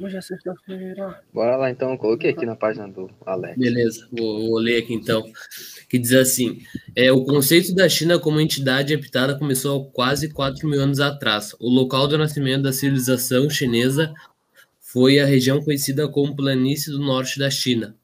[0.00, 1.22] Hoje é sexta-feira.
[1.30, 3.58] Bora lá então, coloquei aqui na página do Alex.
[3.58, 5.22] Beleza, vou, vou ler aqui então.
[5.90, 6.62] Que diz assim:
[6.96, 11.54] é, o conceito da China como entidade habitada começou há quase 4 mil anos atrás.
[11.60, 14.14] O local do nascimento da civilização chinesa
[14.80, 17.94] foi a região conhecida como Planície do Norte da China.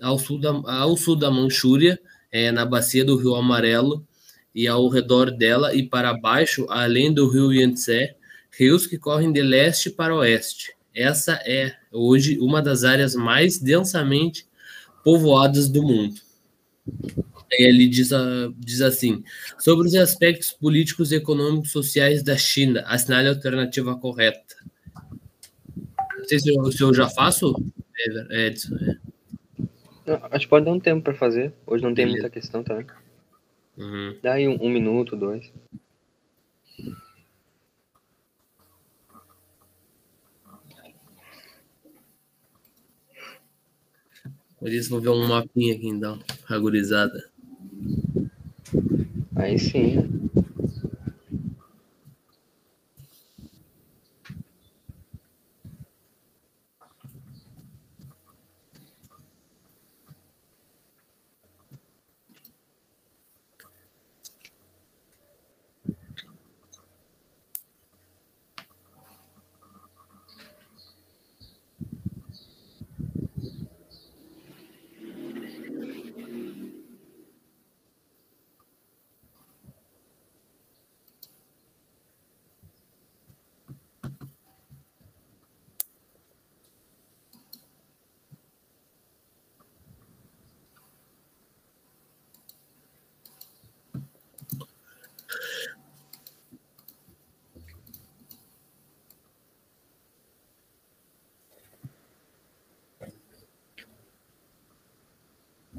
[0.00, 2.00] Ao sul da, ao sul da Manchúria,
[2.32, 4.04] é, na bacia do Rio Amarelo
[4.52, 8.16] e ao redor dela e para baixo, além do Rio Yangtze,
[8.50, 10.74] rios que correm de leste para oeste.
[10.94, 14.46] Essa é hoje uma das áreas mais densamente
[15.04, 16.14] povoadas do mundo.
[17.50, 18.10] Ele diz,
[18.58, 19.22] diz assim:
[19.58, 24.56] sobre os aspectos políticos, econômicos e sociais da China, assinale a alternativa correta.
[26.18, 27.54] Não sei se eu, se eu já faço,
[28.30, 28.76] Edson.
[28.76, 30.18] É.
[30.30, 31.52] Acho que pode dar um tempo para fazer.
[31.66, 32.22] Hoje não tem Beleza.
[32.22, 32.86] muita questão também.
[32.86, 32.96] Tá?
[33.76, 34.16] Uhum.
[34.22, 35.50] Dá aí um, um minuto, dois.
[44.62, 47.28] Por isso vou ver um mapinha aqui então, agorizada.
[49.34, 50.08] Aí sim.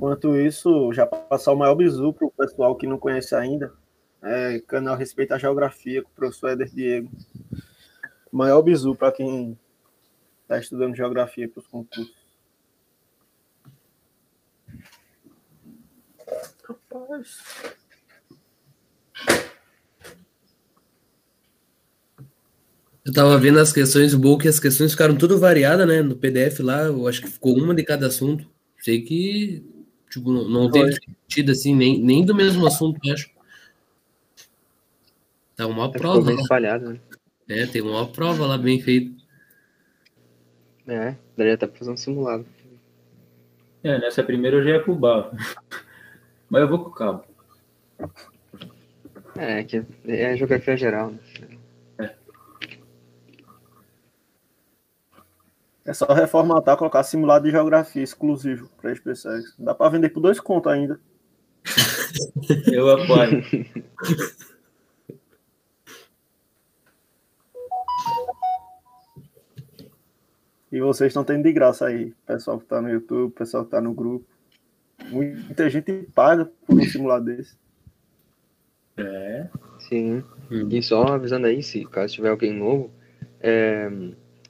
[0.04, 3.72] Enquanto isso, já passar o maior bizu para o pessoal que não conhece ainda.
[4.22, 7.10] É, canal Respeita a Geografia com o professor Éder Diego.
[8.30, 9.58] Maior bizu para quem
[10.42, 12.14] está estudando geografia para os concursos.
[16.68, 17.40] Rapaz.
[23.06, 26.02] Eu tava vendo as questões, o bom que as questões ficaram tudo variadas, né?
[26.02, 28.46] No PDF lá, eu acho que ficou uma de cada assunto.
[28.78, 29.73] Sei que
[30.14, 33.32] Tipo, não, não teve sentido assim, nem, nem do mesmo assunto, acho.
[35.56, 36.28] Tá uma é prova.
[36.28, 37.00] Bem espalhado, né?
[37.50, 39.12] É, tem uma prova lá bem feita.
[40.88, 42.46] É, daria até pra fazer um simulado.
[43.84, 45.32] É, nessa primeira eu já ia pro bar.
[46.48, 47.24] Mas eu vou com o cabo.
[49.36, 51.20] É, que é geografia geral, né?
[55.86, 59.54] É só reformatar, colocar simulado de geografia exclusivo para SpaceX.
[59.60, 61.00] Dá para vender por dois contos ainda.
[62.72, 63.44] Eu apoio.
[70.72, 73.80] E vocês estão tendo de graça aí, pessoal que está no YouTube, pessoal que está
[73.80, 74.26] no grupo.
[75.10, 77.56] Muita gente paga por um simulado desse.
[78.98, 79.50] É.
[79.78, 80.24] Sim.
[80.50, 82.90] E só avisando aí, se caso tiver alguém novo,
[83.40, 83.88] é,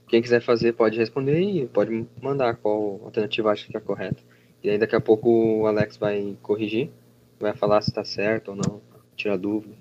[0.07, 4.21] quem quiser fazer pode responder e pode mandar qual alternativa acha que é correta.
[4.63, 6.89] E aí daqui a pouco o Alex vai corrigir,
[7.39, 8.81] vai falar se está certo ou não,
[9.15, 9.75] tirar dúvida.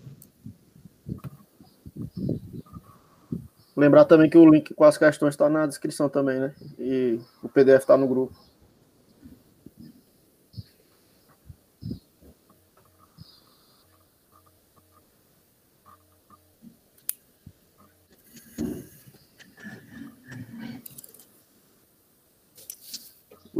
[3.77, 6.55] Lembrar também que o link com as questões está na descrição também, né?
[6.79, 8.35] E o PDF está no grupo.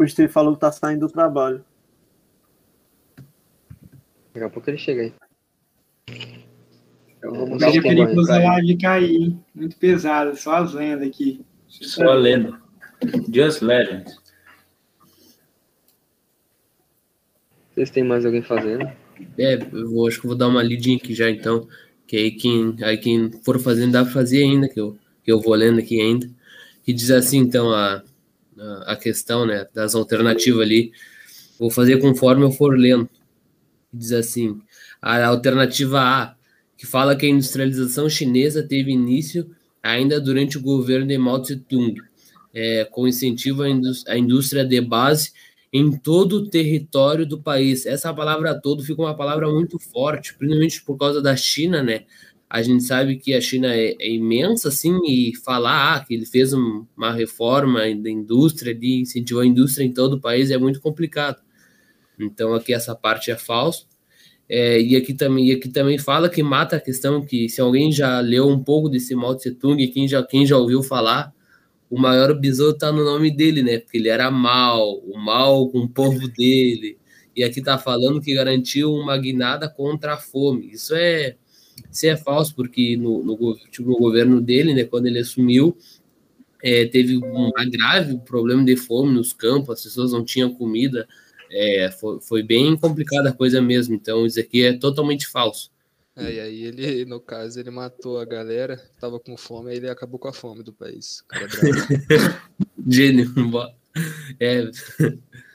[0.03, 1.65] O Steve falou que tá saindo do trabalho.
[4.35, 5.13] Daqui a pouco ele chega aí.
[7.23, 11.45] Eu vou mudar Hoje é perigoso a live cair, Muito pesado, só as lendas aqui.
[11.69, 12.61] Só a lenda.
[13.33, 14.21] Just Legends.
[17.71, 18.91] Vocês têm mais alguém fazendo?
[19.39, 21.69] É, eu vou, acho que vou dar uma lidinha aqui já então.
[22.07, 25.41] Que aí quem, aí quem for fazendo dá pra fazer ainda, que eu, que eu
[25.41, 26.29] vou lendo aqui ainda.
[26.83, 28.03] Que diz assim, então, a,
[28.87, 30.93] a questão né, das alternativas ali.
[31.59, 33.09] Vou fazer conforme eu for lendo.
[33.93, 34.61] Diz assim:
[35.01, 36.35] a alternativa A,
[36.77, 39.51] que fala que a industrialização chinesa teve início
[39.83, 42.01] ainda durante o governo de Mao Tse-tung,
[42.55, 45.33] é, com incentivo à indústria de base
[45.73, 47.87] em todo o território do país.
[47.87, 52.05] Essa palavra todo fica uma palavra muito forte, principalmente por causa da China, né?
[52.55, 56.27] A gente sabe que a China é, é imensa, assim, e falar ah, que ele
[56.27, 60.59] fez um, uma reforma da indústria, de incentivou a indústria em todo o país é
[60.59, 61.41] muito complicado.
[62.21, 63.89] Então aqui essa parte é falso.
[64.47, 67.91] É, e, aqui também, e aqui também fala que mata a questão que se alguém
[67.91, 71.33] já leu um pouco desse Mao Tse Tung, quem já, quem já ouviu falar,
[71.89, 73.79] o maior besouro está no nome dele, né?
[73.79, 76.99] Porque ele era mal, o mal com o povo dele.
[77.35, 80.71] E aqui está falando que garantiu uma guinada contra a fome.
[80.71, 81.37] Isso é,
[81.91, 85.77] isso é falso, porque no, no, tipo, no governo dele, né, quando ele assumiu,
[86.63, 91.07] é, teve um grave problema de fome nos campos, as pessoas não tinham comida,
[91.51, 93.95] é, foi, foi, bem complicada a coisa mesmo.
[93.95, 95.71] Então, isso aqui é totalmente falso.
[96.15, 99.89] É, e aí ele, no caso, ele matou a galera, tava com fome, aí ele
[99.89, 101.25] acabou com a fome do país.
[102.87, 103.33] Gênio.
[104.39, 104.71] É.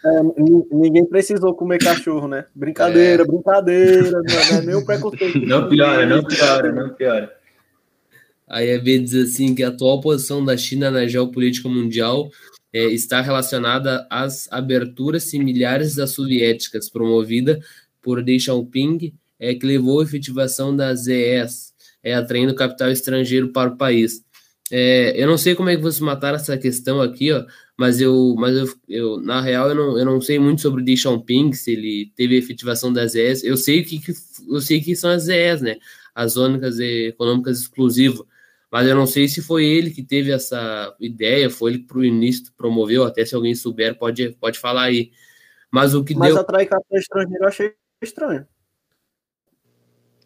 [0.07, 0.75] é.
[0.75, 2.45] ninguém precisou comer cachorro, né?
[2.55, 3.25] Brincadeira, é.
[3.25, 5.39] brincadeira, não é nem o preconceito.
[5.45, 7.33] Não piora, não piora, não piora.
[8.47, 12.29] A EB diz assim que a atual posição da China na geopolítica mundial
[12.73, 17.59] é, está relacionada às aberturas similares das soviéticas, promovida
[18.01, 23.71] por Deng Xiaoping, é, que levou à efetivação das ES, é, atraindo capital estrangeiro para
[23.71, 24.23] o país.
[24.71, 27.45] É, eu não sei como é que vocês mataram essa questão aqui, ó,
[27.77, 30.85] mas eu, mas eu, eu na real eu não, eu não sei muito sobre o
[30.85, 33.43] Deng Xiaoping, se ele teve efetivação das ES.
[33.43, 34.13] Eu sei que, que
[34.49, 35.77] eu sei que são as ES, né?
[36.15, 38.25] As zonas econômicas exclusivas
[38.71, 42.03] mas eu não sei se foi ele que teve essa ideia, foi ele que pro
[42.03, 45.11] início promoveu, até se alguém souber pode, pode falar aí.
[45.71, 46.41] Mas o que mas deu...
[46.41, 48.47] atrair capital estrangeiro eu achei estranho.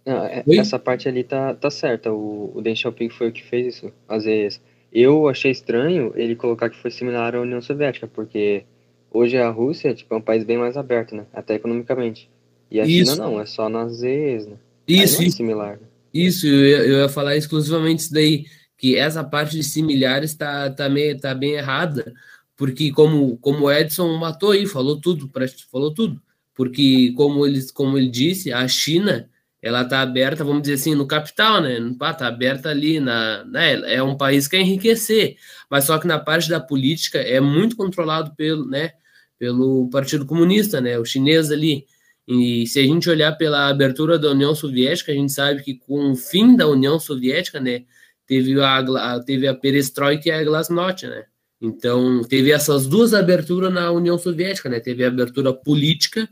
[0.03, 3.43] Não, é, essa parte ali tá, tá certa, o, o Deng Xiaoping foi o que
[3.43, 4.59] fez isso, às vezes.
[4.91, 8.63] Eu achei estranho ele colocar que foi similar à União Soviética, porque
[9.09, 11.25] hoje a Rússia tipo, é um país bem mais aberto, né?
[11.33, 12.29] Até economicamente.
[12.69, 13.13] E a isso.
[13.13, 14.57] China não, é só nas EEs, né?
[14.87, 15.77] Isso, é similar.
[15.77, 15.87] Né?
[16.13, 18.45] Isso, eu ia, eu ia falar exclusivamente isso daí,
[18.77, 20.89] que essa parte de similares está tá,
[21.21, 22.13] tá bem errada,
[22.57, 25.29] porque como, como o Edson matou aí, falou tudo,
[25.71, 26.21] falou tudo,
[26.53, 29.29] porque como ele, como ele disse, a China
[29.61, 31.77] ela está aberta, vamos dizer assim, no capital, né?
[31.77, 33.93] Está aberta ali na, né?
[33.93, 35.37] É um país que quer enriquecer,
[35.69, 38.91] mas só que na parte da política é muito controlado pelo, né?
[39.37, 40.97] Pelo Partido Comunista, né?
[40.97, 41.85] O chinês ali.
[42.27, 46.11] E se a gente olhar pela abertura da União Soviética, a gente sabe que com
[46.11, 47.83] o fim da União Soviética, né,
[48.25, 51.25] teve a, teve a perestroika e a glasnost, né?
[51.61, 54.79] Então, teve essas duas aberturas na União Soviética, né?
[54.79, 56.27] Teve a abertura política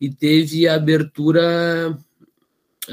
[0.00, 1.96] e teve a abertura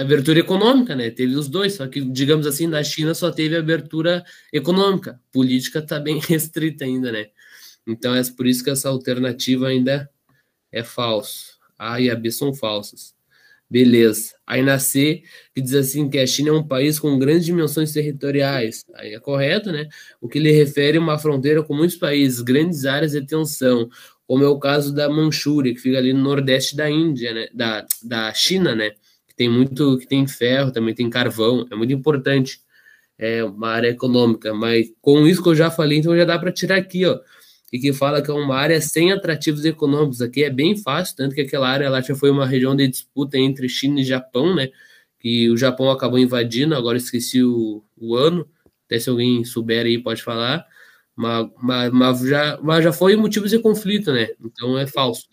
[0.01, 1.09] abertura econômica, né?
[1.09, 5.99] Teve os dois, só que digamos assim, na China só teve abertura econômica, política está
[5.99, 7.27] bem restrita ainda, né?
[7.87, 10.09] Então é por isso que essa alternativa ainda
[10.71, 11.57] é falso.
[11.77, 13.15] A e a B são falsas.
[13.69, 14.33] Beleza.
[14.47, 15.21] Aí na C,
[15.53, 18.85] que diz assim que a China é um país com grandes dimensões territoriais.
[18.95, 19.87] Aí é correto, né?
[20.19, 23.89] O que lhe refere a uma fronteira com muitos países, grandes áreas de tensão,
[24.25, 27.47] como é o caso da Manchúria, que fica ali no nordeste da Índia, né?
[27.53, 28.91] Da, da China, né?
[29.39, 32.59] Tem muito, que tem ferro, também tem carvão, é muito importante.
[33.17, 36.51] É uma área econômica, mas com isso que eu já falei, então já dá para
[36.51, 37.19] tirar aqui, ó
[37.71, 40.21] e que fala que é uma área sem atrativos econômicos.
[40.21, 43.37] Aqui é bem fácil, tanto que aquela área lá já foi uma região de disputa
[43.37, 44.69] entre China e Japão, né?
[45.19, 48.47] Que o Japão acabou invadindo, agora esqueci o, o ano,
[48.85, 50.65] até se alguém souber aí pode falar,
[51.15, 54.29] mas, mas, mas, já, mas já foi motivos de conflito, né?
[54.43, 55.27] Então é falso.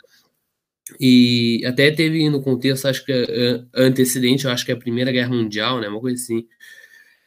[1.01, 5.11] E até teve no contexto, acho que é, antecedente, eu acho que é a Primeira
[5.11, 5.89] Guerra Mundial, né?
[5.89, 6.47] Uma coisa assim.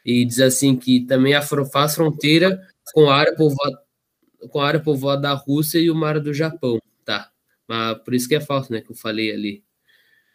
[0.06, 2.60] E diz assim que também a faz fronteira
[2.94, 3.78] com a área povoada
[4.48, 7.30] com a área povoada da Rússia e o mar do Japão, tá?
[7.68, 8.82] Mas por isso que é falso, né?
[8.82, 9.64] Que eu falei ali.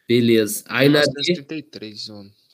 [0.07, 0.63] Beleza.
[0.69, 2.09] Aí na 33,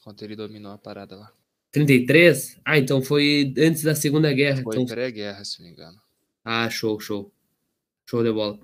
[0.05, 1.33] quando ele dominou a parada lá.
[1.73, 2.61] 33?
[2.65, 4.63] Ah, então foi antes da Segunda Guerra.
[4.63, 4.87] Foi então...
[4.87, 5.99] pré-guerra, se não me engano.
[6.45, 7.33] Ah, show, show.
[8.09, 8.59] Show de bola.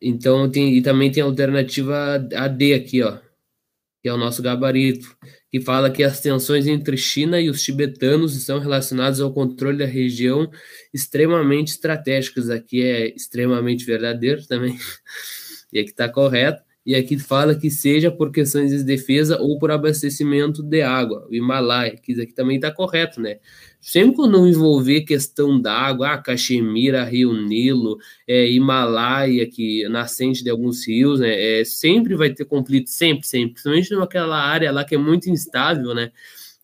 [0.00, 3.18] Então tem e também tem a alternativa AD aqui, ó,
[4.02, 5.16] que é o nosso gabarito
[5.50, 9.84] que fala que as tensões entre China e os tibetanos estão relacionadas ao controle da
[9.84, 10.48] região
[10.94, 12.48] extremamente estratégicas.
[12.48, 14.78] Aqui é extremamente verdadeiro também,
[15.72, 16.62] e aqui está correto.
[16.86, 21.34] E aqui fala que seja por questões de defesa ou por abastecimento de água, o
[21.34, 23.38] Himalaia, que aqui também está correto, né?
[23.80, 30.86] Sempre quando envolver questão d'água, ah, Caxemira, Rio Nilo, é, Himalaia, que nascente de alguns
[30.86, 31.60] rios, né?
[31.60, 35.94] É, sempre vai ter conflito, sempre, sempre, principalmente naquela área lá que é muito instável,
[35.94, 36.12] né?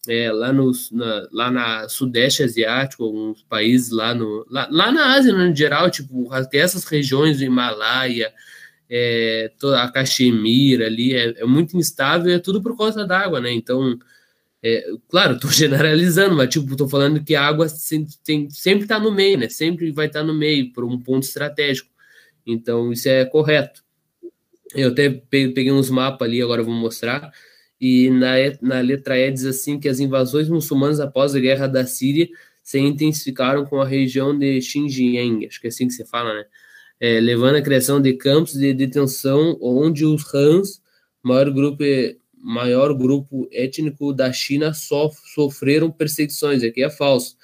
[0.07, 5.15] É, lá, no, na, lá na Sudeste Asiático, alguns países lá, no, lá, lá na
[5.17, 8.33] Ásia, no geral, tipo, até essas regiões do Himalaia,
[8.89, 13.53] é, toda a Caxemira ali é, é, muito instável, é tudo por causa d'água, né?
[13.53, 13.99] Então,
[14.69, 18.13] É, claro, estou generalizando, mas tipo, estou falando que a água sempre,
[18.83, 19.49] está no meio, né?
[19.49, 21.89] Sempre vai estar tá no meio, por um ponto estratégico.
[22.45, 23.85] Então, isso é correto.
[24.75, 27.31] Eu até peguei uns mapas ali, agora vou mostrar.
[27.81, 31.87] E na, na letra E diz assim que as invasões muçulmanas após a guerra da
[31.87, 32.29] Síria
[32.63, 36.45] se intensificaram com a região de Xinjiang, acho que é assim que se fala, né?
[36.99, 40.63] É, levando à criação de campos de detenção onde os Han,
[41.23, 41.85] maior grupo,
[42.47, 46.63] maior grupo étnico da China, sof sofreram perseguições.
[46.63, 47.37] Aqui é falso,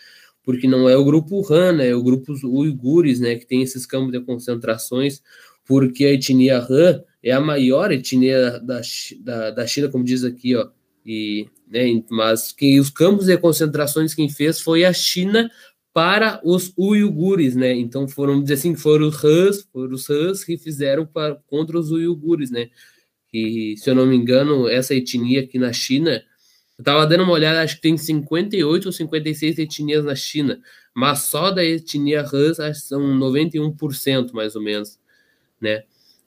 [0.44, 1.88] porque não é o grupo Han, né?
[1.88, 3.34] é o grupo uigures, né?
[3.34, 5.20] que tem esses campos de concentrações,
[5.66, 8.80] porque a etnia Han é a maior etnia da,
[9.20, 10.68] da, da China, como diz aqui, ó,
[11.04, 15.50] e, né, mas que os campos de concentrações quem fez foi a China
[15.92, 17.74] para os uigures, né?
[17.74, 21.90] Então foram dizer assim, foram os Hãs, foram os Hãs que fizeram para, contra os
[21.90, 22.70] uigures, né?
[23.32, 26.22] E se eu não me engano, essa etnia aqui na China,
[26.78, 30.60] eu tava dando uma olhada, acho que tem 58 ou 56 etnias na China,
[30.94, 34.98] mas só da etnia Han são 91% mais ou menos,
[35.60, 35.84] né?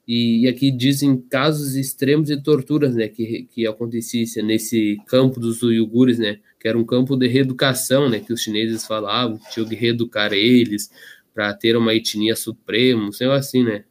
[0.07, 5.63] E, e, aqui dizem casos extremos de torturas, né, que, que acontecia nesse campo dos
[5.63, 9.67] uigures, né, que era um campo de reeducação, né, que os chineses falavam, que tinham
[9.67, 10.91] que reeducar eles
[11.33, 13.83] para ter uma etnia suprema, sei lá assim, né,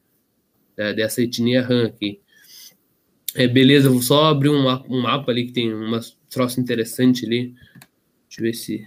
[0.95, 2.21] dessa etnia Han aqui.
[3.35, 6.01] É, beleza, vou só abrir um, um mapa ali que tem uma
[6.31, 7.55] troço interessante ali.
[8.29, 8.85] Deixa eu ver se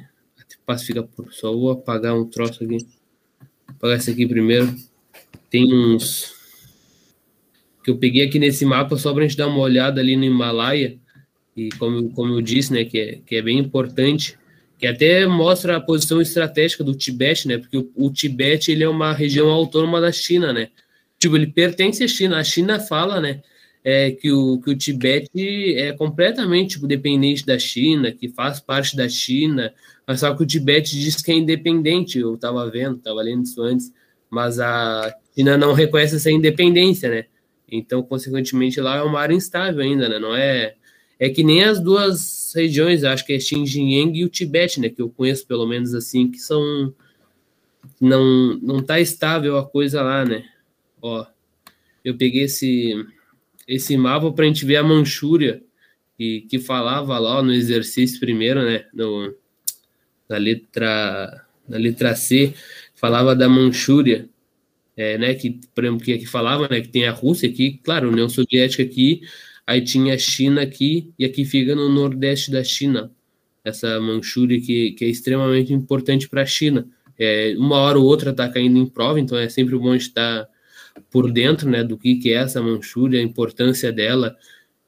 [0.65, 1.33] pacifica por.
[1.33, 2.77] Só vou apagar um troço aqui.
[2.77, 2.87] Vou
[3.69, 4.75] apagar esse aqui primeiro.
[5.49, 6.35] Tem uns
[7.87, 10.25] que eu peguei aqui nesse mapa só para a gente dar uma olhada ali no
[10.25, 10.97] Himalaia,
[11.55, 14.37] e como, como eu disse, né, que é, que é bem importante,
[14.77, 18.89] que até mostra a posição estratégica do Tibete, né, porque o, o Tibete ele é
[18.89, 20.67] uma região autônoma da China, né,
[21.17, 23.41] tipo, ele pertence à China, a China fala, né,
[23.89, 28.97] é, que, o, que o Tibete é completamente tipo, dependente da China, que faz parte
[28.97, 29.73] da China,
[30.05, 33.61] mas só que o Tibete diz que é independente, eu estava vendo, estava lendo isso
[33.61, 33.93] antes,
[34.29, 37.25] mas a China não reconhece essa independência, né,
[37.69, 40.19] então, consequentemente, lá é uma área instável ainda, né?
[40.19, 40.75] Não é.
[41.19, 44.89] É que nem as duas regiões, acho que é Xinjiang e o Tibete, né?
[44.89, 46.93] Que eu conheço pelo menos assim, que são.
[47.99, 50.45] Não, não tá estável a coisa lá, né?
[51.01, 51.25] Ó,
[52.05, 52.93] eu peguei esse,
[53.67, 55.61] esse mapa para a gente ver a Manchúria,
[56.17, 58.85] e que falava lá no exercício primeiro, né?
[58.93, 59.35] No,
[60.27, 62.53] na letra, na letra C,
[62.95, 64.29] falava da Manchúria
[64.97, 68.09] é, né, que, por exemplo, que, que falava, né, que tem a Rússia aqui, claro,
[68.09, 69.21] União Soviética aqui,
[69.65, 73.11] aí tinha a China aqui, e aqui fica no nordeste da China,
[73.63, 76.87] essa Manchúria que, que é extremamente importante para a China.
[77.19, 80.47] É, uma hora ou outra está caindo em prova, então é sempre bom estar
[81.09, 84.35] por dentro, né, do que, que é essa Manchúria, a importância dela,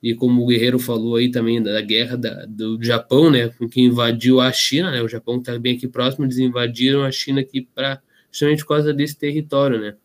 [0.01, 4.39] e como o Guerreiro falou aí também da guerra da, do Japão, né, que invadiu
[4.39, 8.01] a China, né, o Japão está bem aqui próximo, eles invadiram a China aqui para
[8.31, 9.95] justamente por causa desse território, né?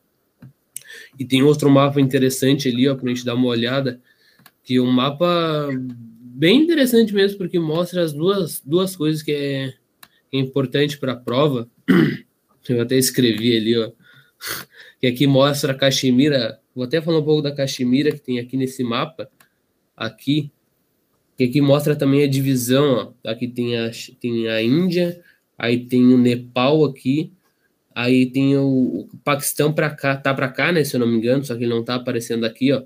[1.19, 4.01] E tem outro mapa interessante ali, ó, para a gente dar uma olhada,
[4.63, 5.69] que é um mapa
[6.21, 9.75] bem interessante mesmo, porque mostra as duas, duas coisas que é,
[10.33, 11.69] é importante para a prova.
[12.69, 13.93] Eu até escrevi ali, ó,
[15.01, 16.61] que aqui mostra a Caxemira.
[16.75, 19.31] Vou até falar um pouco da Caxemira que tem aqui nesse mapa,
[19.97, 20.51] aqui,
[21.37, 23.31] que aqui mostra também a divisão, ó.
[23.31, 25.23] Aqui tem a, tem a Índia,
[25.59, 27.33] aí tem o Nepal aqui,
[27.95, 30.83] Aí tem o, o Paquistão para cá, tá para cá, né?
[30.83, 32.83] Se eu não me engano, só que ele não tá aparecendo aqui, ó.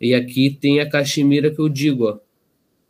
[0.00, 2.18] E aqui tem a Caxemira que eu digo, ó.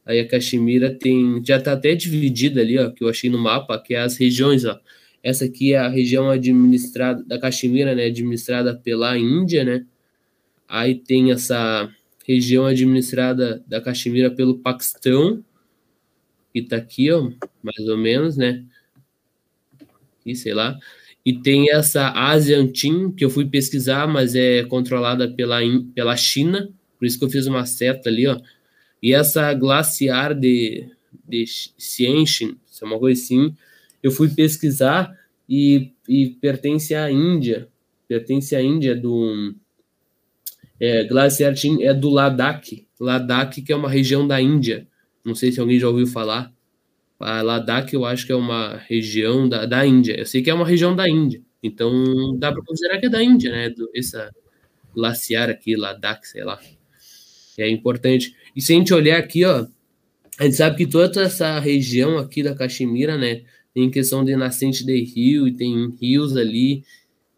[0.05, 3.79] Aí a Caxemira tem, já tá até dividida ali, ó, que eu achei no mapa,
[3.79, 4.79] que é as regiões, ó.
[5.25, 9.87] Essa aqui é a região administrada da Caxemira, né, administrada pela Índia, né?
[10.69, 11.91] Aí tem essa
[12.27, 15.43] região administrada da Caxemira pelo Paquistão,
[16.53, 17.31] que tá aqui, ó,
[17.63, 18.65] mais ou menos, né?
[20.27, 20.79] E sei lá.
[21.25, 25.61] E tem essa Asian Team, que eu fui pesquisar, mas é controlada pela,
[25.95, 28.39] pela China, por isso que eu fiz uma seta ali, ó.
[29.03, 30.87] E essa Glaciar de,
[31.27, 31.47] de
[31.79, 33.55] Xianxin, é uma coisa assim,
[34.05, 35.13] eu fui pesquisar
[35.49, 37.69] e, e pertence à Índia,
[38.07, 39.55] pertence à Índia do...
[40.79, 44.87] É, Glaciar Team é do Ladakh, Ladakh que é uma região da Índia,
[45.25, 46.53] não sei se alguém já ouviu falar,
[47.19, 50.19] a Ladakh eu acho que é uma região da, da Índia.
[50.19, 51.41] Eu sei que é uma região da Índia.
[51.63, 53.71] Então dá para considerar que é da Índia, né?
[53.71, 54.31] Do, essa
[54.95, 56.61] glaciar aqui, Ladakh, sei lá.
[57.57, 58.37] É importante.
[58.55, 59.67] E se a gente olhar aqui, ó,
[60.39, 63.43] a gente sabe que toda essa região aqui da Caxemira, né,
[63.75, 66.85] tem questão de nascente de rio e tem rios ali,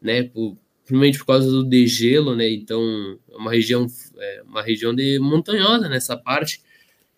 [0.00, 3.87] né, por, principalmente por causa do degelo, né, então é uma região,
[4.19, 6.61] é uma região de montanhosa nessa parte.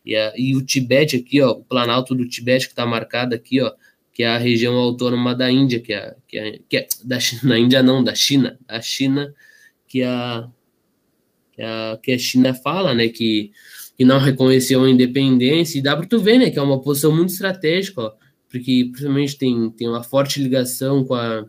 [0.06, 3.60] E, a, e o Tibete aqui, ó, o Planalto do Tibete que está marcado aqui,
[3.60, 3.72] ó,
[4.12, 7.42] que é a região autônoma da Índia, que é, que é, que é da China,
[7.50, 9.34] na Índia não, da China, a China
[9.88, 10.48] que a,
[11.52, 13.50] que a, que a China fala, né, que,
[13.96, 17.14] que não reconheceu a independência, e dá para tu ver, né, que é uma posição
[17.14, 18.12] muito estratégica, ó,
[18.48, 21.46] porque principalmente tem, tem uma forte ligação com a,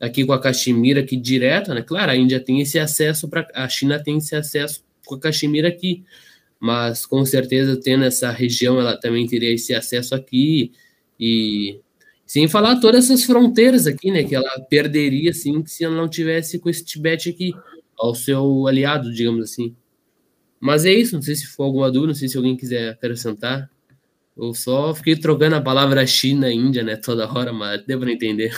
[0.00, 3.68] aqui com a Caxemira aqui direta, né, claro, a Índia tem esse acesso, para a
[3.68, 6.04] China tem esse acesso com a Caxemira aqui,
[6.58, 10.72] mas com certeza tendo essa região, ela também teria esse acesso aqui,
[11.18, 11.78] e
[12.26, 16.58] sem falar todas essas fronteiras aqui, né, que ela perderia, assim, se ela não tivesse
[16.58, 17.52] com esse Tibete aqui,
[17.96, 19.74] ao seu aliado, digamos assim.
[20.60, 23.70] Mas é isso, não sei se for alguma dúvida, não sei se alguém quiser acrescentar.
[24.36, 28.10] Eu só fiquei trocando a palavra China e Índia, né, toda hora, mas deu para
[28.10, 28.52] entender.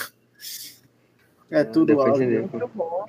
[1.49, 2.21] É tudo Deu pra algo.
[2.21, 2.41] entender.
[2.41, 3.05] Muito bom.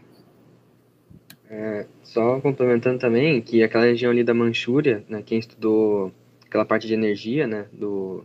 [1.51, 6.13] É, só complementando também que aquela região ali da Manchúria, né, quem estudou
[6.47, 8.25] aquela parte de energia, né, do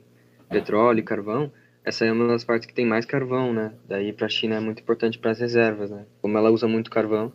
[0.50, 1.52] petróleo e carvão,
[1.86, 3.74] essa é uma das partes que tem mais carvão, né?
[3.88, 6.06] Daí para a China é muito importante para as reservas, né?
[6.22, 7.34] Como ela usa muito carvão,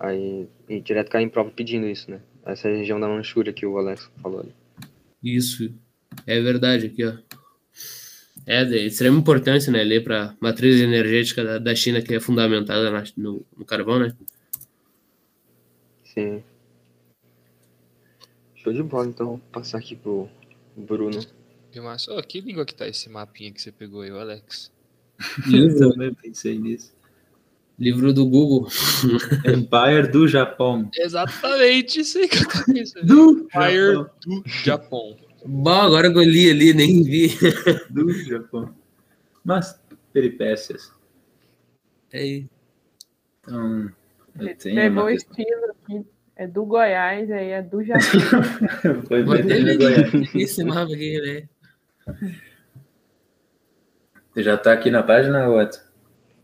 [0.00, 2.20] aí e direto cai em prova pedindo isso, né?
[2.44, 4.54] Essa região da Manchúria que o Alex falou ali.
[5.22, 5.72] Isso,
[6.26, 7.14] é verdade aqui, ó.
[8.46, 12.90] É de extrema importância, né, ler para matriz energética da, da China, que é fundamentada
[12.90, 14.14] na- no, no carvão, né?
[16.04, 16.42] Sim.
[18.56, 20.28] Show de bola, então vou passar aqui pro
[20.76, 21.20] Bruno.
[21.74, 24.70] E Márcio, ô, que língua que tá esse mapinha que você pegou aí, Alex?
[25.46, 26.92] Livro, Também pensei nisso.
[27.78, 28.68] livro do Google.
[29.44, 30.88] Empire do Japão.
[30.96, 33.06] Exatamente isso aí que eu tô pensando.
[33.06, 34.10] Do Fire Japão.
[34.26, 35.16] do Japão.
[35.44, 37.28] Bom, agora que eu li ali, nem vi.
[37.90, 38.74] Do Japão.
[39.44, 39.78] Mas,
[40.12, 40.90] peripécias.
[42.12, 42.42] É,
[43.42, 43.92] Então,
[44.40, 46.06] Ele eu tenho pegou o estilo aqui.
[46.36, 48.02] É do Goiás, aí é do Japão.
[49.06, 50.34] Foi bem até ler Goiás.
[50.34, 51.48] esse mapa aqui, né?
[54.32, 55.80] Você já tá aqui na página, Watson?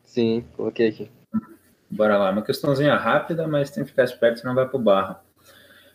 [0.04, 1.11] Sim, coloquei aqui.
[1.90, 2.30] Bora lá.
[2.30, 5.16] Uma questãozinha rápida, mas tem que ficar esperto, senão vai pro barro.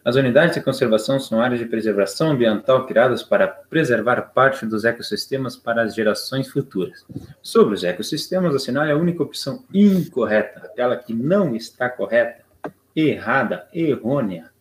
[0.06, 5.58] As unidades de conservação são áreas de preservação ambiental criadas para preservar parte dos ecossistemas
[5.58, 7.04] para as gerações futuras.
[7.42, 12.46] Sobre os ecossistemas, assinale a única opção incorreta, aquela que não está correta,
[12.96, 14.52] errada, errônea.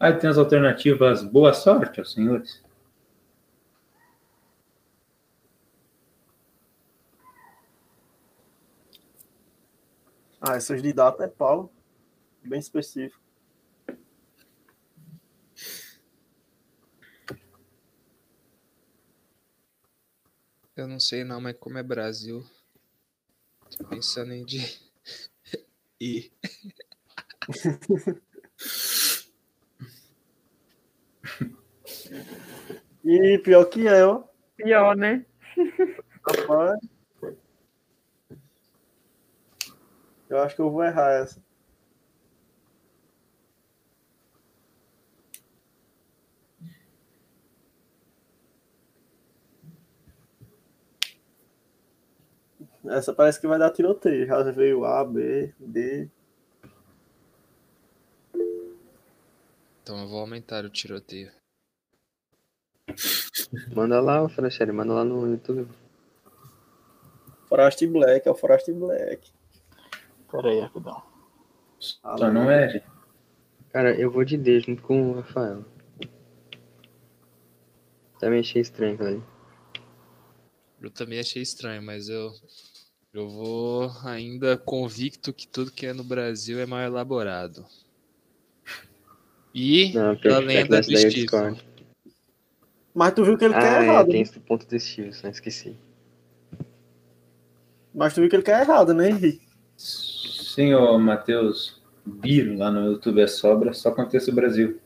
[0.00, 2.60] Aí tem as alternativas boa sorte aos senhores.
[10.40, 11.72] Ah, essas de data é pau.
[12.42, 13.23] Bem específico.
[20.76, 22.44] Eu não sei não, mas como é Brasil,
[23.76, 24.58] tô pensando em de...
[26.00, 26.32] E
[33.04, 34.24] E pior que é, ó.
[34.56, 35.26] Pior, né?
[36.26, 36.80] Rapaz.
[40.28, 41.43] Eu acho que eu vou errar essa.
[52.86, 54.26] Essa parece que vai dar tiroteio.
[54.26, 56.08] Já veio A, B, D.
[59.84, 61.30] então eu vou aumentar o tiroteio.
[63.76, 65.68] Manda lá, ô Franchelli, manda lá no YouTube.
[67.48, 69.30] Forest Black, é o Forest Black.
[70.30, 71.02] Pera aí, rapidão.
[71.78, 72.82] Só não é.
[73.70, 75.64] Cara, eu vou de D junto com o Rafael.
[78.18, 79.22] Também achei estranho ali.
[80.80, 82.32] Eu também achei estranho, mas eu
[83.14, 87.64] eu vou ainda convicto que tudo que é no Brasil é mal elaborado.
[89.54, 91.26] E Não, a lenda do Steve.
[92.92, 94.06] Mas tu viu que ele Ah, quer é, errado.
[94.06, 94.22] tem né?
[94.22, 95.30] esse ponto do Stevens, né?
[95.30, 95.76] Esqueci.
[97.94, 99.46] Mas tu viu que ele quer errado, né, Henrique?
[99.76, 104.80] Sim, ô Matheus Biro, lá no YouTube é sobra, só acontece no Brasil.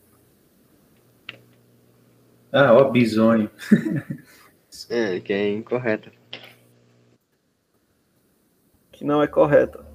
[2.52, 3.50] Ah, ó, bisonho.
[4.90, 6.17] É, que é incorreta.
[8.98, 9.87] Que não é correta.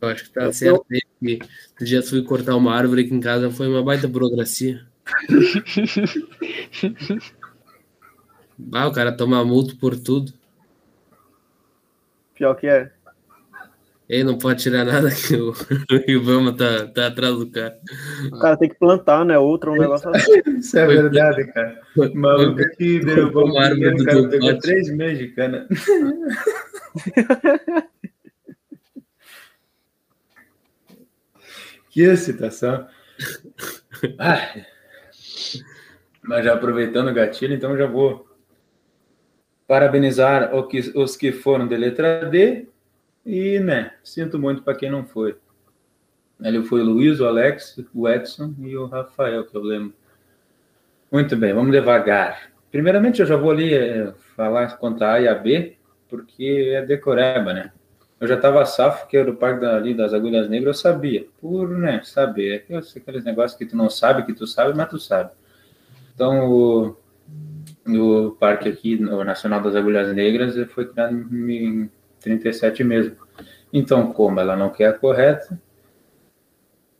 [0.00, 1.02] Eu acho que tá certo aí.
[1.20, 1.38] que
[1.78, 4.86] O dia fui cortar uma árvore aqui em casa foi uma baita burocracia.
[8.74, 10.34] Ah, o cara toma multa por tudo.
[12.34, 12.92] Pior que é.
[14.10, 15.52] Ele não pode tirar nada que o,
[15.88, 17.78] o Ibama tá, tá atrás do cara.
[18.32, 19.38] O cara tem que plantar, né?
[19.38, 20.42] Outro um negócio assim.
[20.58, 21.80] Isso é verdade, cara.
[21.96, 24.62] O maluco que derrubou Uma o árvore dinheiro, cara pegou pote.
[24.62, 25.68] três meses de cana.
[31.90, 32.88] Que situação.
[34.18, 34.54] Ah,
[36.24, 38.28] mas já aproveitando o gatilho, então já vou
[39.68, 40.50] parabenizar
[40.96, 42.66] os que foram de letra D
[43.24, 45.36] e, né, sinto muito para quem não foi.
[46.42, 49.94] Ali foi o Luiz, o Alex, o Edson e o Rafael, que eu lembro.
[51.12, 52.50] Muito bem, vamos devagar.
[52.70, 55.76] Primeiramente, eu já vou ali eh, falar contar A e a B,
[56.08, 57.72] porque é decoreba, né?
[58.18, 61.26] Eu já estava safo, que era o parque da, ali das Agulhas Negras, eu sabia.
[61.40, 62.64] Por, né, saber.
[62.68, 65.30] É aqueles, negócios que tu não sabe, que tu sabe, mas tu sabe.
[66.14, 66.96] Então, o,
[67.86, 73.16] o parque aqui, o Nacional das Agulhas Negras, ele foi criado em 37 mesmo.
[73.72, 75.60] Então, como ela não quer a correta...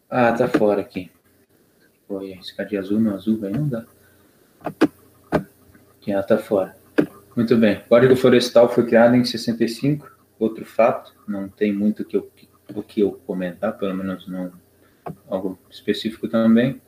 [0.09, 1.11] Ah, tá fora aqui.
[2.09, 3.85] Foi escadinha azul, no azul, aí não dá.
[5.31, 6.77] Aqui, ela tá fora.
[7.37, 7.83] Muito bem.
[7.89, 10.11] Código Florestal foi criado em 65.
[10.39, 12.31] Outro fato, não tem muito o que eu,
[12.87, 14.51] que eu comentar, pelo menos não
[15.29, 16.81] algo específico também.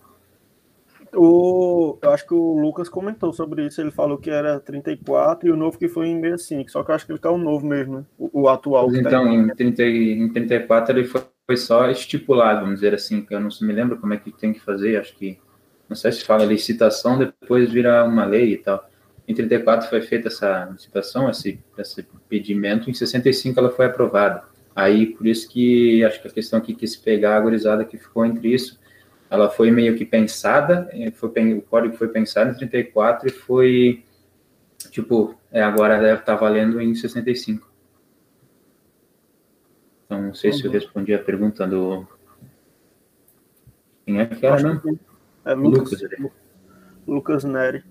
[1.14, 3.80] O, eu acho que o Lucas comentou sobre isso.
[3.80, 6.70] Ele falou que era 34 e o novo que foi em 65.
[6.70, 8.04] Só que eu acho que ele tá o novo mesmo, né?
[8.18, 8.90] O, o atual.
[8.90, 9.34] Tá então, aí.
[9.34, 13.40] em, 30, e- em 34 ele foi, foi só estipulado, vamos dizer assim, que eu
[13.40, 15.38] não me lembro como é que tem que fazer, acho que,
[15.88, 18.88] não sei se fala licitação, depois vira uma lei e tal.
[19.28, 24.44] Em 34 foi feita essa licitação, esse, esse pedimento, em 65 ela foi aprovada.
[24.74, 28.24] Aí, por isso que acho que a questão que quis pegar a gurizada que ficou
[28.24, 28.80] entre isso,
[29.32, 34.04] ela foi meio que pensada, eh, foi, o código foi pensado em 34 e foi,
[34.90, 37.66] tipo, é, agora deve estar valendo em 65.
[40.04, 42.06] Então, não sei se eu respondi a pergunta do.
[44.04, 44.78] Quem é que era, não?
[44.78, 44.98] que
[45.46, 46.32] É Lucas, Lucas.
[47.06, 47.82] Lucas Neri.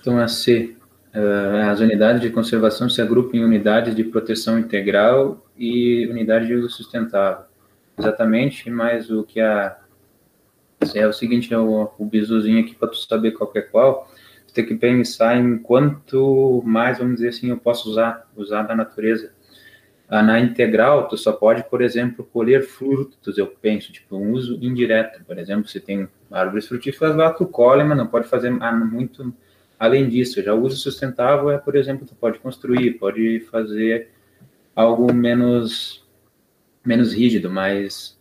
[0.00, 0.76] Então, a C.
[1.12, 6.54] eh, as unidades de conservação se agrupam em unidades de proteção integral e unidade de
[6.54, 7.49] uso sustentável.
[8.00, 9.76] Exatamente, mas o que a.
[10.94, 14.10] É o seguinte, é o, o aqui para tu saber qual é qual.
[14.48, 18.74] Tu tem que pensar em quanto mais, vamos dizer assim, eu posso usar, usar da
[18.74, 19.32] natureza.
[20.08, 24.58] Ah, na integral, tu só pode, por exemplo, colher frutos, eu penso, tipo, um uso
[24.60, 25.22] indireto.
[25.24, 29.32] Por exemplo, se tem árvores frutíferas lá, tu colhe, mas não pode fazer ah, muito
[29.78, 30.42] além disso.
[30.42, 34.10] Já o uso sustentável é, por exemplo, tu pode construir, pode fazer
[34.74, 35.99] algo menos,
[36.84, 38.18] menos rígido, mais,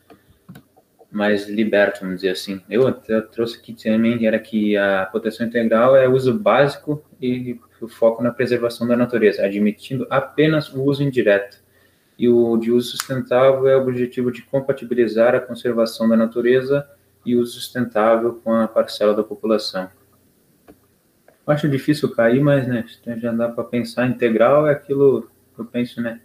[1.11, 2.61] mais liberto, vamos dizer assim.
[2.69, 7.87] Eu até trouxe aqui também, era que a proteção integral é uso básico e o
[7.87, 11.59] foco na preservação da natureza, admitindo apenas o uso indireto
[12.19, 16.85] e o de uso sustentável é o objetivo de compatibilizar a conservação da natureza
[17.25, 19.89] e uso sustentável com a parcela da população.
[21.47, 22.85] Acho difícil cair, mas né,
[23.17, 24.05] já dá para pensar.
[24.05, 26.19] Integral é aquilo que eu penso, né?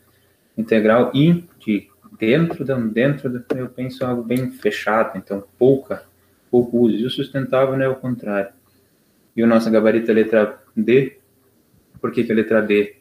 [0.59, 1.89] Integral e de
[2.19, 6.05] dentro, da- dentro da- eu penso algo bem fechado, então pouca,
[6.51, 6.97] pouco uso.
[6.97, 8.51] E o sustentável né, é o contrário.
[9.37, 11.19] E o nosso gabarito é letra D.
[12.01, 12.97] Por que, que é letra D?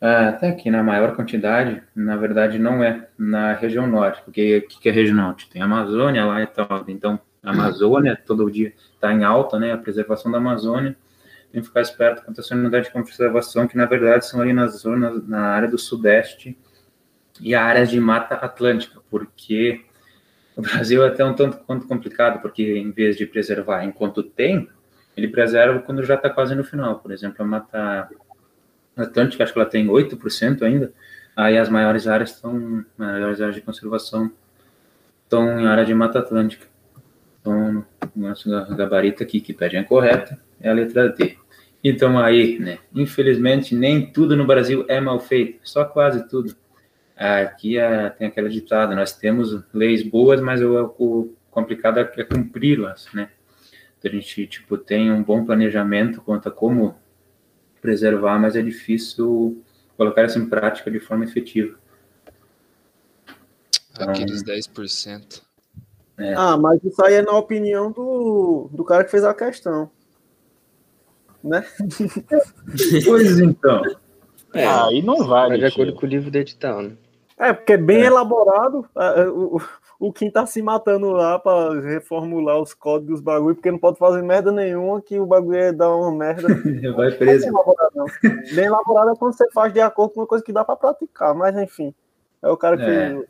[0.00, 4.80] Ah, até aqui na maior quantidade, na verdade não é na região norte, porque o
[4.80, 5.48] que, é região norte?
[5.48, 9.78] Tem Amazônia lá e tal, então a Amazônia todo dia está em alta, né, a
[9.78, 10.96] preservação da Amazônia,
[11.52, 14.80] tem que ficar esperto com essa unidade de conservação, que na verdade são ali nas
[14.80, 16.58] zonas, na área do sudeste
[17.42, 19.84] e áreas de mata atlântica, porque
[20.56, 24.68] o Brasil é até um tanto quanto complicado, porque em vez de preservar enquanto tem,
[25.16, 28.08] ele preserva quando já está quase no final, por exemplo, a mata
[28.96, 30.92] Atlântica, acho que ela tem 8% ainda.
[31.34, 34.30] Aí as maiores áreas estão, maiores áreas de conservação
[35.24, 36.66] estão em área de Mata Atlântica.
[37.40, 41.36] Então, o nosso gabarito aqui, que pede a correta, é a letra D.
[41.82, 46.54] Então aí, né, infelizmente, nem tudo no Brasil é mal feito, só quase tudo.
[47.22, 52.24] Aqui é, tem aquela ditada, nós temos leis boas, mas o, o complicado é, é
[52.24, 53.30] cumpri-las, né?
[53.98, 56.96] Então, a gente, tipo, tem um bom planejamento quanto a como
[57.80, 59.62] preservar, mas é difícil
[59.96, 61.78] colocar isso em prática de forma efetiva.
[63.96, 65.42] Aqueles 10%.
[66.18, 66.34] É.
[66.34, 69.90] Ah, mas isso aí é na opinião do, do cara que fez a questão.
[71.42, 71.64] Né?
[73.04, 73.82] Pois então.
[74.54, 75.58] É, Aí não vale.
[75.58, 76.96] de acordo com o livro do edital, né?
[77.42, 78.06] É, porque é bem É.
[78.06, 78.86] elaborado.
[79.34, 79.60] O,
[79.98, 83.98] o, Kim tá se matando lá pra reformular os códigos dos bagulho, porque não pode
[83.98, 86.46] fazer merda nenhuma, que o bagulho é dar uma merda.
[86.94, 87.48] Vai Bem preso.
[87.48, 88.06] elaborado, não.
[88.54, 91.34] Bem elaborado é quando você faz de acordo com uma coisa que dá pra praticar,
[91.34, 91.92] mas enfim.
[92.40, 92.84] É o cara que.
[92.84, 93.24] É.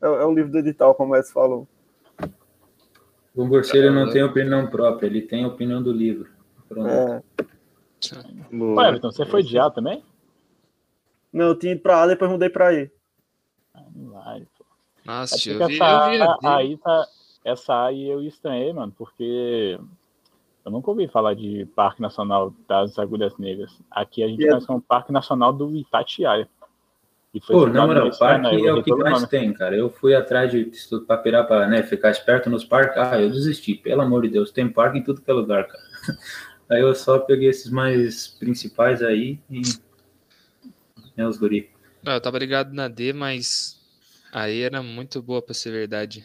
[0.00, 1.68] É, é o livro do edital, como o Edson falou.
[3.34, 6.28] O Borselho não tem opinião própria, ele tem a opinião do livro.
[6.68, 6.88] Pronto.
[6.88, 7.22] É.
[8.52, 10.04] Ué, Everton, você foi de A também?
[11.32, 12.90] Não, eu tinha ido pra A, depois mudei pra E.
[13.96, 14.64] Pô.
[15.04, 16.46] Nossa, eu vi, essa eu vi, eu vi.
[16.48, 17.06] aí tá,
[17.44, 19.78] essa aí eu estranhei, mano, porque
[20.64, 23.70] eu nunca ouvi falar de Parque Nacional das Agulhas Negras.
[23.90, 26.48] Aqui a gente E é- conhece como Parque Nacional do Itatiaia.
[27.34, 29.26] E foi Pô, na moral, parque eu é o que mais nome.
[29.28, 29.76] tem, cara.
[29.76, 32.96] Eu fui atrás de estudo pra pirar pra né, ficar esperto nos parques.
[32.96, 34.50] Ah, eu desisti, pelo amor de Deus.
[34.50, 35.82] Tem parque em tudo que é lugar, cara.
[36.70, 39.60] Aí eu só peguei esses mais principais aí e.
[41.16, 41.70] É os guri.
[42.04, 43.75] Eu tava ligado na D, mas
[44.36, 46.24] aí era muito boa pra ser verdade.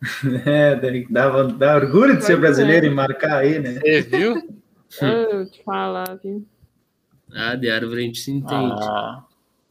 [0.46, 0.76] É,
[1.10, 2.36] dava, dá orgulho de ser é.
[2.36, 3.80] brasileiro e marcar aí, né?
[3.80, 4.36] Você viu?
[5.02, 6.46] Eu te falar, viu?
[7.34, 8.80] Ah, de árvore a gente se entende.
[8.80, 9.24] Ah,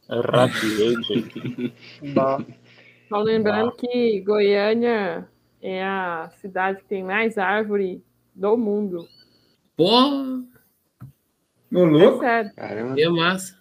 [0.08, 1.72] Radiate.
[2.14, 2.44] Bah,
[3.08, 5.26] Só lembrando que Goiânia
[5.60, 8.02] é a cidade que tem mais árvore
[8.34, 9.08] do mundo.
[9.76, 10.10] Pô,
[11.70, 12.20] No É louco?
[12.20, 12.52] sério.
[12.54, 13.00] Caramba.
[13.00, 13.57] é massa.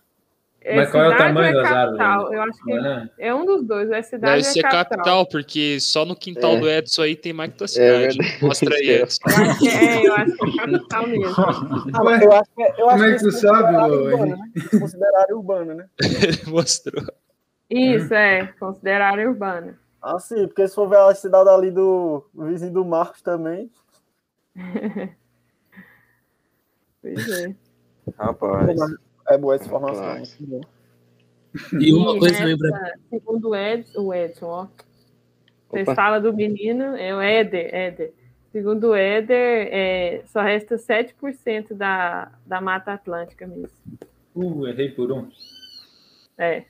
[0.70, 2.10] É Mas qual é o cidade tamanho é das capital?
[2.12, 2.34] árvores?
[2.34, 3.10] Eu acho que É.
[3.30, 3.90] é um dos dois.
[3.90, 4.86] É cidade Deve é ser capital.
[4.90, 6.60] capital, porque só no quintal É.
[6.60, 7.68] do Edson aí tem mais que tua É
[8.12, 8.18] cidade.
[8.42, 9.22] Mostra aí, Edson.
[9.30, 11.36] É, eu acho que é capital mesmo.
[11.96, 14.38] Ah, Ué, eu acho que, eu como acho é que tu sabe, ô, urbano, né?
[14.80, 15.86] Considerado urbano, né?
[16.02, 17.04] Ele mostrou.
[17.70, 18.48] Isso, é.
[18.60, 19.80] Considerar área urbana.
[20.02, 23.72] Ah, sim, porque se for ver a cidade ali do vizinho do Marcos também,
[27.02, 27.56] Pois é.
[28.18, 28.80] Rapaz.
[29.30, 30.24] É boa essa informação.
[30.40, 30.62] Bom.
[31.80, 32.94] E uma E coisa também pra.
[33.10, 34.68] Segundo o Edson, o Edson, ó.
[35.70, 35.96] Vocês Opa.
[35.96, 38.14] falam do menino, é o Éder, Éder.
[38.52, 43.70] Segundo o Éder, é, só resta 7% da, da Mata Atlântica mesmo.
[44.34, 45.30] Uh, errei por um.
[46.38, 46.64] É.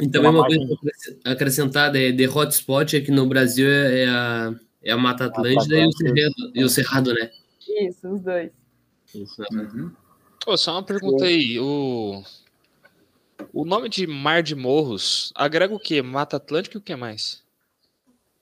[0.00, 0.78] E também Uma coisa
[1.24, 5.86] acrescentada é de hotspot aqui no Brasil é é a, é a Mata Atlântida e
[5.86, 6.14] o, Atlântica.
[6.14, 7.30] Cerrado, e o Cerrado, né?
[7.80, 8.50] Isso, os dois.
[9.14, 9.42] Isso.
[9.52, 9.90] Uhum.
[10.46, 11.58] Ô, só uma pergunta aí.
[11.58, 12.22] O...
[13.52, 16.00] o nome de Mar de Morros agrega o quê?
[16.02, 17.42] Mata Atlântica e o que mais?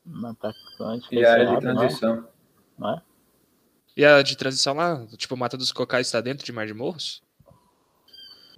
[0.05, 1.15] Mata Atlântica.
[1.15, 1.75] E a área de Cerrado, não é?
[1.75, 2.29] transição.
[2.79, 3.03] Não é?
[3.97, 5.07] E a de transição lá?
[5.17, 7.23] Tipo, Mata dos Cocais está dentro de Mar de Morros?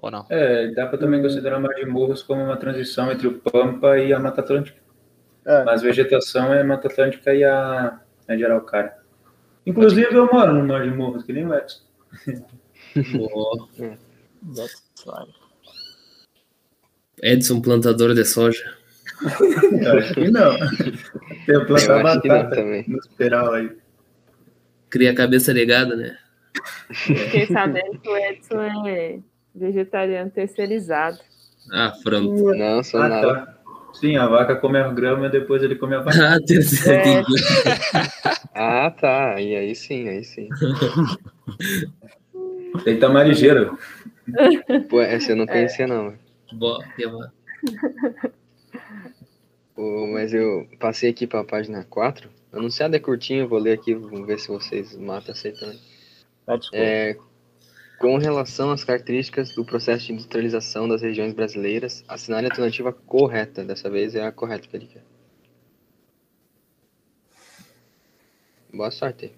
[0.01, 0.27] Ou não?
[0.29, 3.99] É, dá pra também considerar o Mar de Morros como uma transição entre o Pampa
[3.99, 4.79] e a Mata Atlântica.
[5.45, 5.65] É.
[5.65, 8.97] Mas vegetação é Mata Atlântica e a, a de Araucária.
[9.65, 11.81] Inclusive eu moro no Mar de Morros, que nem o Edson.
[14.55, 15.35] That's right.
[17.23, 18.77] Edson, plantador de soja.
[19.83, 20.57] Eu acho que não.
[21.49, 22.85] Eu planta acho que não batata também.
[22.87, 23.71] no esperal aí.
[24.89, 26.17] Cria a cabeça ligada, né?
[26.93, 29.19] Fiquei sabendo que o Edson é
[29.55, 31.19] vegetariano terceirizado.
[31.73, 32.55] Ah, pronto.
[32.55, 33.35] Não, sou Ah, nada.
[33.35, 33.55] tá.
[33.95, 36.35] Sim, a vaca come a grama e depois ele come a vaca.
[36.35, 37.21] Ah, terceiro, É.
[37.21, 37.43] entendi.
[38.55, 39.41] Ah, tá.
[39.41, 40.49] E aí sim, aí sim.
[42.85, 43.79] Tem tamarigeiro.
[44.89, 46.15] Pô, essa eu não conhecia, não.
[46.53, 47.33] Boa, que va-
[49.77, 52.29] Ô, mas eu passei aqui para a página 4.
[52.53, 55.35] O anunciado é curtinho, eu vou ler aqui, vamos ver se vocês matam.
[56.47, 56.77] Let's go.
[56.77, 57.17] É,
[57.99, 63.65] com relação às características do processo de industrialização das regiões brasileiras, assinale a alternativa correta.
[63.65, 65.03] Dessa vez é a correta que ele quer.
[68.73, 69.33] Boa sorte.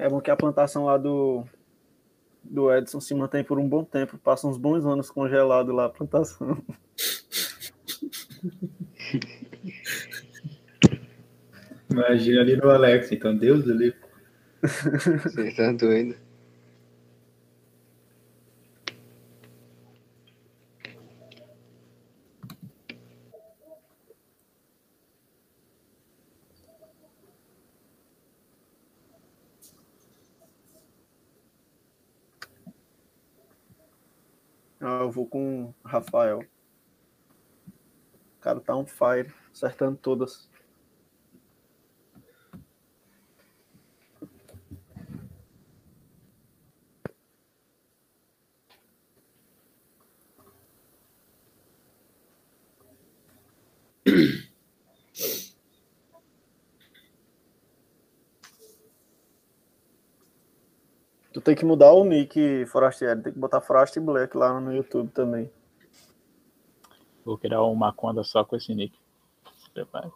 [0.00, 1.44] É bom que a plantação lá do,
[2.42, 4.16] do Edson se mantém por um bom tempo.
[4.16, 6.56] Passa uns bons anos congelado lá a plantação.
[11.90, 13.98] Imagina ali no Alex, então Deus do livro.
[14.62, 16.16] Você tá doido.
[34.82, 36.40] Ah, eu vou com o Rafael.
[38.38, 40.50] O cara tá on fire, acertando todas.
[61.40, 63.22] Tu tem que mudar o nick, Forastieri.
[63.22, 65.50] Tem que botar Frost Black lá no YouTube também.
[67.24, 68.94] Vou criar uma conta só com esse nick.
[69.56, 70.10] Se prepare.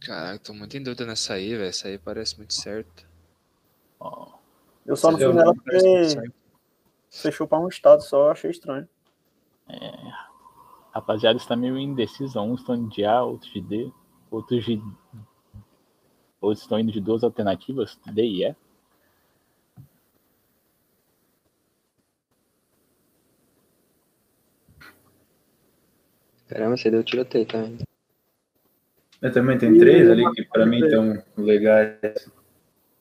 [0.00, 1.68] Caraca, tô muito em dúvida nessa aí, velho.
[1.68, 3.06] Essa aí parece muito certo.
[4.00, 4.38] Ó,
[4.86, 6.34] Eu só não Parece muito porque certo.
[7.10, 8.88] fechou para um estado só, achei estranho.
[10.96, 12.40] Rapaziada está meio indecisa.
[12.40, 13.92] Uns estão de A, outros de D,
[14.30, 14.82] outros de.
[16.40, 18.56] Outros estão indo de duas alternativas, D e E.
[26.48, 27.68] Caramba, você deu tiroteio, tá?
[29.20, 32.30] Eu também tem três ali que pra mim estão legais.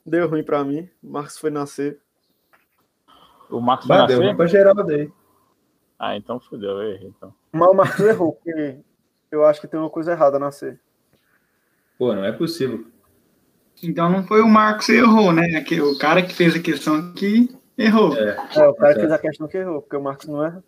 [0.06, 0.90] Deu ruim para mim.
[1.04, 2.00] O Marcos foi nascer.
[3.50, 4.26] O Marcos Bah, deu nascer?
[4.28, 5.12] ruim pra geral daí.
[5.98, 7.08] Ah, então fodeu, eu errei.
[7.16, 7.34] Então.
[7.52, 8.78] Mas o Marcos errou, porque
[9.32, 10.80] eu acho que tem uma coisa errada a nascer.
[11.98, 12.86] Pô, não é possível.
[13.84, 15.62] Então não foi o Marcos que errou, né?
[15.62, 18.16] Que- O cara que fez a questão que errou.
[18.18, 19.00] É, É, o cara Certo.
[19.00, 20.64] fez a questão que errou, porque o Marcos não erra.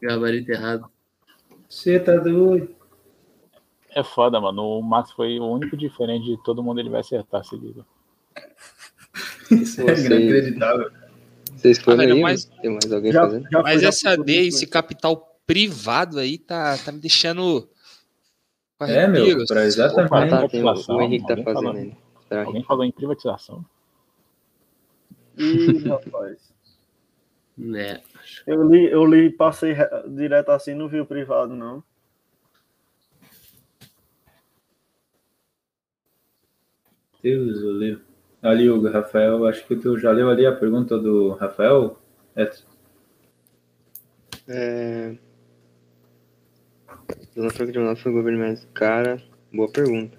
[0.00, 0.88] Gabarito errado.
[1.68, 2.74] você tá doido.
[3.94, 4.62] É foda, mano.
[4.78, 7.84] O Max foi o único diferente de todo mundo, ele vai acertar, se liga.
[9.50, 10.90] Isso é inacreditável.
[11.62, 12.20] Vocês foram velho, aí?
[12.22, 13.48] mas- Tem mais alguém Já, fazendo?
[13.50, 17.68] já Mas já essa D, esse capital privado aí, tá, tá me deixando.
[18.80, 20.12] É, meu, pra exatamente.
[20.12, 21.72] Ah, tá, tem, o, Henrique tá fazendo falou.
[21.72, 21.96] aí.
[22.20, 22.46] Espera aí.
[22.48, 23.64] Alguém falou em privatização?
[25.38, 26.52] Ih, rapaz.
[27.56, 28.02] Né.
[28.44, 31.84] Eu li, eu li, passei re- direto assim, não vi o privado, não.
[37.22, 37.98] Deus, eu li.
[38.42, 41.96] Ali, o Rafael, acho que tu já leu ali a pergunta do Rafael?
[42.34, 42.50] É,
[44.48, 45.16] É...
[47.36, 49.22] Dona Franca de Manaus foi o governo mais cara.
[49.52, 50.18] Boa pergunta.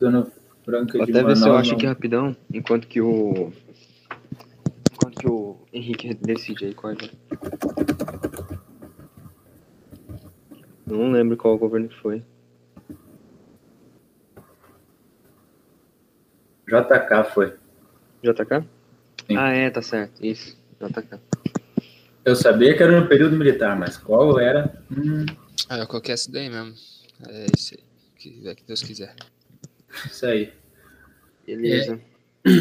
[0.00, 0.26] Dona
[0.64, 1.76] Franca Vou de até ver se eu Manaus, acho não.
[1.78, 3.52] aqui rapidão, enquanto que o.
[4.92, 6.96] Enquanto que o Henrique decide aí qual é.
[10.88, 12.22] Eu não lembro qual governo que foi.
[16.68, 17.54] JK foi.
[18.22, 18.64] JK?
[19.26, 19.36] Sim.
[19.36, 20.24] Ah, é, tá certo.
[20.24, 21.18] Isso, JK.
[22.24, 24.82] Eu sabia que era no período militar, mas qual era?
[24.90, 25.24] Hum,
[25.68, 26.74] Ah, eu coloquei essa daí mesmo.
[27.28, 27.80] É isso aí.
[28.18, 29.14] Que, é que Deus quiser.
[30.06, 30.52] isso aí.
[31.46, 32.00] Beleza.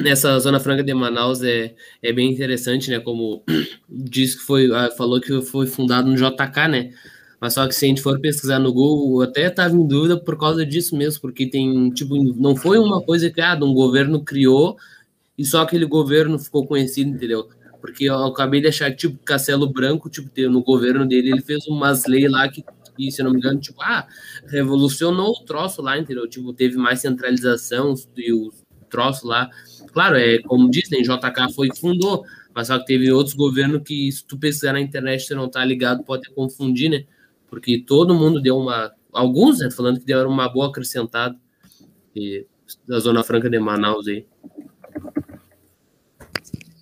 [0.06, 3.00] Essa Zona Franca de Manaus é, é bem interessante, né?
[3.00, 3.44] Como
[3.90, 6.94] diz que foi, ah, falou que foi fundado no JK, né?
[7.40, 10.18] Mas só que se a gente for pesquisar no Google, eu até estava em dúvida
[10.18, 14.24] por causa disso mesmo, porque tem, tipo, não foi uma coisa que ah, um governo
[14.24, 14.78] criou
[15.38, 17.48] e só aquele governo ficou conhecido, entendeu?
[17.82, 21.68] Porque eu acabei de achar que, tipo, Castelo Branco, tipo, no governo dele, ele fez
[21.68, 22.64] umas leis lá que,
[22.96, 24.08] que, se não me engano, tipo, ah,
[24.48, 26.28] revolucionou o troço lá, entendeu?
[26.28, 28.52] Tipo, teve mais centralização e o
[28.90, 29.50] troço lá.
[29.92, 34.12] Claro, é como dizem, JK foi que fundou, mas só que teve outros governos que,
[34.12, 37.06] se tu pesquisar na internet você não tá ligado, pode confundir, né?
[37.56, 38.92] Porque todo mundo deu uma.
[39.14, 39.72] Alguns, né?
[39.72, 41.34] Falando que deram uma boa acrescentada
[42.14, 42.46] e,
[42.86, 44.26] da Zona Franca de Manaus aí.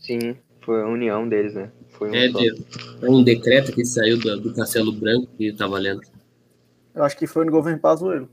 [0.02, 1.72] Sim, foi a união deles, né?
[1.90, 2.66] Foi um É, de-
[3.04, 6.02] um decreto que saiu do, do Castelo Branco que tá valendo.
[6.96, 8.28] Eu acho que foi no governo Pazuello.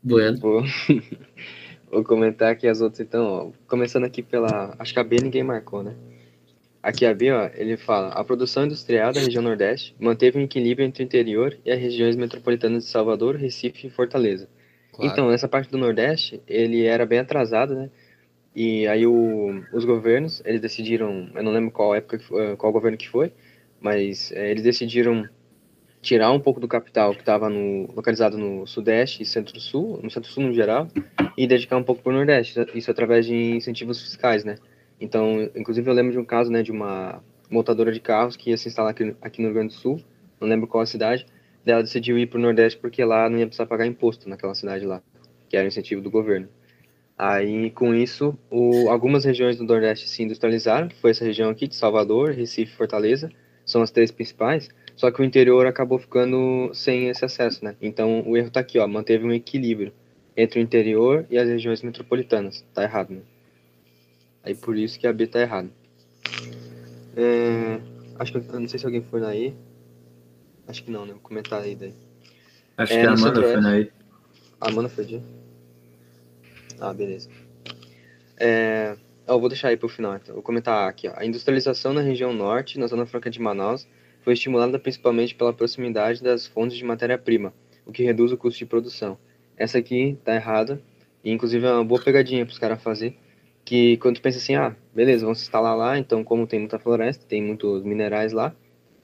[0.00, 0.38] Bueno.
[0.38, 0.62] Vou,
[1.90, 3.50] vou comentar aqui as outras, então, ó.
[3.66, 4.72] Começando aqui pela.
[4.78, 5.96] Acho que a B ninguém marcou, né?
[6.86, 10.86] Aqui a B, ó, ele fala: a produção industrial da região Nordeste manteve um equilíbrio
[10.86, 14.48] entre o interior e as regiões metropolitanas de Salvador, Recife e Fortaleza.
[14.92, 15.10] Claro.
[15.10, 17.90] Então, nessa parte do Nordeste, ele era bem atrasado, né?
[18.54, 22.96] E aí o, os governos, eles decidiram, eu não lembro qual época, foi- qual governo
[22.96, 23.32] que foi,
[23.80, 25.28] mas eh, eles decidiram
[26.00, 30.52] tirar um pouco do capital que estava localizado no Sudeste e Centro-Sul, no Centro-Sul no
[30.52, 30.86] geral,
[31.36, 34.54] e dedicar um pouco para o Nordeste, isso através de incentivos fiscais, né?
[35.00, 38.56] Então, inclusive eu lembro de um caso, né, de uma montadora de carros que ia
[38.56, 40.00] se instalar aqui, aqui no Rio Grande do Sul,
[40.40, 41.26] não lembro qual a cidade,
[41.64, 44.86] ela decidiu ir para o Nordeste porque lá não ia precisar pagar imposto naquela cidade
[44.86, 45.02] lá,
[45.48, 46.48] que era o incentivo do governo.
[47.18, 51.66] Aí, com isso, o- algumas regiões do Nordeste se industrializaram, que foi essa região aqui
[51.66, 53.30] de Salvador, Recife Fortaleza,
[53.64, 57.74] são as três principais, só que o interior acabou ficando sem esse acesso, né?
[57.80, 59.92] Então, o erro tá aqui, ó, manteve um equilíbrio
[60.36, 62.64] entre o interior e as regiões metropolitanas.
[62.74, 63.22] Tá errado, né?
[64.46, 65.68] Aí, por isso que a B tá errada.
[67.16, 67.80] É,
[68.16, 69.52] acho que, eu não sei se alguém foi aí.
[70.68, 71.12] Acho que não, né?
[71.14, 71.92] Vou comentar aí daí.
[72.78, 73.52] Acho É, que a Amanda Centro-Oeste.
[73.54, 73.92] foi naí.
[74.60, 75.22] Ah, manda foi dia.
[76.78, 77.28] Ah, beleza.
[78.38, 80.34] É, eu vou deixar aí pro final, então.
[80.34, 81.12] Vou comentar aqui, ó.
[81.16, 83.88] A industrialização na região norte, na Zona Franca de Manaus,
[84.22, 87.52] foi estimulada principalmente pela proximidade das fontes de matéria-prima,
[87.84, 89.18] o que reduz o custo de produção.
[89.56, 90.80] Essa aqui tá errada,
[91.24, 93.16] e inclusive é uma boa pegadinha pros caras fazer,
[93.66, 96.78] que quando tu pensa assim, ah, beleza, vamos se instalar lá, então como tem muita
[96.78, 98.54] floresta, tem muitos minerais lá,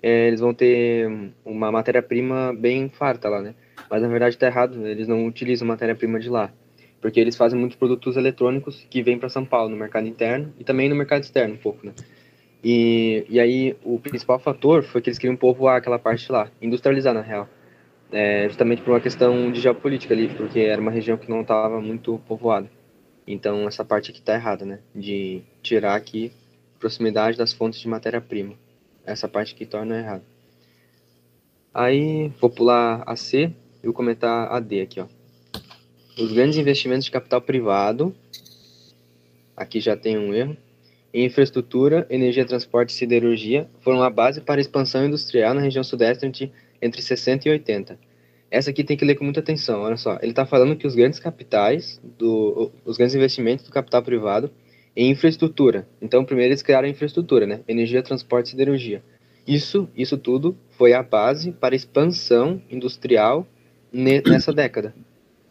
[0.01, 1.11] é, eles vão ter
[1.45, 3.55] uma matéria-prima bem farta lá, né?
[3.91, 6.53] Mas na verdade tá errado, eles não utilizam matéria-prima de lá,
[7.01, 10.63] porque eles fazem muitos produtos eletrônicos que vêm para São Paulo, no mercado interno e
[10.63, 11.93] também no mercado externo um pouco, né?
[12.63, 17.13] E, e aí o principal fator foi que eles queriam povoar aquela parte lá, industrializar
[17.13, 17.49] na real.
[18.13, 21.81] É, justamente por uma questão de geopolítica ali, porque era uma região que não estava
[21.81, 22.71] muito povoada.
[23.27, 24.81] Então essa parte aqui está errada, né?
[24.95, 26.33] De tirar aqui
[26.79, 28.55] proximidade das fontes de matéria-prima.
[29.05, 30.23] Essa parte aqui torna errado.
[31.73, 33.53] Aí vou pular a C
[33.83, 35.07] e vou comentar a D aqui, ó.
[36.19, 38.15] Os grandes investimentos de capital privado,
[39.57, 40.57] aqui já tem um erro,
[41.15, 45.85] em infraestrutura, energia, transporte e siderurgia foram a base para a expansão industrial na região
[45.85, 47.99] sudeste entre, entre 60 e 80.
[48.53, 50.19] Essa aqui tem que ler com muita atenção, olha só.
[50.21, 54.51] Ele está falando que os grandes capitais, do, os grandes investimentos do capital privado
[54.95, 55.89] em infraestrutura.
[56.03, 57.61] Então, primeiro eles criaram a infraestrutura, né?
[57.67, 59.03] Energia, transporte e siderurgia.
[59.47, 63.47] Isso, isso tudo foi a base para a expansão industrial
[63.91, 64.95] nessa década.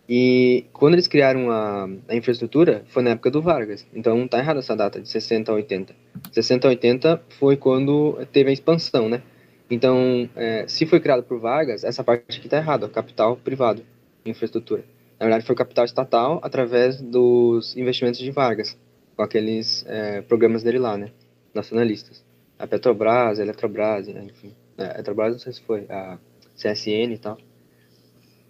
[0.07, 3.83] E quando eles criaram a, a, infraestrutura, foi na época do Vargas.
[3.95, 5.95] Então tá errada essa data, de 60 a 80.
[6.31, 9.23] 60 a 80 foi quando teve a expansão, né?
[9.71, 13.81] Então, é, se foi criado por Vargas, essa parte aqui tá errada, capital privado,
[14.25, 14.83] infraestrutura.
[15.17, 18.77] Na verdade, foi capital estatal através dos investimentos de Vargas,
[19.15, 21.11] com aqueles é, programas dele lá, né?
[21.53, 22.21] Nacionalistas.
[22.59, 24.53] A Petrobras, a Eletrobras, enfim.
[24.77, 26.17] É, a Petrobras não sei se foi, a
[26.57, 27.37] CSN e tal.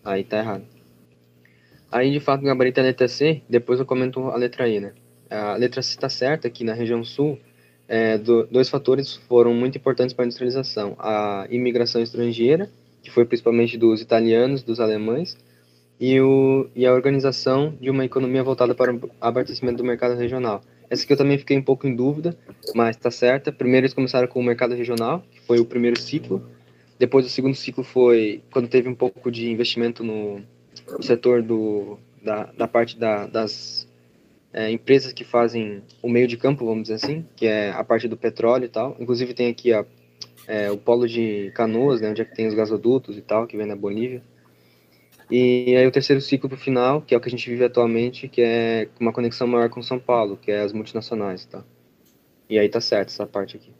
[0.03, 0.65] Aí tá errado.
[1.91, 4.80] Aí, de fato, o gabarito é a letra C, depois eu comento a letra E,
[4.80, 4.93] né?
[5.30, 7.38] A letra C está certa, aqui na região sul,
[7.92, 10.96] é, do, dois fatores foram muito importantes para a industrialização.
[10.98, 12.70] A imigração estrangeira,
[13.04, 15.38] que foi principalmente dos italianos, dos alemães,
[16.00, 20.64] e, o, e a organização de uma economia voltada para o abastecimento do mercado regional.
[20.89, 22.34] Essa aqui eu também fiquei um pouco em dúvida,
[22.74, 23.52] mas está certa.
[23.52, 26.42] Primeiro eles começaram com o mercado regional, que foi o primeiro ciclo.
[26.98, 30.42] Depois o segundo ciclo foi quando teve um pouco de investimento no,
[30.98, 33.86] o setor do, da, da parte da, das
[34.54, 38.08] é, empresas que fazem o meio de campo, vamos dizer assim, que é a parte
[38.08, 38.95] do petróleo e tal.
[38.99, 39.86] Inclusive tem aqui a,
[40.47, 43.58] é, o polo de Canoas, né, onde é que tem os gasodutos e tal, que
[43.58, 44.22] vem da Bolívia.
[45.30, 47.64] E aí o terceiro ciclo para o final, que é o que a gente vive
[47.64, 51.64] atualmente, que é uma conexão maior com São Paulo, que é as multinacionais, tá?
[52.49, 53.72] E aí tá certo essa parte aqui.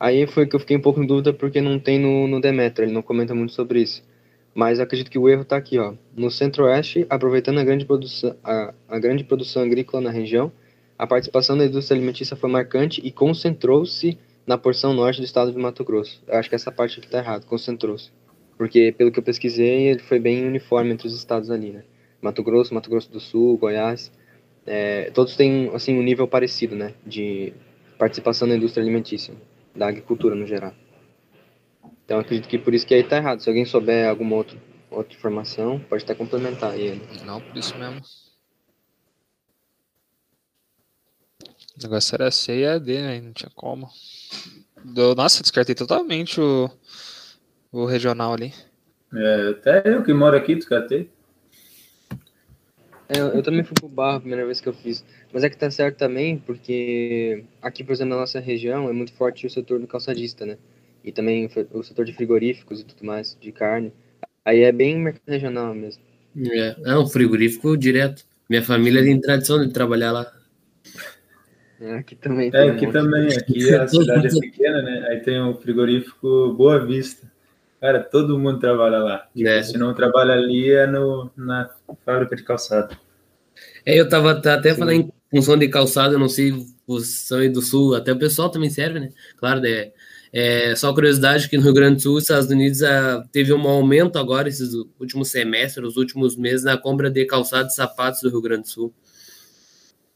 [0.00, 2.92] Aí foi que eu fiquei um pouco em dúvida porque não tem no, no ele
[2.92, 4.02] não comenta muito sobre isso.
[4.58, 5.94] Mas acredito que o erro está aqui, ó.
[6.16, 10.50] No Centro-Oeste, aproveitando a grande, produção, a, a grande produção agrícola na região,
[10.98, 15.58] a participação da indústria alimentícia foi marcante e concentrou-se na porção norte do estado de
[15.58, 16.20] Mato Grosso.
[16.26, 18.10] Eu acho que essa parte aqui está errada, concentrou-se.
[18.56, 21.84] Porque, pelo que eu pesquisei, ele foi bem uniforme entre os estados ali, né?
[22.20, 24.10] Mato Grosso, Mato Grosso do Sul, Goiás,
[24.66, 26.94] é, todos têm, assim, um nível parecido, né?
[27.06, 27.52] De
[27.96, 29.34] participação da indústria alimentícia,
[29.72, 30.74] da agricultura no geral.
[32.08, 33.42] Então acredito que por isso que aí tá errado.
[33.42, 34.56] Se alguém souber alguma outra,
[34.90, 37.02] outra informação, pode até complementar ele.
[37.22, 38.00] Não, por isso mesmo.
[41.44, 43.20] O negócio era C e AD, né?
[43.20, 43.90] Não tinha como.
[44.82, 46.70] Do, nossa, descartei totalmente o,
[47.70, 48.54] o regional ali.
[49.14, 51.10] É, até eu que moro aqui descartei.
[53.06, 55.04] É, eu, eu também fui pro barro a primeira vez que eu fiz.
[55.30, 59.12] Mas é que tá certo também, porque aqui, por exemplo, na nossa região é muito
[59.12, 60.56] forte o setor do calçadista, né?
[61.04, 63.92] E também o setor de frigoríficos e tudo mais, de carne.
[64.44, 66.02] Aí é bem mercado regional mesmo.
[66.36, 68.24] É, é um frigorífico direto.
[68.48, 70.32] Minha família tem tradição de trabalhar lá.
[71.80, 72.50] É, aqui também.
[72.52, 73.28] É, aqui um também.
[73.28, 75.06] Aqui a cidade é pequena, né?
[75.08, 77.30] Aí tem o um frigorífico Boa Vista.
[77.80, 79.28] Cara, todo mundo trabalha lá.
[79.34, 79.62] Tipo, é.
[79.62, 81.70] Se não trabalha ali, é no, na
[82.04, 82.96] fábrica de calçado.
[83.86, 84.78] É, eu tava até Sim.
[84.78, 86.52] falando em função de calçado, eu não sei,
[86.86, 89.10] vocês são do Sul, até o pessoal também serve, né?
[89.36, 89.92] Claro, é,
[90.32, 93.52] é, só curiosidade que no Rio Grande do Sul, os Estados Unidos a, ah, teve
[93.52, 98.20] um aumento agora, esses últimos semestres, os últimos meses, na compra de calçados e sapatos
[98.20, 98.94] do Rio Grande do Sul.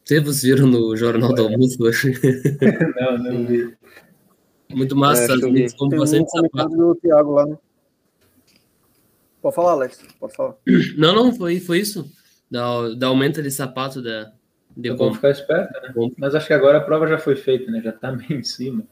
[0.05, 2.13] Vocês viram no Jornal do Almoço hoje?
[3.01, 3.73] Não, não vi.
[4.75, 6.77] Muito massa, é, Estados Unidos compram bastante um sapato.
[6.77, 7.59] do Thiago lá, né?
[9.41, 10.55] Pode falar, Alex, pode falar.
[10.97, 12.11] Não, não, foi, foi isso.
[12.51, 14.33] Da, da aumento de sapato da.
[14.75, 16.11] De é bom ficar esperto, né?
[16.17, 17.83] Mas acho que agora a prova já foi feita, né?
[17.83, 18.85] Já tá meio em cima.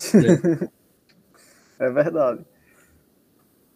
[1.78, 2.44] é verdade.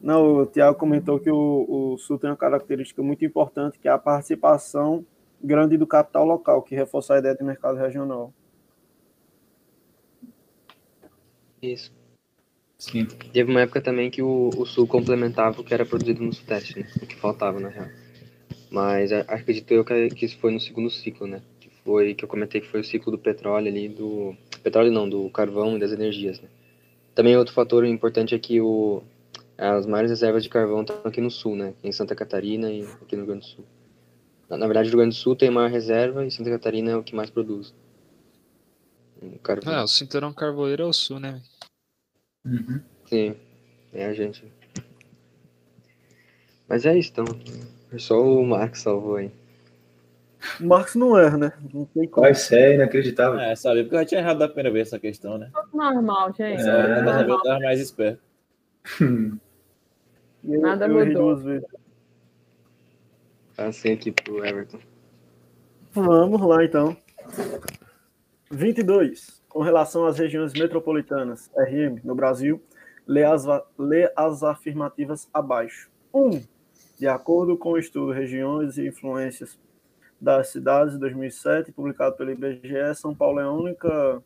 [0.01, 3.91] Não, o Tiago comentou que o, o Sul tem uma característica muito importante, que é
[3.91, 5.05] a participação
[5.43, 8.33] grande do capital local, que reforça a ideia de mercado regional.
[11.63, 11.91] Isso.
[12.77, 13.07] Sim.
[13.33, 16.81] Teve uma época também que o, o Sul complementava o que era produzido no Sudeste,
[16.81, 16.87] né?
[17.03, 17.89] o que faltava, na real.
[18.71, 21.41] Mas acredito eu que, que isso foi no segundo ciclo, né?
[21.61, 25.09] Que foi que eu comentei que foi o ciclo do petróleo ali, do petróleo não,
[25.09, 26.49] do carvão e das energias, né?
[27.15, 29.03] Também outro fator importante é que o,
[29.57, 31.75] as maiores reservas de carvão estão aqui no sul, né?
[31.85, 33.65] Em Santa Catarina e aqui no Rio Grande do Sul.
[34.49, 36.91] Na, na verdade, o Rio Grande do Sul tem a maior reserva e Santa Catarina
[36.91, 37.73] é o que mais produz.
[39.23, 39.73] O carvão.
[39.73, 41.41] Ah, o cinturão carvoeiro é o sul, né?
[42.45, 42.81] Uhum.
[43.07, 43.37] Sim,
[43.93, 44.45] é a gente.
[46.69, 47.25] Mas é isso, então.
[47.99, 49.31] Só o Marcos salvou aí.
[50.61, 51.53] O Marcos não erra, né?
[51.73, 52.27] Não tem como.
[52.27, 53.39] Vai, é inacreditável.
[53.41, 55.51] É, sabe, porque eu já tinha errado da primeira vez essa questão, né?
[55.53, 56.59] Tudo normal, gente.
[56.59, 57.43] Tudo dessa vez eu normal.
[57.43, 58.23] tava mais esperto.
[60.47, 61.15] Eu- Nada eu mudou.
[61.35, 61.67] duas vezes.
[63.57, 64.79] Passei aqui pro Everton.
[65.93, 66.95] Vamos lá, então.
[68.51, 69.43] 22.
[69.49, 72.61] Com relação às regiões metropolitanas, RM, no Brasil,
[73.07, 73.45] lê as,
[73.79, 75.89] lê as afirmativas abaixo.
[76.13, 76.43] 1.
[76.99, 79.59] De acordo com o estudo Regiões e Influências
[80.25, 84.23] das Cidades, de 2007, publicado pelo IBGE, São Paulo é a única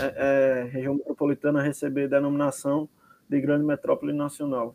[0.00, 2.88] é, é, região metropolitana a receber denominação
[3.28, 4.74] de grande metrópole nacional.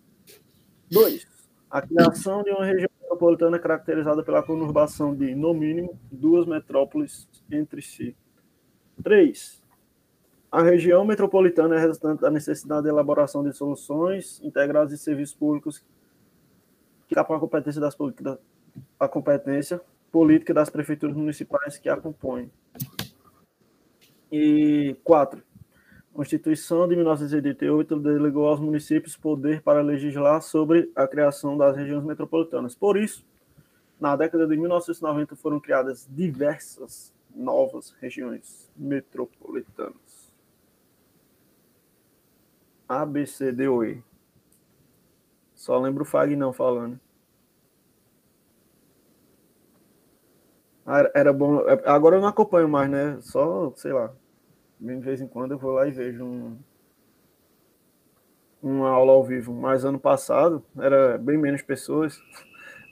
[0.92, 1.26] 2.
[1.70, 7.82] A criação de uma região metropolitana caracterizada pela conurbação de, no mínimo, duas metrópoles entre
[7.82, 8.16] si.
[9.04, 9.64] 3.
[10.52, 15.84] A região metropolitana é resultante da necessidade de elaboração de soluções integradas de serviços públicos
[17.08, 18.38] que capam a competência das políticas,
[19.00, 19.82] a competência
[20.16, 22.50] política das prefeituras municipais que a compõem.
[24.32, 25.40] E 4.
[25.40, 32.06] A Constituição de 1988 delegou aos municípios poder para legislar sobre a criação das regiões
[32.06, 32.74] metropolitanas.
[32.74, 33.26] Por isso,
[34.00, 40.34] na década de 1990 foram criadas diversas novas regiões metropolitanas.
[42.88, 44.02] A, B, C, D ou E.
[45.54, 46.98] Só lembro o Fag não falando.
[51.14, 51.64] Era, bom.
[51.86, 53.18] Agora eu não acompanho mais, né?
[53.22, 54.14] Só, sei lá.
[54.80, 56.58] De vez em quando eu vou lá e vejo um,
[58.62, 59.54] uma aula ao vivo.
[59.54, 62.20] Mas ano passado era bem menos pessoas.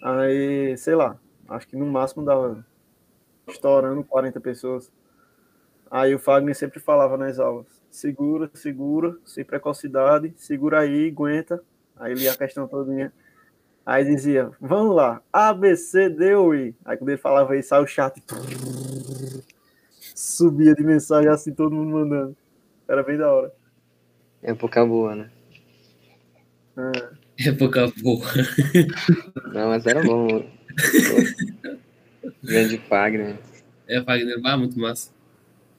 [0.01, 2.65] Aí, sei lá, acho que no máximo dava
[3.47, 4.91] estourando 40 pessoas.
[5.91, 11.63] Aí o Fagner sempre falava nas aulas: segura, segura, sem precocidade, segura aí, aguenta.
[11.95, 13.13] Aí lia a questão todinha.
[13.85, 16.75] Aí dizia: vamos lá, A, B, C, D ou I.
[16.85, 18.21] Aí quando ele falava isso, sai o chat.
[20.15, 22.37] Subia de mensagem assim, todo mundo mandando.
[22.87, 23.51] Era bem da hora.
[24.41, 25.31] Época boa, né?
[26.77, 27.49] É.
[27.49, 28.25] Época boa.
[29.53, 30.27] Não, mas era bom.
[32.43, 33.37] Grande Fagner.
[33.87, 35.11] É, Wagner, ah, muito massa.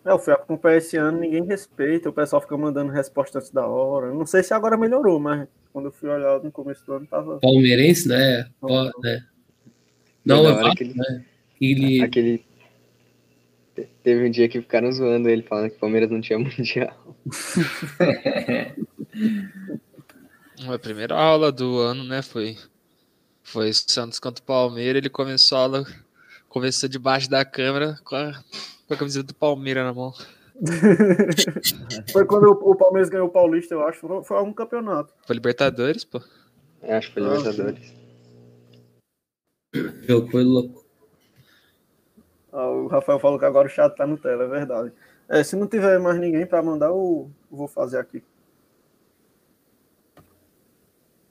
[0.05, 3.67] É, eu fui acompanhar esse ano, ninguém respeita, o pessoal fica mandando resposta antes da
[3.67, 4.13] hora.
[4.13, 7.41] Não sei se agora melhorou, mas quando eu fui olhar no começo do ano, tava.
[7.41, 8.49] Palmeirense, né?
[8.61, 9.27] Pô, né?
[10.25, 11.25] Não, é da hora Vasco, que ele- né?
[11.61, 12.45] Ele, Aquele.
[13.75, 17.17] te- Teve um dia que ficaram zoando ele, falando que o Palmeiras não tinha mundial.
[20.73, 22.57] A primeira aula do ano, né, foi
[23.43, 25.87] foi Santos contra o Palmeiras, ele começou a aula
[26.49, 28.33] começou debaixo da câmera com a,
[28.87, 30.15] com a camiseta do Palmeiras na mão.
[32.13, 34.01] Foi quando o o Palmeiras ganhou o Paulista, eu acho.
[34.01, 35.13] Foi- Foi algum campeonato.
[35.27, 36.21] Foi Libertadores, pô.
[36.83, 37.95] Eu acho que foi Ah, Libertadores.
[40.07, 40.85] jogo foi louco.
[42.53, 44.93] Ah, o Rafael falou que agora o chat tá no tela, é verdade.
[45.29, 48.23] É, se não tiver mais ninguém para mandar, eu vou fazer aqui.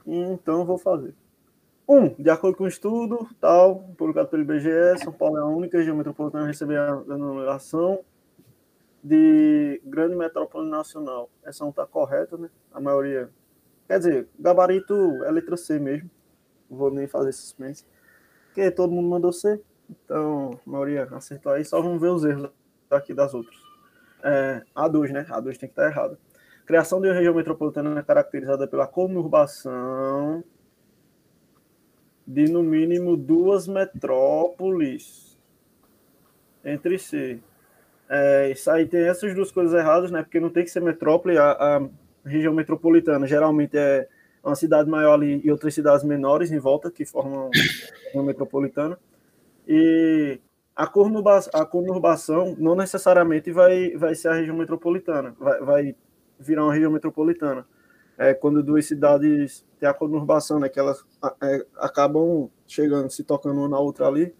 [0.05, 1.13] Então eu vou fazer.
[1.87, 5.77] Um, de acordo com o estudo, tal, publicado pelo IBGE, São Paulo é a única
[5.77, 7.99] região metropolitana a receber a denominação
[9.03, 11.29] de grande metrópole nacional.
[11.43, 12.49] Essa não está correta, né?
[12.71, 13.29] A maioria.
[13.87, 14.93] Quer dizer, gabarito
[15.25, 16.09] é letra C mesmo.
[16.69, 17.85] Não vou nem fazer suspense.
[18.45, 19.61] Porque todo mundo mandou C.
[19.89, 21.65] Então, a maioria acertou aí.
[21.65, 22.49] Só vamos ver os erros
[22.89, 23.57] aqui das outras.
[24.23, 25.25] É, A2, né?
[25.29, 26.17] A2 tem que estar errada.
[26.65, 30.43] Criação de uma região metropolitana caracterizada pela conurbação
[32.25, 35.37] de no mínimo duas metrópoles
[36.63, 37.43] entre si.
[38.15, 40.21] É, isso aí tem essas duas coisas erradas, né?
[40.21, 41.81] Porque não tem que ser metrópole, a, a
[42.23, 44.07] região metropolitana geralmente é
[44.43, 48.99] uma cidade maior ali e outras cidades menores em volta que formam a região metropolitana.
[49.67, 50.39] E
[50.75, 50.83] a,
[51.53, 55.95] a conurbação não necessariamente vai, vai ser a região metropolitana, vai, vai
[56.39, 57.65] virar uma região metropolitana.
[58.15, 61.03] É quando duas cidades têm a conurbação, né, que elas
[61.41, 64.35] é, acabam chegando, se tocando uma na outra ali,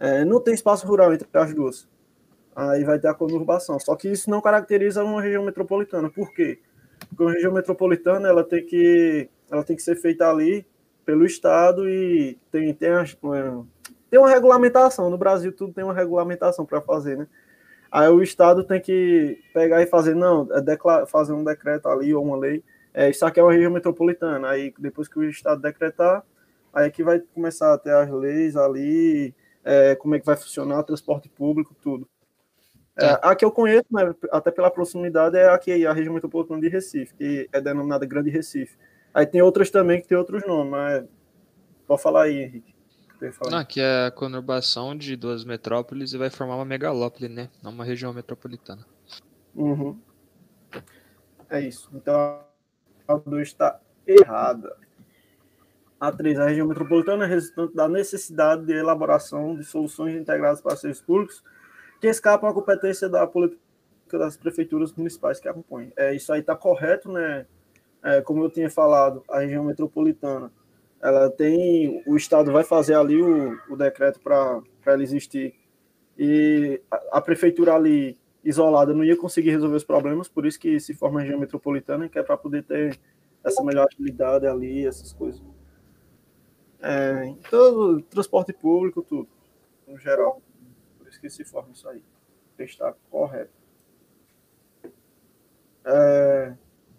[0.00, 1.91] é, não tem espaço rural entre as duas.
[2.54, 3.78] Aí vai ter a conurbação.
[3.80, 6.10] Só que isso não caracteriza uma região metropolitana.
[6.10, 6.58] Por quê?
[7.08, 10.66] Porque uma região metropolitana ela tem que, ela tem que ser feita ali
[11.04, 13.52] pelo Estado e tem, tem as, é,
[14.10, 15.10] tem uma regulamentação.
[15.10, 17.26] No Brasil, tudo tem uma regulamentação para fazer, né?
[17.90, 22.14] Aí o Estado tem que pegar e fazer, não, é decla- fazer um decreto ali
[22.14, 22.62] ou uma lei.
[22.94, 24.48] É, isso aqui é uma região metropolitana.
[24.48, 26.24] Aí depois que o Estado decretar,
[26.72, 29.34] aí é que vai começar a ter as leis ali,
[29.64, 32.08] é, como é que vai funcionar o transporte público, tudo.
[32.96, 36.68] É, a que eu conheço, né, até pela proximidade, é aqui a região metropolitana de
[36.68, 38.76] Recife, que é denominada Grande Recife.
[39.14, 41.04] Aí tem outras também que tem outros nomes, mas
[41.86, 42.74] pode falar aí, Henrique.
[43.18, 43.50] Que falar.
[43.52, 47.48] Não, aqui é a conurbação de duas metrópoles e vai formar uma megalópole, né?
[47.62, 48.84] Não uma região metropolitana.
[49.54, 49.98] Uhum.
[51.48, 51.88] É isso.
[51.94, 52.40] Então
[53.06, 54.76] a 2 está errada.
[56.00, 60.74] A 3, a região metropolitana é resultante da necessidade de elaboração de soluções integradas para
[60.74, 61.44] serviços públicos
[62.02, 63.62] que escapam à competência da política
[64.10, 65.92] das prefeituras municipais que a compõem.
[65.96, 67.46] É, isso aí está correto, né?
[68.02, 70.50] É, como eu tinha falado, a região metropolitana,
[71.00, 75.54] ela tem, o Estado vai fazer ali o, o decreto para ela existir
[76.18, 80.80] e a, a prefeitura ali isolada não ia conseguir resolver os problemas, por isso que
[80.80, 82.98] se forma a região metropolitana, que é para poder ter
[83.44, 85.40] essa melhor agilidade ali, essas coisas.
[86.80, 89.28] É, então, transporte público, tudo,
[89.86, 90.42] no geral.
[91.22, 92.02] Que se forma isso aí.
[92.58, 93.52] Está correto.
[95.84, 96.52] É,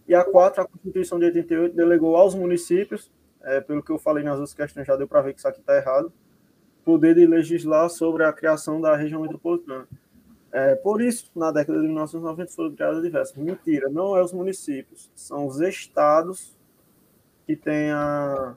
[0.07, 3.11] e a 4, a Constituição de 88 delegou aos municípios,
[3.41, 5.59] é, pelo que eu falei nas outras questões, já deu para ver que isso aqui
[5.59, 6.11] está errado,
[6.85, 9.87] poder de legislar sobre a criação da região metropolitana.
[10.53, 13.35] É, por isso, na década de 1990 foram criadas diversas.
[13.35, 16.57] Mentira, não é os municípios, são os estados
[17.45, 18.55] que têm a,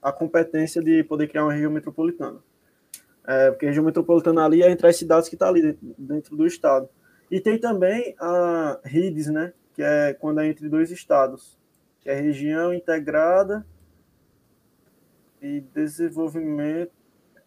[0.00, 2.38] a competência de poder criar uma região metropolitana.
[3.26, 6.36] É, porque a região metropolitana ali é entre as cidades que estão ali dentro, dentro
[6.36, 6.88] do estado.
[7.30, 11.58] E tem também a RIDES, né, que é quando é entre dois estados,
[12.00, 13.66] que é região integrada
[15.40, 16.92] e desenvolvimento,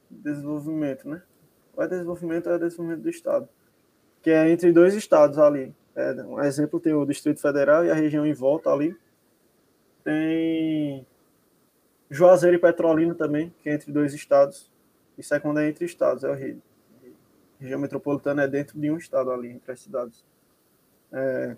[0.10, 1.22] desenvolvimento, né?
[1.76, 3.48] Ou é desenvolvimento ou é desenvolvimento do estado
[4.28, 5.74] que é entre dois estados ali.
[5.96, 8.94] É, um exemplo tem o Distrito Federal e a região em volta ali.
[10.04, 11.08] Tem
[12.12, 14.70] Juazeiro e Petrolina também, que é entre dois estados.
[15.18, 16.32] Isso é quando é entre estados, é.
[16.32, 16.36] A
[17.60, 20.24] região metropolitana é dentro de um estado ali, entre as cidades.
[21.12, 21.58] É,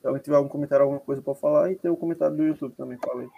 [0.00, 2.74] se alguém tiver algum comentário, alguma coisa para falar, e tem o comentário do YouTube
[2.76, 3.28] também, falei.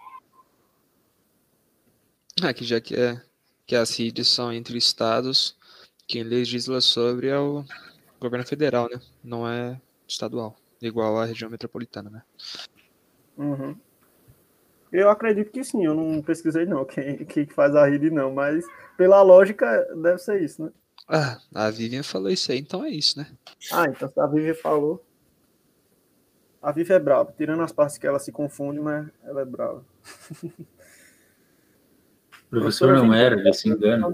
[2.43, 3.21] Aqui já que, é,
[3.67, 5.57] que as redes são entre estados,
[6.07, 7.65] quem legisla sobre é o
[8.19, 9.01] governo federal, né?
[9.23, 12.23] Não é estadual, igual à região metropolitana, né?
[13.37, 13.77] Uhum.
[14.93, 18.65] Eu acredito que sim, eu não pesquisei não quem, quem faz a rede não, mas
[18.97, 20.71] pela lógica deve ser isso, né?
[21.07, 23.27] Ah, a Vivian falou isso aí, então é isso, né?
[23.73, 25.05] Ah, então se a Vivian falou.
[26.61, 29.85] A Vivian é brava, tirando as partes que ela se confunde, mas ela é brava.
[32.51, 34.07] Professor não era, ele se engana.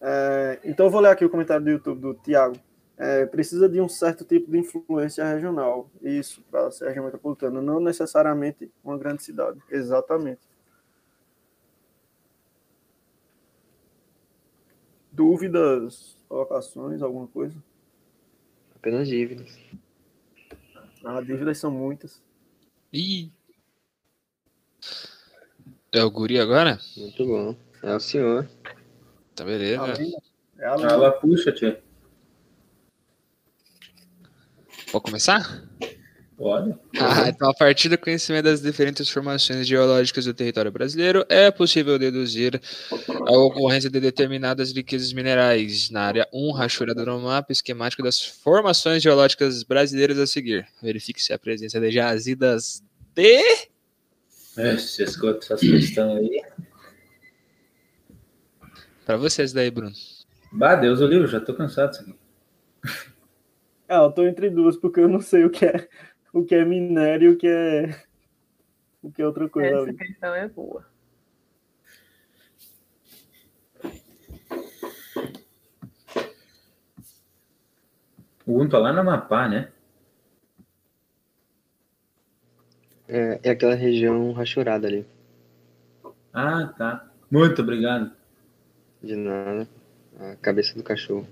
[0.00, 2.56] É, então eu vou ler aqui o comentário do YouTube do Tiago.
[3.02, 7.80] É, precisa de um certo tipo de influência regional, isso, para ser região metropolitana, não
[7.80, 9.58] necessariamente uma grande cidade.
[9.70, 10.42] Exatamente.
[15.10, 17.56] Dúvidas, colocações, alguma coisa?
[18.76, 19.58] Apenas dívidas.
[21.02, 22.22] Ah, dívidas são muitas.
[22.92, 23.32] Ih!
[25.90, 26.78] É o guri agora?
[26.98, 27.56] Muito bom.
[27.82, 28.46] É o senhor.
[29.34, 29.94] Tá beleza.
[30.58, 31.82] É a Ela puxa, tia.
[34.90, 35.62] Pode começar?
[36.40, 36.74] Pode.
[36.98, 41.98] Ah, então, a partir do conhecimento das diferentes formações geológicas do território brasileiro, é possível
[41.98, 42.58] deduzir
[42.90, 45.90] a ocorrência de determinadas riquezas minerais.
[45.90, 50.66] Na área 1, rachura do mapa esquemático das formações geológicas brasileiras a seguir.
[50.82, 52.82] Verifique se a presença de jazidas
[53.14, 53.68] de.
[54.56, 56.42] É, se escuta essa questão aí.
[59.04, 59.94] Para vocês daí, Bruno.
[60.50, 62.14] Bah, Deus livro, já tô cansado disso aqui.
[63.90, 65.88] Ah, eu tô entre duas porque eu não sei o que é
[66.32, 67.90] o que é minério e o que é
[69.02, 69.96] o que é outra coisa Essa ali.
[69.96, 70.86] questão é boa.
[78.46, 79.72] O um tá lá no Amapá, né?
[83.08, 85.04] É, é aquela região rachurada ali.
[86.32, 87.10] Ah, tá.
[87.28, 88.12] Muito obrigado.
[89.02, 89.66] De nada.
[90.16, 91.26] A cabeça do cachorro.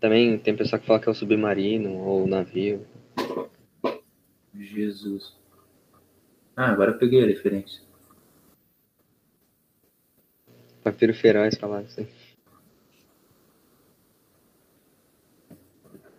[0.00, 2.86] Também tem pessoal que fala que é o submarino ou o navio.
[4.54, 5.36] Jesus.
[6.56, 7.82] Ah, agora eu peguei a referência.
[10.82, 12.08] Papiro feroz falar isso aí.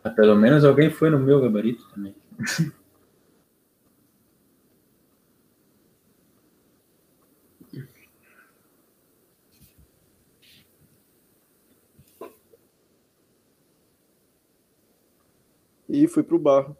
[0.03, 2.15] Ah, pelo menos alguém foi no meu gabarito também.
[15.89, 16.77] e fui pro Barro.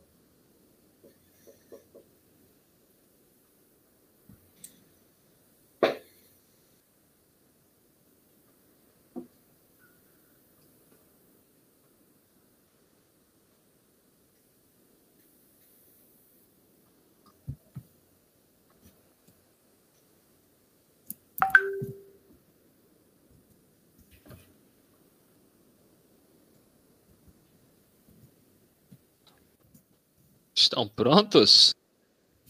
[30.80, 31.76] Estão prontos?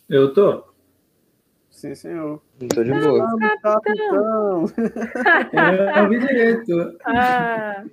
[0.08, 0.64] Eu tô.
[1.72, 2.40] Sim, senhor.
[2.62, 3.26] Não tô de boa.
[3.26, 4.66] Vamos, capitão!
[5.98, 6.98] Eu ouvi direito.
[7.06, 7.84] Ah,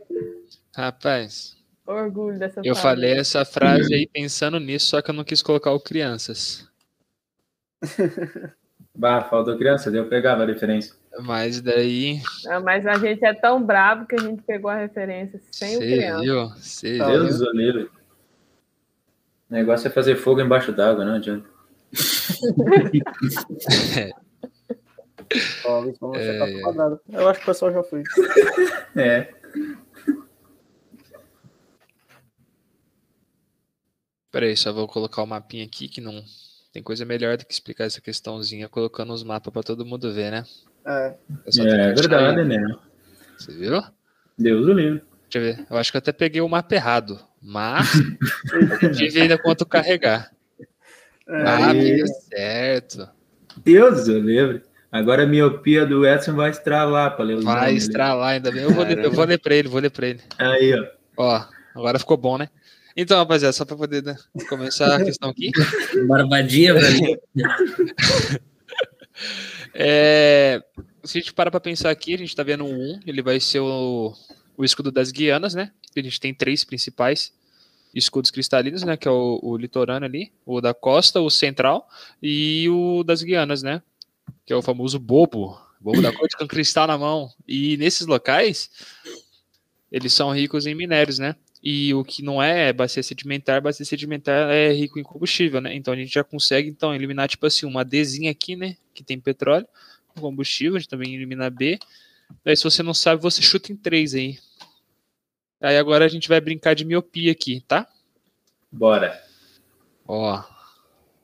[0.77, 1.57] Rapaz,
[1.87, 2.83] orgulho dessa eu família.
[2.83, 6.69] falei essa frase aí pensando nisso, só que eu não quis colocar o crianças.
[8.99, 10.97] Bah, faltou criança, deu pegava a diferença.
[11.21, 15.39] Mas daí, Ah, mas a gente é tão bravo que a gente pegou a referência
[15.51, 16.21] sem o você criança.
[16.23, 16.49] viu?
[16.51, 17.91] Você Tá, viu?
[19.49, 21.49] O negócio é fazer fogo embaixo d'água, não adianta.
[25.65, 25.85] Ó,
[26.15, 26.61] É, é.
[26.61, 27.01] quadrado.
[27.09, 28.07] Eu acho que o pessoal já fez.
[28.97, 29.29] É.
[34.31, 36.23] Peraí, só vou colocar o mapinha aqui que não
[36.73, 40.31] tem coisa melhor do que explicar essa questãozinha colocando os mapas pra todo mundo ver,
[40.31, 40.45] né?
[40.87, 41.15] É.
[41.59, 42.59] É É verdade, né?
[43.39, 43.83] Você viu?
[44.39, 45.03] Deus o livre.
[45.29, 45.67] Deixa eu ver.
[45.71, 47.91] Eu acho que eu até peguei o mapa errado, mas
[48.97, 50.31] tive ainda quanto carregar.
[51.29, 51.97] Ah, Aí.
[51.97, 53.09] deu certo.
[53.65, 54.63] Deus o livre.
[54.91, 58.63] Agora a miopia do Edson vai estralar pra ler os Vai estralar ainda bem.
[58.63, 60.21] Eu vou, ler, eu vou ler pra ele, vou ler pra ele.
[60.39, 60.87] Aí, ó.
[61.17, 62.49] Ó, agora ficou bom, né?
[62.97, 64.17] Então, rapaziada, só pra poder né,
[64.49, 65.51] começar a questão aqui.
[66.07, 67.21] Barbadinha, velho.
[69.79, 70.63] É,
[71.05, 73.39] se a gente para pra pensar aqui, a gente tá vendo um 1, ele vai
[73.39, 74.15] ser o,
[74.57, 75.73] o escudo das Guianas, né?
[75.97, 77.33] A gente tem três principais
[77.95, 78.97] escudos cristalinos, né?
[78.97, 81.89] Que é o, o litorâneo ali, o da costa, o central
[82.23, 83.83] e o das Guianas, né?
[84.45, 85.59] Que é o famoso bobo.
[85.81, 87.31] Bobo da corte com cristal na mão.
[87.47, 88.71] E nesses locais,
[89.91, 91.37] eles são ricos em minérios, né?
[91.63, 95.75] E o que não é bacia sedimentar, bacia sedimentar é rico em combustível, né?
[95.75, 99.19] Então a gente já consegue então eliminar tipo assim uma Dzinha aqui, né, que tem
[99.19, 99.67] petróleo,
[100.21, 101.79] combustível, a gente também elimina B.
[102.45, 104.39] Aí se você não sabe, você chuta em três aí.
[105.61, 107.89] Aí agora a gente vai brincar de miopia aqui, tá?
[108.71, 109.23] Bora.
[110.07, 110.43] Ó.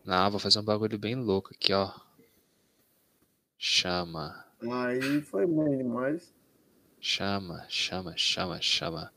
[0.05, 1.92] Não, vou fazer um bagulho bem louco aqui, ó.
[3.57, 6.32] Chama, Aí foi bem demais.
[7.00, 9.12] chama, chama, chama, chama.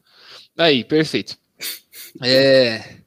[0.57, 1.37] Aí, perfeito.
[2.23, 3.01] É.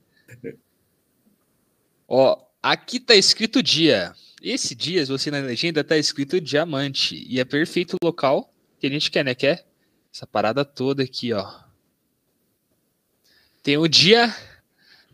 [2.07, 4.14] Ó, aqui tá escrito dia.
[4.43, 7.24] Esse dia, se você na legenda, tá escrito diamante.
[7.29, 9.35] E é perfeito o local que a gente quer, né?
[9.35, 9.66] Quer?
[10.12, 11.47] Essa parada toda aqui, ó.
[13.62, 14.35] Tem o dia.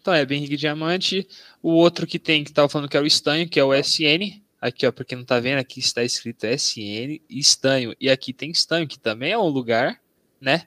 [0.00, 1.26] Então é bem rico diamante.
[1.62, 4.40] O outro que tem, que tava falando que é o estanho, que é o SN.
[4.60, 7.94] Aqui, ó, pra quem não tá vendo, aqui está escrito SN estanho.
[8.00, 10.00] E aqui tem estanho, que também é um lugar,
[10.40, 10.66] né?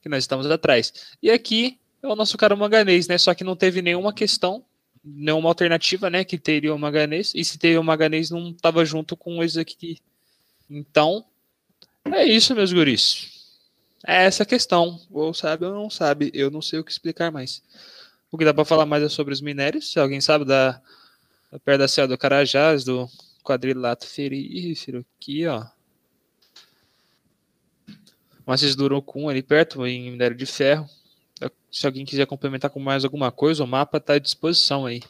[0.00, 0.92] Que nós estamos atrás.
[1.22, 3.18] E aqui é o nosso cara manganês, né?
[3.18, 4.64] Só que não teve nenhuma questão,
[5.04, 6.24] nenhuma alternativa, né?
[6.24, 7.32] Que teria o manganês.
[7.34, 9.98] E se teria o manganês, não tava junto com esse aqui.
[10.68, 11.24] Então,
[12.04, 13.30] é isso, meus guris.
[14.06, 15.00] É essa a questão.
[15.10, 16.30] Ou sabe ou não sabe.
[16.34, 17.62] Eu não sei o que explicar mais.
[18.30, 19.92] O que dá pra falar mais é sobre os minérios.
[19.92, 20.80] Se alguém sabe da,
[21.50, 23.08] da perto da Serra do Carajás, do
[23.42, 25.64] quadrilato ferífero aqui, ó.
[28.46, 30.88] Mas duram com ali perto, em minério de ferro.
[31.70, 35.00] Se alguém quiser complementar com mais alguma coisa, o mapa está à disposição aí.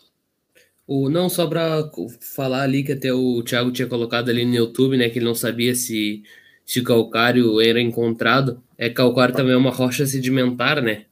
[0.87, 1.91] O, não, só para
[2.21, 5.09] falar ali que até o Thiago tinha colocado ali no YouTube, né?
[5.09, 6.23] Que ele não sabia se,
[6.73, 8.63] se calcário era encontrado.
[8.79, 11.05] É calcário também é uma rocha sedimentar, né?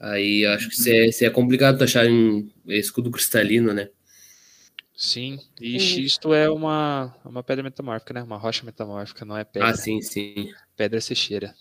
[0.00, 3.88] Aí acho que se é, se é complicado achar um escudo cristalino, né?
[4.96, 8.22] Sim, e xisto é uma, uma pedra metamórfica, né?
[8.24, 9.68] Uma rocha metamórfica, não é pedra.
[9.68, 10.52] Ah, sim, sim.
[10.76, 11.54] Pedra seixeira.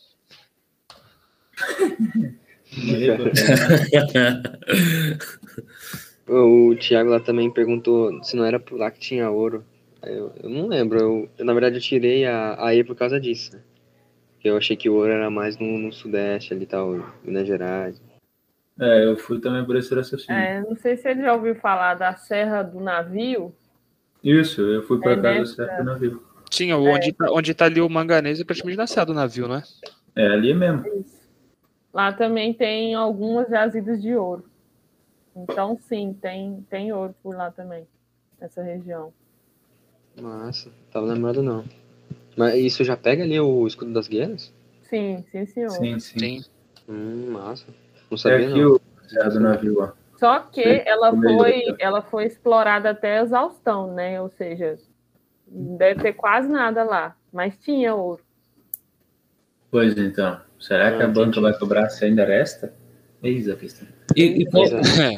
[6.28, 9.64] O Thiago lá também perguntou se não era por lá que tinha ouro.
[10.06, 11.00] Eu, eu não lembro.
[11.00, 13.56] Eu, eu, na verdade, eu tirei a, a E por causa disso.
[13.56, 13.62] Né?
[14.34, 16.92] Porque Eu achei que o ouro era mais no, no Sudeste ali tal,
[17.24, 18.02] Minas Gerais.
[18.80, 20.38] É, eu fui também por esse raciocínio.
[20.40, 23.56] É, não sei se ele já ouviu falar da Serra do Navio.
[24.24, 26.24] Isso, eu fui pra É casa nessa- certo do navio.
[26.52, 29.56] Sim, onde, tá, onde tá ali o manganês é praticamente na serra do navio, não
[29.56, 29.64] é?
[30.16, 30.84] É ali mesmo.
[31.94, 34.46] Lá também tem algumas jazidas de ouro.
[35.36, 37.86] Então, sim, tem, tem ouro por lá também,
[38.40, 39.14] nessa região.
[40.22, 41.66] Massa, tava lembrado não.
[42.38, 44.54] Mas isso já pega ali o escudo das guerras?
[44.84, 45.70] Sim, sim, senhor.
[45.72, 46.20] Sim, sim.
[46.20, 46.46] Sim.
[46.88, 47.66] Hum, massa.
[48.10, 48.76] Não É sabia que não.
[48.76, 49.92] o, do Navio, ó.
[50.18, 54.22] Só que Sim, ela foi, ela foi explorada até a exaustão, né?
[54.22, 54.78] Ou seja,
[55.48, 58.24] deve ter quase nada lá, mas tinha ouro.
[59.70, 61.42] Pois então, será que a Ah, banca entendi.
[61.42, 62.74] vai cobrar se ainda resta?
[63.22, 63.88] Eis a questão.
[64.16, 65.16] E, e qual, Pois é.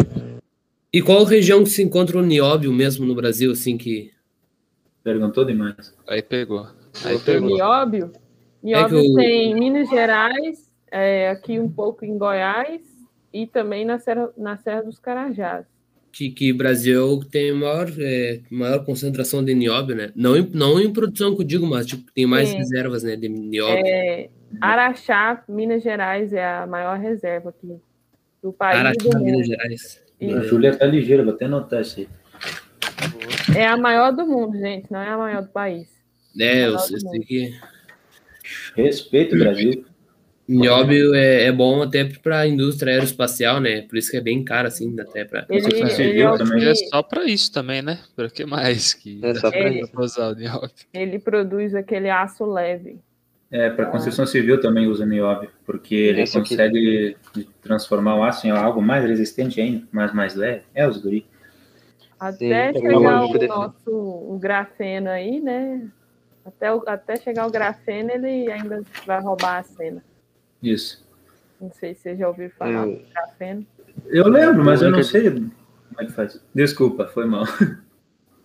[0.91, 4.11] e qual região que se encontra o nióbio mesmo no Brasil, assim, que...
[5.07, 5.95] Perguntou demais.
[6.05, 6.67] Aí pegou.
[7.05, 7.55] Aí pegou.
[7.55, 8.11] Nióbio?
[8.61, 12.81] Nióbio eu- tem em Minas Gerais, é, aqui um pouco em Goiás
[13.31, 15.65] e também na Serra, na Serra dos Carajás.
[16.11, 20.11] que, que Brasil tem maior, é, maior concentração de nióbio, né?
[20.13, 22.57] Não em, não em produção que eu digo, mas tipo, tem mais Sim.
[22.57, 23.85] reservas, né, de nióbio.
[23.87, 24.27] É,
[24.59, 27.77] Araxá, Minas Gerais, é a maior reserva aqui
[28.43, 29.23] do país Araxá, do mundo.
[29.23, 30.03] Minas Gerais.
[30.21, 30.43] A.
[30.43, 32.09] Júlia tá ligeira, vou até anotar isso aí.
[33.57, 35.87] É a maior do mundo, gente, não é a maior do país.
[36.39, 37.59] É, eu do sei que
[38.75, 39.85] Respeito o Brasil.
[40.47, 43.81] nióbio é, é bom até para a indústria aeroespacial, né?
[43.81, 45.45] Por isso que é bem caro, assim, até para...
[45.49, 46.63] Ele, Construção ele civil é também.
[46.65, 47.99] É que- só pra isso também, né?
[48.15, 49.85] Pra que mais que É só É.
[49.87, 50.69] pra usar o nióbio?
[50.93, 52.99] ele produz aquele aço leve.
[53.49, 56.49] É, para construção civil também usa nióbio, porque ele Esse aqui.
[56.49, 57.17] consegue
[57.61, 60.63] transformar o aço em algo mais resistente ainda, mas mais leve.
[60.75, 61.25] É os guri.
[62.19, 65.87] Até Sim, chegar o nosso o grafeno aí, né?
[66.43, 70.03] Até, o- até chegar o grafeno, ele ainda vai roubar a cena.
[70.63, 71.05] Isso.
[71.59, 73.67] Não sei se você já ouviu falar Eu- do grafeno.
[74.05, 75.51] Eu lembro, mas eu não sei como
[75.99, 76.41] é que faz.
[76.53, 77.43] Desculpa, foi mal.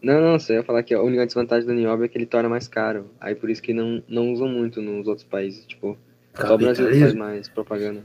[0.03, 2.49] Não, não, você ia falar que a única desvantagem do nióbio é que ele torna
[2.49, 3.09] mais caro.
[3.21, 5.65] Aí por isso que não, não usam muito nos outros países.
[5.65, 5.97] Tipo,
[6.35, 8.03] só o Brasil faz mais propaganda.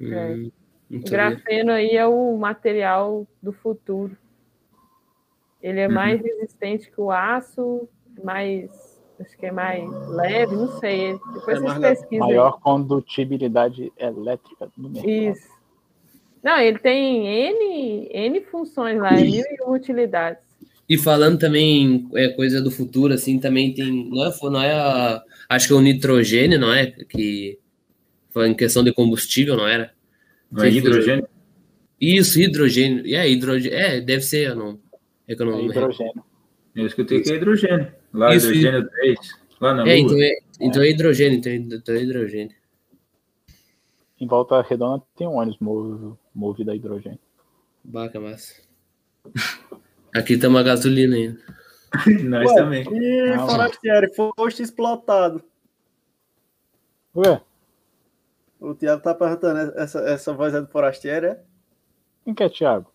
[0.00, 0.04] É.
[0.04, 0.52] Hum,
[0.90, 1.10] não O sabia.
[1.30, 4.16] grafeno aí é o material do futuro.
[5.62, 5.94] Ele é Uhum.
[5.94, 7.88] mais resistente que o aço,
[8.22, 8.70] mais.
[9.18, 11.18] Acho que é mais leve, não sei.
[11.34, 12.26] Depois É vocês pesquisam.
[12.26, 12.34] aí.
[12.34, 15.08] Maior condutibilidade elétrica do mercado.
[15.10, 15.48] Isso.
[16.42, 20.44] Não, ele tem N, N funções lá, é mil e uma utilidades.
[20.88, 24.08] E falando também é coisa do futuro, assim, também tem.
[24.10, 26.86] Não é, não é a, acho que é o nitrogênio, não é?
[26.86, 27.58] Que
[28.30, 29.92] foi em questão de combustível, não era?
[30.50, 31.28] Não é hidrogênio?
[32.00, 33.06] Isso, hidrogênio.
[33.06, 33.76] E é hidrogênio.
[33.76, 34.80] É, deve ser, eu não.
[35.26, 36.24] É que eu não É hidrogênio.
[36.74, 37.92] Eu escutei que é hidrogênio.
[38.12, 39.18] Lá, Isso, hidrogênio 3.
[39.60, 39.98] Lá na É, Lua.
[39.98, 42.54] então é, então é hidrogênio, então é, então é hidrogênio.
[44.20, 47.18] Em volta redonda tem um ônibus movido, movido a hidrogênio.
[47.84, 48.54] Baca, massa.
[50.14, 51.40] Aqui estamos a gasolina ainda.
[52.24, 52.84] Nós Ué, também.
[52.92, 53.48] E Não.
[53.48, 55.42] Forastieri, foste explotado.
[57.14, 57.40] Ué,
[58.60, 61.42] O Thiago tá perguntando, essa, essa voz é do Forastieri, é?
[62.24, 62.90] quem que é Thiago?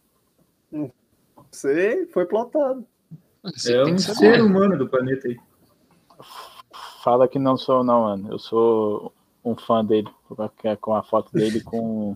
[1.51, 2.85] Você foi plotado.
[3.43, 4.35] Você É um que saber.
[4.35, 5.37] ser humano do planeta aí.
[7.03, 8.31] Fala que não sou não, mano.
[8.31, 12.15] Eu sou um fã dele, porque- com a foto dele com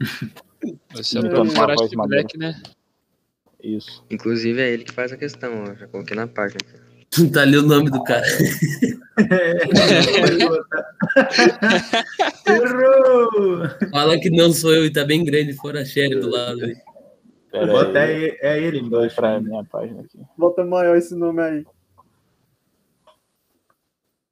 [0.94, 2.22] Você é o Forest maneira.
[2.24, 2.60] Black, né?
[3.62, 4.04] isso.
[4.10, 5.74] Inclusive é ele que faz a questão, ó.
[5.74, 6.58] Já coloquei na página.
[6.62, 6.87] aqui.
[7.32, 8.26] Tá ali o nome do cara.
[12.46, 13.68] Errou!
[13.90, 16.64] Fala que não sou eu e tá bem grande, fora a Sherry do lado.
[16.64, 16.76] aí.
[17.66, 19.16] Bota aí, aí, é ele embaixo.
[19.16, 20.20] pra minha página aqui.
[20.36, 21.66] Bota maior esse nome aí.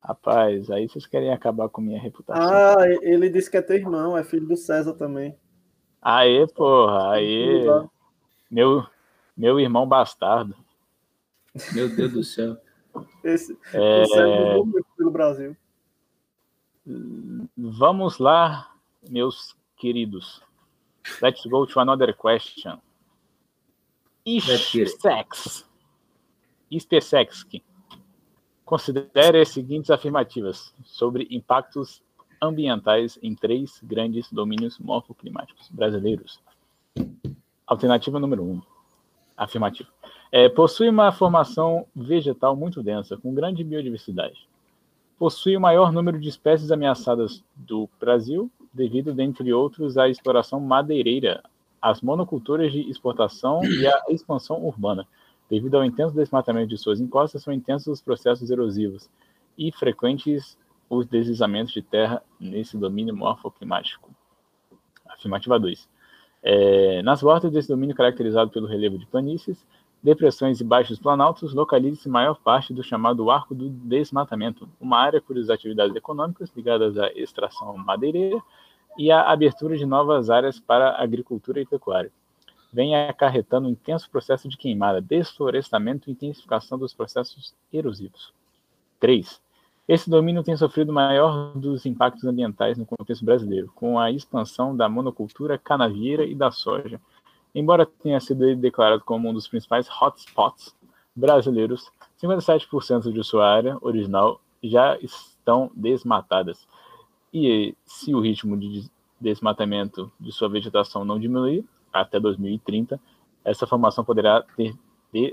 [0.02, 2.40] Rapaz, aí vocês querem acabar com minha reputação.
[2.40, 5.36] Ah, ele disse que é teu irmão, é filho do César também.
[6.00, 7.64] Aê, porra, aê.
[8.48, 8.86] Meu,
[9.36, 10.54] meu irmão bastardo.
[11.72, 12.56] Meu Deus do céu.
[13.24, 14.04] Esse, É,
[14.40, 15.56] mudou muito pelo Brasil.
[17.56, 18.72] Vamos lá,
[19.08, 20.42] meus queridos.
[21.20, 22.78] Let's go to another question.
[24.24, 25.64] Ispesex.
[26.70, 27.62] Ispesexk.
[28.64, 32.02] Considere as seguintes afirmativas sobre impactos
[32.42, 36.40] ambientais em três grandes domínios morfoclimáticos brasileiros.
[37.66, 38.75] Alternativa número um.
[39.36, 39.88] Afirmativa.
[40.32, 44.48] É, possui uma formação vegetal muito densa, com grande biodiversidade.
[45.18, 51.42] Possui o maior número de espécies ameaçadas do Brasil, devido, dentre outros, à exploração madeireira,
[51.80, 55.06] às monoculturas de exportação e à expansão urbana.
[55.48, 59.08] Devido ao intenso desmatamento de suas encostas, são intensos os processos erosivos
[59.56, 60.58] e frequentes
[60.88, 64.10] os deslizamentos de terra nesse domínio morfoclimático.
[65.08, 65.88] Afirmativa 2.
[66.42, 69.66] É, nas bordas desse domínio caracterizado pelo relevo de planícies,
[70.02, 75.50] depressões e baixos planaltos, localiza-se maior parte do chamado Arco do Desmatamento, uma área cujas
[75.50, 78.40] atividades econômicas ligadas à extração madeireira
[78.96, 82.12] e à abertura de novas áreas para agricultura e pecuária.
[82.72, 88.32] Vem acarretando um intenso processo de queimada, desflorestamento e intensificação dos processos erosivos.
[89.00, 89.40] 3.
[89.88, 94.76] Esse domínio tem sofrido o maior dos impactos ambientais no contexto brasileiro, com a expansão
[94.76, 97.00] da monocultura canavieira e da soja.
[97.54, 100.74] Embora tenha sido declarado como um dos principais hotspots
[101.14, 106.66] brasileiros, 57% de sua área original já estão desmatadas.
[107.32, 113.00] E se o ritmo de desmatamento de sua vegetação não diminuir até 2030,
[113.44, 114.74] essa formação poderá ter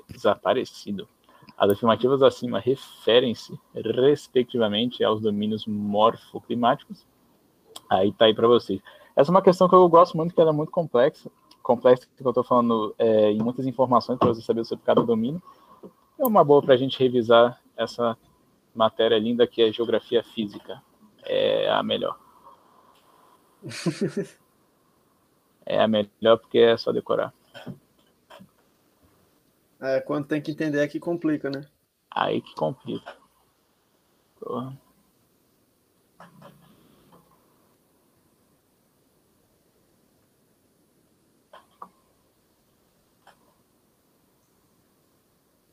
[0.07, 1.07] desaparecido.
[1.57, 7.05] As afirmativas acima referem-se, respectivamente, aos domínios morfoclimáticos.
[7.89, 8.81] Aí tá aí para vocês.
[9.15, 11.29] Essa é uma questão que eu gosto muito, que ela é muito complexa.
[11.61, 15.41] Complexa, que eu estou falando é, em muitas informações para você saber sobre cada domínio.
[16.19, 18.17] É uma boa para a gente revisar essa
[18.73, 20.81] matéria linda que é geografia física.
[21.23, 22.17] É a melhor.
[25.65, 27.33] é a melhor porque é só decorar.
[29.83, 31.67] É, quando tem que entender é que complica, né?
[32.09, 33.17] Aí que complica.
[34.39, 34.81] Porra.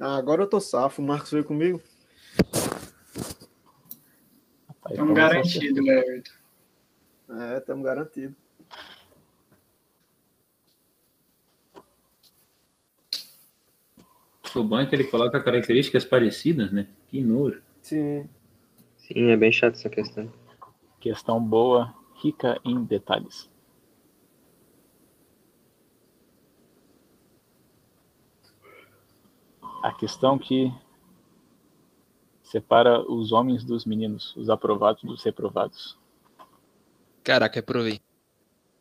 [0.00, 1.00] Ah, agora eu tô safo.
[1.00, 1.80] O Marcos veio comigo.
[4.88, 6.32] Estamos garantidos, Everton.
[7.28, 8.39] É, estamos garantidos.
[14.54, 16.88] O bom é que ele coloca características parecidas, né?
[17.08, 17.62] Que nojo.
[17.80, 18.28] Sim.
[18.96, 20.32] Sim, é bem chato essa questão.
[20.98, 23.48] Questão boa, rica em detalhes.
[29.82, 30.72] A questão que
[32.42, 35.98] separa os homens dos meninos, os aprovados dos reprovados.
[37.22, 38.00] Caraca, reprovei.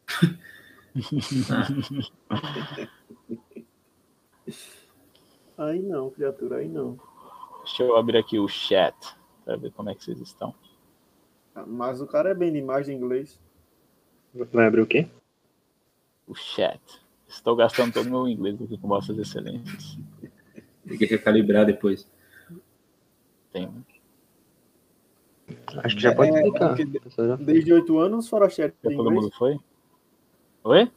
[5.59, 6.97] Aí não, criatura, aí não.
[7.65, 8.95] Deixa eu abrir aqui o chat
[9.43, 10.55] para ver como é que vocês estão.
[11.67, 13.37] Mas o cara é bem demais de inglês.
[14.33, 15.05] Vai abrir o quê?
[16.25, 16.79] O chat.
[17.27, 19.97] Estou gastando todo o meu inglês aqui com vossas excelências.
[20.87, 22.09] Tem que recalibrar depois.
[23.51, 23.69] Tem.
[25.83, 26.75] Acho que já pode É, explicar.
[26.75, 27.37] Professor.
[27.37, 29.59] Desde oito anos, fora chat de todo mundo foi?
[30.63, 30.89] Oi?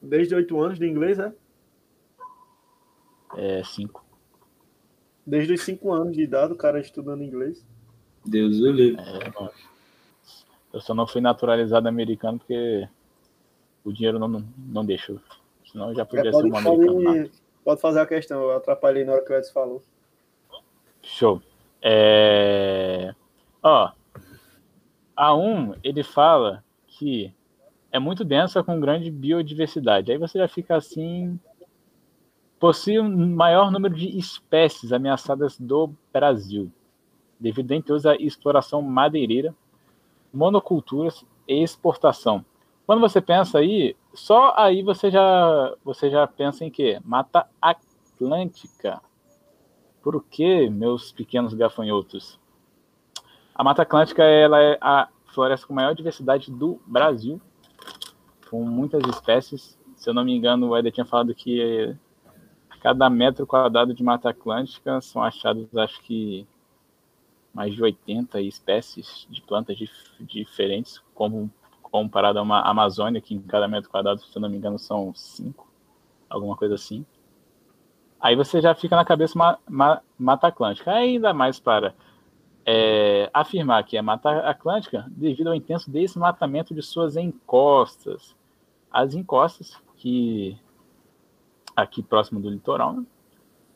[0.00, 1.34] Desde oito anos de inglês, é?
[3.34, 4.04] É, cinco.
[5.26, 7.66] Desde os cinco anos de idade, o cara estudando inglês.
[8.24, 9.00] Deus o livre.
[9.00, 9.50] É.
[10.72, 12.88] Eu só não fui naturalizado americano porque
[13.84, 15.18] o dinheiro não, não, deixou.
[15.70, 17.02] Senão eu já É, podia ser pode, um americano.
[17.04, 17.30] pode, nato.
[17.64, 19.82] pode fazer a questão, eu atrapalhei na hora que o Edson falou.
[21.02, 21.40] Show.
[21.80, 23.14] É...
[23.62, 23.90] Ó,
[25.16, 27.32] a 1, ele fala que
[27.90, 30.12] é muito densa com grande biodiversidade.
[30.12, 31.38] Aí você já fica assim.
[32.58, 36.72] Possui um maior número de espécies ameaçadas do Brasil,
[37.38, 39.54] devido, entre outros, à exploração madeireira,
[40.32, 42.44] monoculturas e exportação.
[42.86, 47.00] Quando você pensa aí, só aí você já, você já pensa em quê?
[47.04, 49.02] Mata Atlântica.
[50.02, 52.38] Por que, meus pequenos gafanhotos?
[53.54, 57.40] A Mata Atlântica ela é a floresta com maior diversidade do Brasil,
[58.48, 59.78] com muitas espécies.
[59.96, 61.94] Se eu não me engano, o Eder tinha falado que
[62.86, 66.46] cada metro quadrado de Mata Atlântica são achados, acho que,
[67.52, 71.50] mais de 80 espécies de plantas dif- diferentes, como
[71.82, 75.12] comparado a uma Amazônia, que em cada metro quadrado, se eu não me engano, são
[75.16, 75.66] cinco,
[76.30, 77.04] alguma coisa assim.
[78.20, 80.92] Aí você já fica na cabeça ma- ma- Mata Atlântica.
[80.92, 81.92] Ainda mais para
[82.66, 88.36] é, afirmar que é Mata Atlântica devido ao intenso desmatamento de suas encostas.
[88.90, 90.58] As encostas, que
[91.76, 93.04] aqui próximo do litoral, né,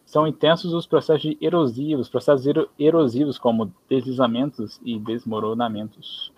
[0.05, 6.33] são intensos os processos de erosivos, processos ero- erosivos como deslizamentos e desmoronamentos.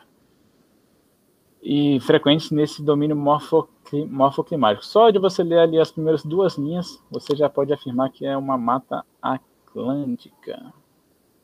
[1.63, 4.85] E frequentes nesse domínio morfocli- morfoclimático.
[4.85, 8.37] Só de você ler ali as primeiras duas linhas, você já pode afirmar que é
[8.37, 10.75] uma mata atlântica.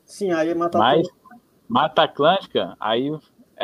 [0.05, 1.07] Sim, aí mata Mas
[1.67, 3.15] Mata Atlântica, aí,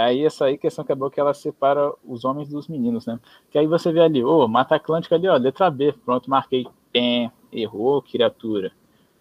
[0.02, 3.20] aí essa aí questão que é boa que ela separa os homens dos meninos, né?
[3.50, 6.68] Que aí você vê ali, ô, Mata Atlântica ali, ó, letra B, pronto, marquei.
[6.92, 8.72] Pé, errou, criatura.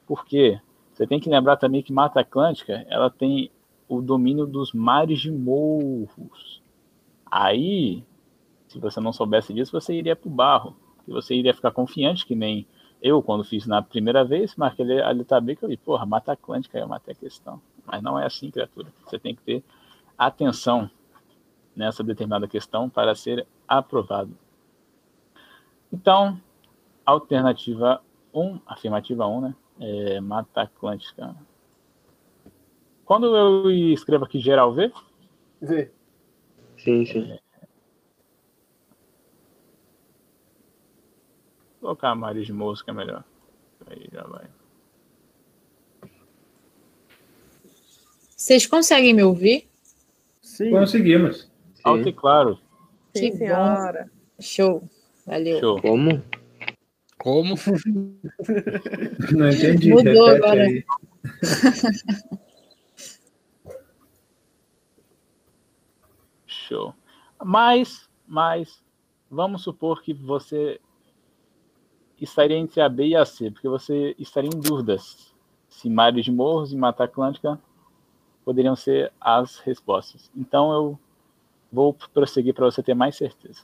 [0.06, 0.60] Por quê?
[0.92, 3.50] Você tem que lembrar também que Mata Atlântica, ela tem
[3.88, 6.62] o domínio dos mares de morros.
[7.30, 8.04] Aí,
[8.68, 10.76] se você não soubesse disso, você iria pro barro.
[11.06, 12.66] E você iria ficar confiante, que nem
[13.02, 16.32] eu, quando fiz na primeira vez, marquei a letra B, que eu li, porra, Mata
[16.32, 17.60] Atlântica, eu matei a questão.
[17.84, 18.88] Mas não é assim, criatura.
[19.04, 19.62] Você tem que ter
[20.16, 20.90] atenção
[21.74, 24.36] nessa determinada questão para ser aprovado.
[25.92, 26.40] Então,
[27.04, 28.02] alternativa
[28.32, 29.54] 1, afirmativa 1, né?
[29.80, 31.34] É Mata Atlântica.
[33.04, 34.92] Quando eu escrevo aqui geral V,
[35.60, 35.90] Vê.
[36.76, 37.38] Sim, sim.
[41.80, 43.24] vou colocar de Moço que é melhor.
[43.86, 44.46] Aí já vai.
[48.36, 49.68] Vocês conseguem me ouvir?
[50.54, 50.70] Sim.
[50.70, 51.50] Conseguimos.
[51.82, 52.60] Alto e claro.
[53.12, 54.08] Sim, Que senhora.
[54.38, 54.88] Show.
[55.26, 55.58] Valeu.
[55.58, 55.80] Show.
[55.80, 56.22] Como?
[57.18, 57.56] Como?
[59.36, 59.90] Não entendi.
[59.90, 60.62] Mudou repete agora.
[60.62, 60.84] aí.
[66.46, 66.94] Show.
[67.44, 68.80] Mas, mas,
[69.28, 70.80] vamos supor que você
[72.20, 75.34] estaria entre a B e a C, porque você estaria em dúvidas
[75.68, 77.60] se Mares de Morros e Mata Atlântica
[78.44, 80.30] poderiam ser as respostas.
[80.36, 80.98] Então eu
[81.72, 83.62] vou prosseguir para você ter mais certeza.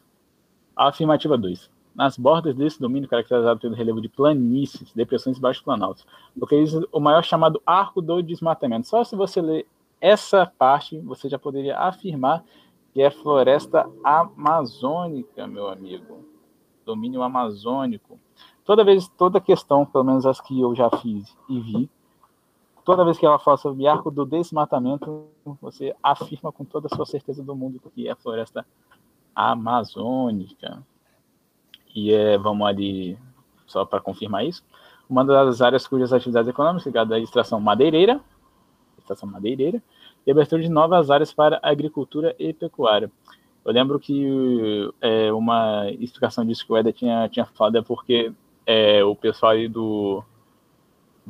[0.74, 1.70] A afirmativa 2.
[1.94, 6.06] Nas bordas desse domínio caracterizado pelo relevo de planícies, depressões e baixos planaltos,
[6.36, 8.86] localiza o maior chamado arco do desmatamento.
[8.86, 9.66] Só se você ler
[10.00, 12.44] essa parte, você já poderia afirmar
[12.92, 16.24] que é floresta amazônica, meu amigo.
[16.84, 18.18] Domínio amazônico.
[18.64, 21.90] Toda vez, toda questão, pelo menos as que eu já fiz e vi,
[22.84, 25.28] toda vez que ela fala sobre arco do desmatamento,
[25.60, 28.66] você afirma com toda a sua certeza do mundo que é floresta
[29.34, 30.82] amazônica.
[31.94, 33.18] E é, vamos ali,
[33.66, 34.64] só para confirmar isso,
[35.08, 38.20] uma das áreas cujas atividades econômicas ligadas à extração madeireira,
[38.98, 39.82] extração madeireira,
[40.26, 43.10] e abertura de novas áreas para agricultura e pecuária.
[43.64, 48.32] Eu lembro que é, uma explicação disso que o Eder tinha, tinha falado é porque
[48.64, 50.24] é, o pessoal aí do,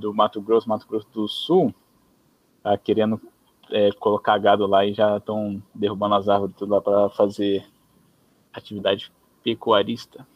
[0.01, 1.75] do Mato Grosso, Mato Grosso do Sul,
[2.63, 3.21] tá querendo
[3.71, 7.65] é, colocar gado lá e já estão derrubando as árvores tudo lá para fazer
[8.53, 10.27] atividade pecuarista.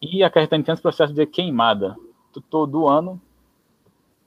[0.00, 1.96] E acarretando intenso processo de queimada.
[2.50, 3.20] Todo ano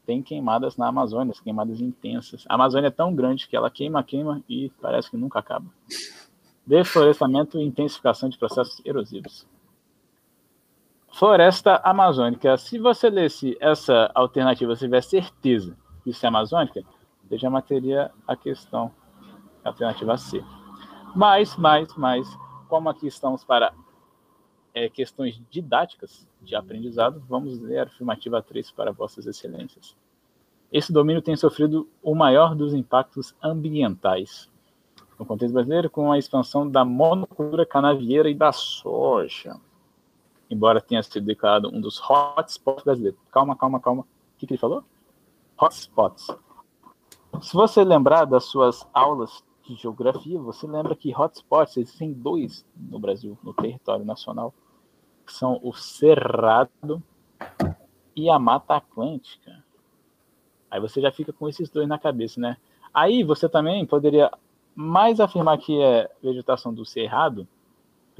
[0.03, 2.43] tem queimadas na Amazônia, queimadas intensas.
[2.49, 5.67] A Amazônia é tão grande que ela queima, queima e parece que nunca acaba.
[6.65, 9.45] Deflorestamento e intensificação de processos erosivos.
[11.11, 12.57] Floresta amazônica.
[12.57, 16.81] Se você lesse essa alternativa, se tiver certeza que isso é amazônica,
[17.23, 18.91] você já mataria a questão.
[19.63, 20.43] Alternativa C.
[21.13, 22.27] Mas, mais, mais,
[22.69, 23.73] como aqui estamos para
[24.73, 29.95] é, questões didáticas de aprendizado, vamos ler a afirmativa 3 para vossas excelências.
[30.71, 34.49] Esse domínio tem sofrido o maior dos impactos ambientais.
[35.17, 39.59] No contexto brasileiro, com a expansão da monocultura canavieira e da soja.
[40.49, 43.19] Embora tenha sido declarado um dos hotspots brasileiros.
[43.31, 44.01] Calma, calma, calma.
[44.01, 44.05] O
[44.37, 44.83] que, que ele falou?
[45.57, 46.27] Hotspots.
[47.41, 52.97] Se você lembrar das suas aulas de geografia, você lembra que hotspots existem dois no
[52.99, 54.53] Brasil, no território nacional,
[55.25, 57.03] que são o Cerrado
[58.15, 59.63] e a Mata Atlântica.
[60.71, 62.57] Aí você já fica com esses dois na cabeça, né?
[62.93, 64.31] Aí você também poderia
[64.75, 67.47] mais afirmar que é vegetação do Cerrado,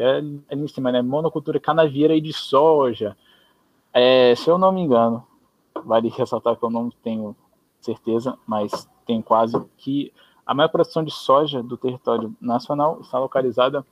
[0.02, 1.02] é ali em cima, né?
[1.02, 3.16] Monocultura canavieira e de soja.
[3.93, 5.26] É, se eu não me engano,
[5.84, 7.36] vale ressaltar que eu não tenho
[7.82, 10.12] certeza, mas tenho quase que
[10.45, 13.86] a maior produção de soja do território nacional está localizada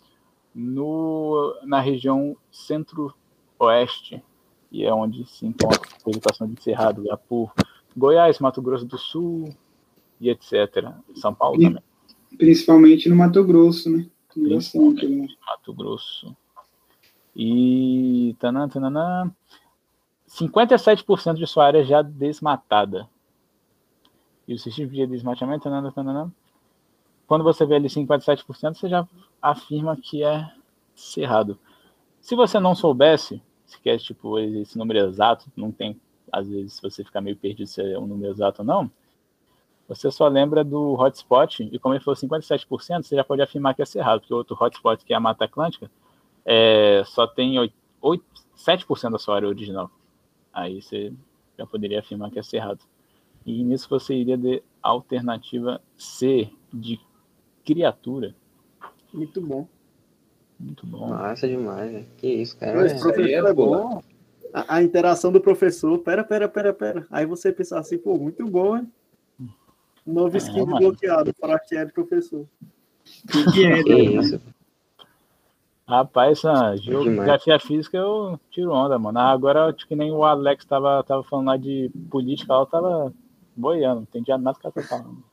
[0.53, 4.23] no, na região centro-oeste,
[4.71, 7.53] e é onde se encontra a vegetação de cerrado, por
[7.95, 9.55] Goiás, Mato Grosso do Sul
[10.19, 10.91] e etc.
[11.15, 11.83] São Paulo também.
[12.37, 14.07] Principalmente no Mato Grosso, né?
[14.37, 15.27] Né?
[15.45, 16.35] Mato Grosso.
[17.35, 18.35] E.
[18.39, 19.31] Tanã, tanã,
[20.29, 23.09] 57% de sua área já desmatada.
[24.47, 25.63] E o sistema de desmatamento.
[25.63, 26.31] Tanã, tanã,
[27.27, 29.07] quando você vê ali 57%, você já
[29.41, 30.49] afirma que é
[30.95, 31.59] cerrado.
[32.21, 35.99] Se você não soubesse, se quer tipo esse número exato, não tem,
[36.31, 38.91] às vezes você fica meio perdido se é um número exato ou não,
[39.87, 43.81] você só lembra do hotspot, e como ele falou 57%, você já pode afirmar que
[43.81, 45.89] é cerrado, porque o outro hotspot, que é a Mata Atlântica,
[46.45, 48.23] é, só tem 8, 8,
[48.57, 49.89] 7% da sua área original.
[50.53, 51.13] Aí você
[51.57, 52.79] já poderia afirmar que é cerrado.
[53.45, 56.99] E nisso você iria de alternativa C, de
[57.63, 58.35] criatura.
[59.13, 59.67] Muito bom.
[60.59, 61.09] Muito bom.
[61.09, 62.05] Massa demais, velho.
[62.17, 62.85] Que isso, cara.
[62.85, 64.01] Esse É, professor é é bom.
[64.53, 67.07] A, a interação do professor, pera, pera, pera, pera.
[67.11, 68.91] Aí você pensa assim, pô, muito bom, hein?
[70.07, 70.79] Novo skin mano.
[70.79, 72.47] desbloqueado para que é do professor.
[73.25, 73.99] O que é, que né?
[74.21, 74.41] isso.
[75.87, 76.81] Rapaz, essa Demais.
[76.81, 79.19] geografia física eu tiro onda, mano.
[79.19, 83.13] Ah, Agora, acho que nem o Alex tava, tava falando lá de política, ela tava
[83.55, 85.23] boiando, não entendia nada que ela tava falando.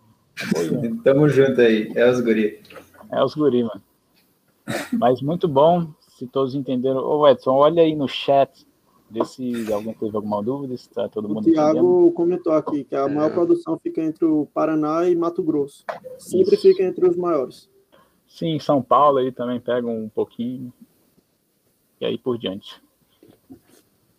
[0.53, 1.03] Boiando.
[1.03, 2.61] Tamo junto aí, é os guri.
[3.11, 3.83] É os guri, mano.
[4.93, 6.99] Mas muito bom, se todos entenderam.
[7.01, 8.65] Ô Edson, olha aí no chat
[9.11, 11.73] Vê se alguém teve alguma dúvida, se está todo O mundo entendendo.
[11.73, 13.35] Tiago comentou aqui que a maior É.
[13.35, 15.85] produção fica entre o Paraná e Mato Grosso.
[16.19, 17.71] Sempre fica entre os maiores.
[18.27, 20.73] Sim, São Paulo aí também pega um pouquinho.
[22.01, 22.83] E aí por diante.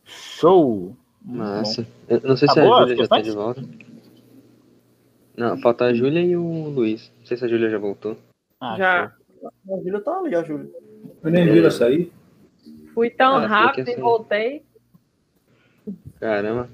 [0.03, 0.95] Show!
[1.23, 1.85] Massa.
[2.07, 3.63] Eu não sei se a Júlia já tá de volta.
[5.35, 7.11] Não, falta a Júlia e o Luiz.
[7.19, 8.15] Não sei se a Júlia já voltou.
[8.61, 9.13] Ah, Já.
[9.43, 10.69] A Júlia tá ali, a Júlia.
[11.23, 12.11] Eu nem vi ela sair.
[12.93, 14.63] Fui tão Ah, rápido e assim- voltei.
[16.19, 16.69] Caramba.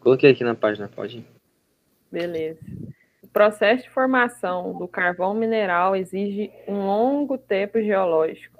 [0.00, 1.26] Coloquei aqui na página, pode ir.
[2.10, 2.60] Beleza.
[3.22, 8.58] O processo de formação do carvão mineral exige um longo tempo geológico.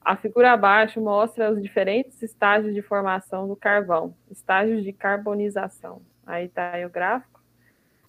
[0.00, 6.00] A figura abaixo mostra os diferentes estágios de formação do carvão, estágios de carbonização.
[6.26, 7.38] Aí está aí o gráfico.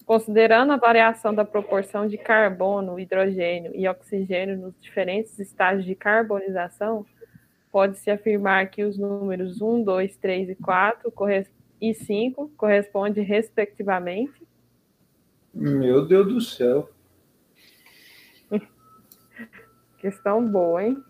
[0.06, 7.04] Considerando a variação da proporção de carbono, hidrogênio e oxigênio nos diferentes estágios de carbonização,
[7.70, 14.42] pode-se afirmar que os números 1, 2, 3 e 4 corres- e 5 correspondem respectivamente
[15.54, 16.90] Meu Deus do céu.
[19.98, 21.02] Questão boa, hein?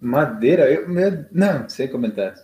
[0.00, 0.70] Madeira?
[0.70, 2.40] Eu, meu, não, sem comentários.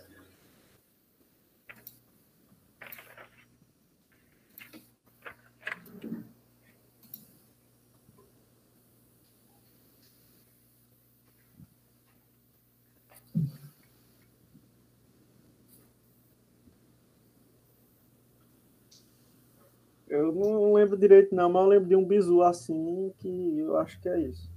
[20.09, 23.99] Eu não lembro direito, não, mas eu lembro de um bizu assim que eu acho
[23.99, 24.49] que é isso.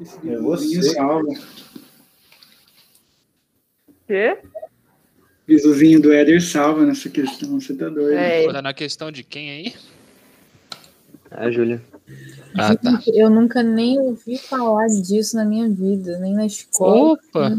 [0.00, 0.82] Esse É você.
[0.92, 1.28] salva.
[4.06, 4.38] Quê?
[5.46, 8.12] Bizuzinho do Éder salva nessa questão, você tá doido.
[8.18, 9.74] É, Tá na questão de quem aí?
[11.30, 11.80] A Júlia.
[12.56, 13.00] Ah, tá.
[13.14, 17.12] Eu nunca nem ouvi falar disso na minha vida, nem na escola.
[17.12, 17.50] Opa!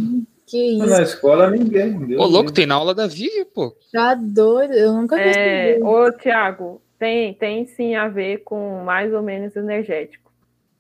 [0.46, 2.06] Que isso, Na escola ninguém.
[2.06, 2.54] Deus Ô, louco, livre.
[2.54, 3.76] tem na aula da Vivi, pô.
[3.92, 4.74] tá doido.
[4.74, 5.86] Eu nunca vi é, isso.
[5.86, 10.32] ô, Tiago, tem, tem sim a ver com mais ou menos energético.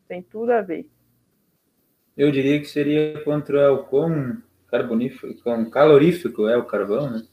[0.07, 0.88] Tem tudo a ver.
[2.15, 7.23] Eu diria que seria contra o quão carbonífero, quão calorífico é o carvão, né?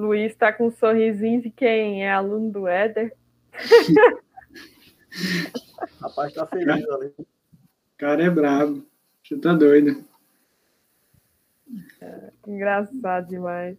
[0.00, 3.14] Luiz tá com um sorrisinho de quem é aluno do Éder.
[6.00, 7.12] Rapaz, tá feliz ali.
[7.18, 7.26] O
[7.98, 8.86] cara é brabo.
[9.22, 10.04] Você tá doido.
[12.46, 13.76] Engraçado demais.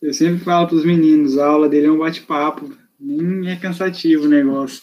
[0.00, 2.76] Eu sempre falo pros meninos, a aula dele é um bate-papo.
[2.98, 4.82] Nem é cansativo o negócio.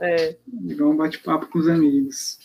[0.00, 2.38] É, É igual um bate-papo com os amigos.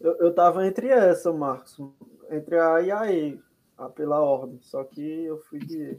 [0.00, 1.78] Eu, eu tava entre essa, Marcos.
[2.30, 3.40] Entre a e a E,
[3.78, 4.58] a pela ordem.
[4.62, 5.98] Só que eu fui de.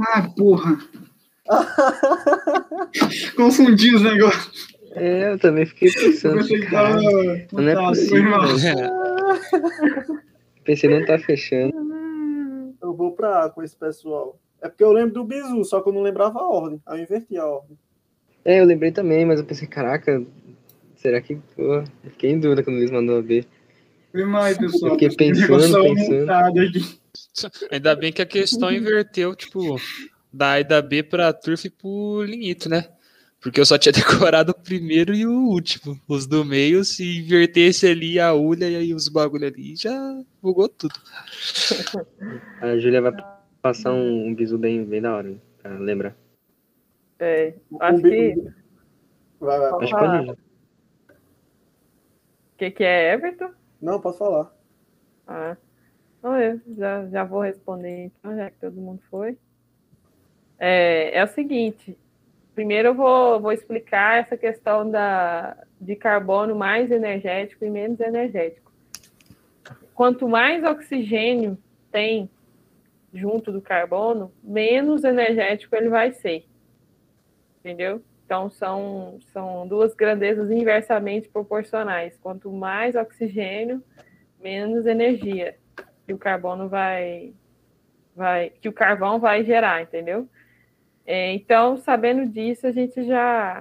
[0.00, 0.78] Ah, porra!
[3.36, 4.74] Confundi os negócios.
[4.92, 6.36] É, eu também fiquei Eu pensando.
[6.38, 7.02] pensei que cara, tava.
[7.52, 8.30] não é Tá, possível.
[8.30, 8.46] mal.
[10.64, 12.74] Pensei, não tá fechando.
[12.82, 14.38] Eu vou pra A com esse pessoal.
[14.60, 16.80] É porque eu lembro do bizu, só que eu não lembrava a ordem.
[16.86, 17.78] Aí eu inverti a ordem.
[18.44, 20.24] É, eu lembrei também, mas eu pensei, caraca,
[20.96, 21.36] será que.
[21.54, 23.42] Pô, eu fiquei em dúvida quando o Luiz mandou ver.
[23.42, 23.55] Foi
[24.58, 24.92] pessoal.
[24.92, 26.60] Eu fiquei pensando, tava pensando.
[26.60, 27.00] aqui.
[27.70, 29.76] Ainda bem que a questão inverteu, tipo,
[30.32, 32.88] da A e da B pra Turf e pro Linito, né?
[33.40, 36.00] Porque eu só tinha decorado o primeiro e o último.
[36.08, 39.92] Os do meio, se invertesse ali a ulha e aí os bagulho ali, já
[40.42, 40.94] bugou tudo.
[42.60, 43.12] A Júlia vai
[43.62, 46.16] passar um, um bisu bem, bem da hora, pra lembrar.
[47.20, 47.54] é.
[47.80, 48.34] Acho que.
[49.38, 49.70] Vai, vai.
[49.70, 50.36] Pode Acho que pode O
[52.58, 53.50] que, que é Everton?
[53.80, 54.52] Não, posso falar.
[55.26, 55.56] Ah,
[56.18, 59.36] então eu já, já vou responder, então, já que todo mundo foi.
[60.58, 61.96] É, é o seguinte:
[62.54, 68.72] primeiro eu vou, vou explicar essa questão da, de carbono mais energético e menos energético.
[69.94, 71.58] Quanto mais oxigênio
[71.90, 72.30] tem
[73.12, 76.46] junto do carbono, menos energético ele vai ser.
[77.60, 78.02] Entendeu?
[78.26, 82.18] Então, são, são duas grandezas inversamente proporcionais.
[82.18, 83.80] Quanto mais oxigênio,
[84.42, 85.56] menos energia
[86.04, 87.32] que o carbono vai,
[88.16, 90.28] vai que o carvão vai gerar, entendeu?
[91.06, 93.60] É, então, sabendo disso, a gente já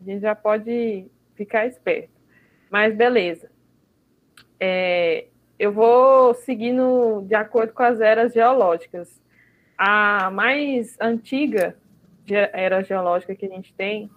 [0.00, 2.14] a gente já pode ficar esperto.
[2.70, 3.50] Mas beleza.
[4.58, 5.26] É,
[5.58, 9.20] eu vou seguindo de acordo com as eras geológicas.
[9.76, 11.76] A mais antiga
[12.28, 14.10] era geológica que a gente tem,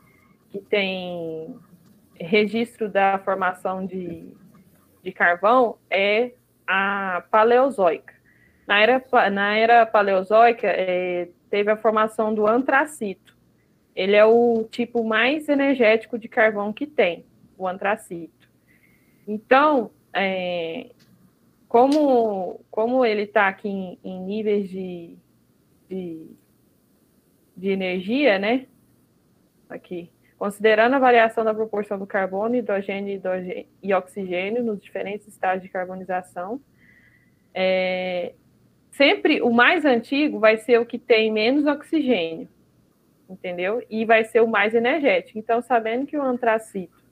[0.50, 1.56] que tem
[2.20, 4.34] registro da formação de,
[5.04, 6.34] de carvão, é
[6.66, 8.14] a paleozoica.
[8.68, 13.36] Na era, na era paleozoica, é, teve a formação do antracito.
[13.96, 17.26] Ele é o tipo mais energético de carvão que tem,
[17.58, 18.50] o antracito.
[19.28, 20.92] Então, é,
[21.68, 25.18] como, como ele está aqui em, em níveis de,
[25.90, 26.30] de,
[27.56, 28.66] de, energia, né?
[29.70, 30.10] Aqui.
[30.38, 35.70] Considerando a variação da proporção do carbono, hidrogênio, hidrogênio e oxigênio nos diferentes estágios de
[35.70, 36.60] carbonização,
[37.54, 38.34] é,
[38.92, 42.50] sempre o mais antigo vai ser o que tem menos oxigênio,
[43.30, 43.82] entendeu?
[43.90, 45.40] E vai ser o mais energético.
[45.40, 47.06] Então, sabendo que o antracito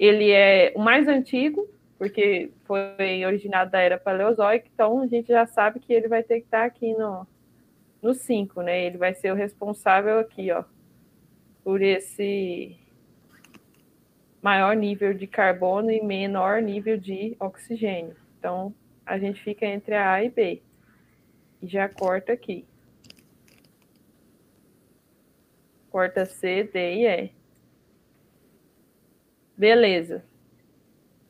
[0.00, 1.68] ele é o mais antigo,
[1.98, 6.40] porque foi originado da era paleozoica, então a gente já sabe que ele vai ter
[6.40, 7.26] que estar aqui no,
[8.02, 8.84] no 5, né?
[8.84, 10.64] Ele vai ser o responsável aqui, ó,
[11.62, 12.76] por esse
[14.42, 18.16] maior nível de carbono e menor nível de oxigênio.
[18.38, 18.74] Então,
[19.04, 20.62] a gente fica entre a A e B.
[21.60, 22.64] E já corta aqui.
[25.90, 27.30] Corta C, D e E.
[29.56, 30.24] Beleza.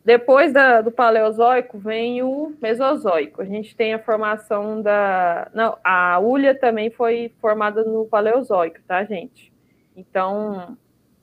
[0.04, 3.42] Depois da, do Paleozoico vem o Mesozoico.
[3.42, 5.50] A gente tem a formação da.
[5.52, 9.52] Não, a Ulha também foi formada no Paleozoico, tá, gente?
[9.94, 10.76] Então,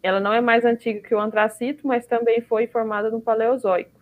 [0.04, 3.98] ela não é mais antiga que o Antracito, mas também foi formada no Paleozoico.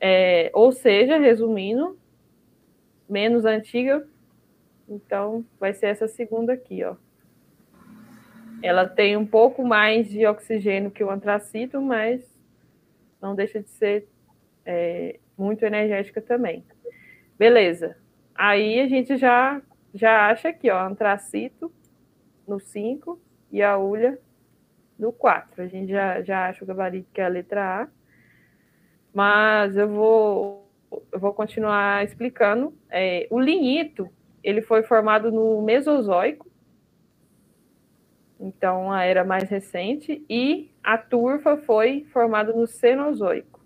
[0.00, 1.96] É, ou seja, resumindo,
[3.08, 4.06] menos antiga,
[4.88, 6.96] então vai ser essa segunda aqui, ó.
[8.60, 12.37] Ela tem um pouco mais de oxigênio que o antracito, mas
[13.20, 14.08] não deixa de ser
[14.64, 16.64] é, muito energética também.
[17.38, 17.96] Beleza.
[18.34, 19.60] Aí a gente já,
[19.94, 21.72] já acha aqui, ó, antracito
[22.46, 23.20] no 5
[23.50, 24.18] e a ulha
[24.98, 25.62] no 4.
[25.62, 27.88] A gente já, já acha o gabarito que é a letra A.
[29.12, 30.70] Mas eu vou,
[31.12, 32.76] eu vou continuar explicando.
[32.90, 34.10] É, o lignito,
[34.42, 36.48] ele foi formado no Mesozoico,
[38.38, 43.60] então a era mais recente, e a turfa foi formada no Cenozoico.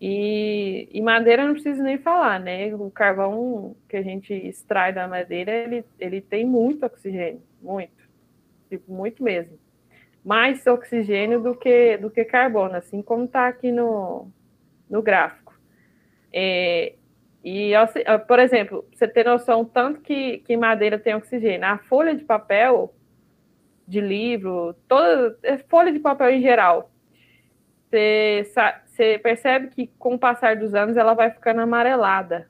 [0.00, 2.74] E, e, madeira não precisa nem falar, né?
[2.74, 8.08] O carvão que a gente extrai da madeira, ele, ele tem muito oxigênio, muito,
[8.70, 9.58] tipo, muito mesmo.
[10.24, 14.28] Mais oxigênio do que, do que carbono, assim como está aqui no,
[14.88, 15.52] no gráfico.
[16.32, 16.94] É,
[17.44, 17.72] e,
[18.26, 22.94] por exemplo, você ter noção tanto que, que madeira tem oxigênio, a folha de papel
[23.90, 26.92] de livro, toda é, folha de papel em geral,
[27.90, 32.48] você, percebe que com o passar dos anos ela vai ficando amarelada.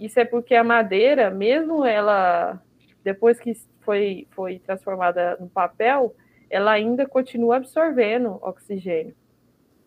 [0.00, 2.60] Isso é porque a madeira, mesmo ela,
[3.04, 3.52] depois que
[3.82, 6.14] foi, foi transformada no papel,
[6.50, 9.14] ela ainda continua absorvendo oxigênio.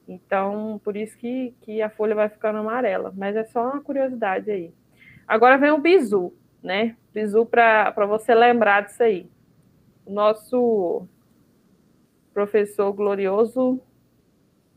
[0.08, 3.14] Então, por isso que, que a folha vai ficando amarela.
[3.16, 4.74] Mas é só uma curiosidade aí.
[5.28, 6.34] Agora vem o bizu,
[6.64, 6.96] né?
[7.14, 9.30] Bizu para você lembrar disso aí
[10.12, 11.08] nosso
[12.34, 13.82] professor glorioso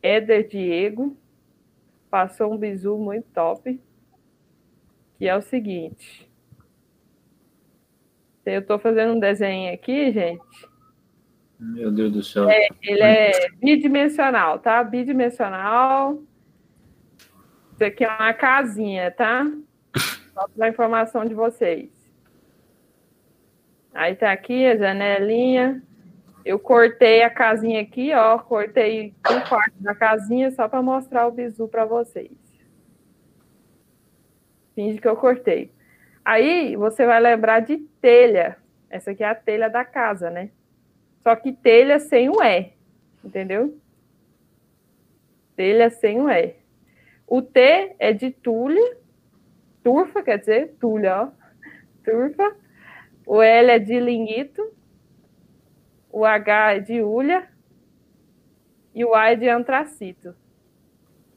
[0.02, 1.16] Éder Diego
[2.10, 3.80] passou um bizu muito top,
[5.18, 6.30] que é o seguinte.
[8.44, 10.68] Eu estou fazendo um desenho aqui, gente.
[11.58, 12.48] Meu Deus do céu.
[12.48, 14.84] É, ele é bidimensional, tá?
[14.84, 16.22] Bidimensional.
[17.72, 19.50] Isso aqui é uma casinha, tá?
[20.34, 21.93] Só para a informação de vocês.
[23.94, 25.80] Aí tá aqui a janelinha.
[26.44, 28.38] Eu cortei a casinha aqui, ó.
[28.38, 32.32] Cortei um quarto da casinha só para mostrar o bizu para vocês.
[34.74, 35.72] Finge que eu cortei.
[36.24, 38.56] Aí você vai lembrar de telha.
[38.90, 40.50] Essa aqui é a telha da casa, né?
[41.22, 42.72] Só que telha sem o E,
[43.24, 43.78] entendeu?
[45.56, 46.56] Telha sem o E.
[47.26, 48.96] O T é de tulha,
[49.82, 51.28] turfa, quer dizer, tulha, ó.
[52.04, 52.63] Turfa.
[53.26, 54.62] O L é de lignito,
[56.10, 57.48] o H é de ulha
[58.94, 60.34] e o A é de antracito.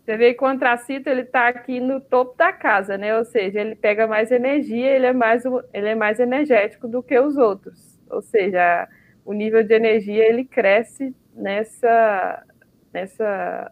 [0.03, 3.17] Você vê que o antracito ele está aqui no topo da casa, né?
[3.17, 5.43] Ou seja, ele pega mais energia, ele é mais,
[5.73, 7.99] ele é mais energético do que os outros.
[8.09, 8.87] Ou seja,
[9.25, 12.45] o nível de energia ele cresce nessa,
[12.93, 13.71] nessa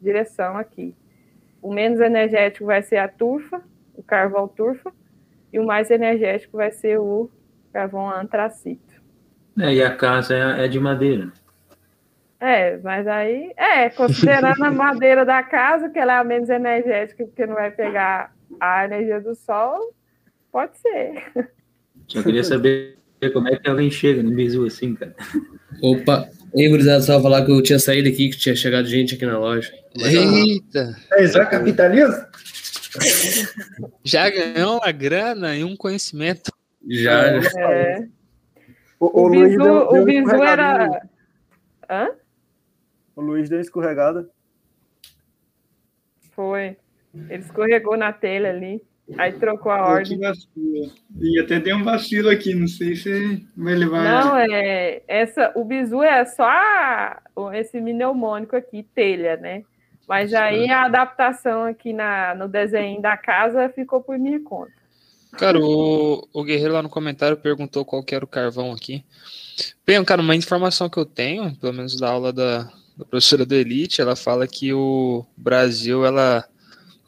[0.00, 0.94] direção aqui.
[1.62, 3.62] O menos energético vai ser a turfa,
[3.94, 4.92] o carvão turfa,
[5.50, 7.30] e o mais energético vai ser o
[7.72, 9.00] carvão antracito.
[9.58, 11.32] É, e a casa é, é de madeira.
[12.38, 17.24] É, mas aí, é, considerando a madeira da casa, que ela é a menos energética,
[17.24, 19.94] porque não vai pegar a energia do sol,
[20.50, 21.30] pode ser.
[22.08, 22.96] Só queria saber
[23.32, 25.14] como é que alguém chega no bizu assim, cara.
[25.82, 29.24] Opa, Ei, gurizada, só falar que eu tinha saído aqui, que tinha chegado gente aqui
[29.24, 29.72] na loja.
[29.96, 30.96] Mas, Eita!
[31.12, 32.26] É já capitalismo?
[34.02, 36.50] Já ganhou uma grana e um conhecimento.
[36.88, 37.72] Já, já.
[37.72, 38.08] É.
[38.98, 41.02] O, O, Luiz bizu, deu- deu o bizu era.
[41.88, 42.10] Hã?
[43.16, 44.28] O Luiz deu uma escorregada.
[46.32, 46.76] Foi.
[47.14, 48.82] Ele escorregou na telha ali.
[49.18, 50.20] Aí trocou a ordem.
[51.20, 54.04] E até deu um vacilo aqui, não sei se vai levar.
[54.04, 59.64] Não, é essa, o bizu é só a- o- esse mnemônico aqui, telha, né?
[60.08, 64.72] Mas aí a adaptação aqui na, no desenho da casa ficou por minha conta.
[65.32, 69.04] Cara, o, o Guerreiro lá no comentário perguntou qual que era o carvão aqui.
[69.86, 72.64] Bem, cara, uma informação que eu tenho, pelo menos da aula da,
[72.96, 76.44] da professora do Elite, ela fala que o Brasil, ela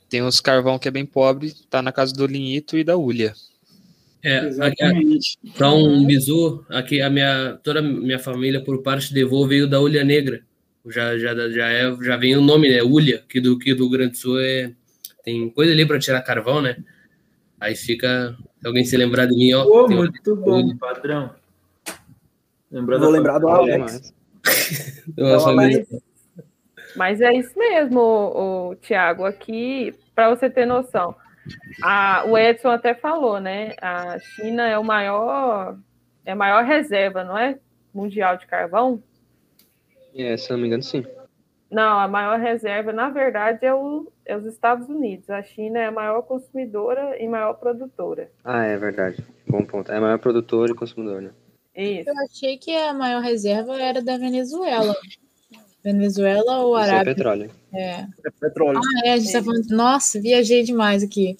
[0.09, 3.35] tem os carvão que é bem pobre, tá na casa do Linhito e da Ulha.
[4.23, 4.51] É.
[5.57, 9.69] Só um bizu, aqui a minha, toda a minha família, por parte de vô, veio
[9.69, 10.43] da Ulha Negra.
[10.86, 12.82] Já, já, já, é, já vem o nome, né?
[12.82, 14.73] Ulha, que do, que do Grande do Sul é.
[15.24, 16.77] Tem coisa ali para tirar carvão, né?
[17.63, 18.37] Aí fica.
[18.61, 19.63] Se alguém se lembrar de mim, ó.
[19.65, 21.31] Pô, muito bom, padrão.
[22.69, 23.49] Lembrou Vou lembrar do?
[23.49, 24.13] Alex.
[25.55, 25.87] Mas,
[26.97, 29.25] mas é isso mesmo, o, o Tiago.
[29.25, 31.15] Aqui, para você ter noção,
[31.83, 33.75] a- o Edson até falou, né?
[33.81, 35.79] A China é o maior,
[36.25, 37.59] é a maior reserva, não é?
[37.95, 39.01] Mundial de carvão.
[40.17, 41.05] É, se eu não me engano, sim.
[41.73, 45.31] Não, a maior reserva, na verdade, é, o- é os Estados Unidos.
[45.31, 48.31] A China é a maior consumidora e maior produtora.
[48.44, 49.24] Ah, é verdade.
[49.49, 49.90] Bom ponto.
[49.90, 51.31] É maior produtor e consumidor, né?
[51.74, 52.11] Isso.
[52.11, 54.94] Eu achei que a maior reserva era da Venezuela.
[55.82, 57.15] Venezuela ou Isso é Arábia?
[57.15, 57.51] petróleo.
[57.73, 58.01] É.
[58.03, 58.78] É petróleo.
[58.78, 59.66] Ah, é, a gente tá falando.
[59.70, 61.36] Nossa, viajei demais aqui.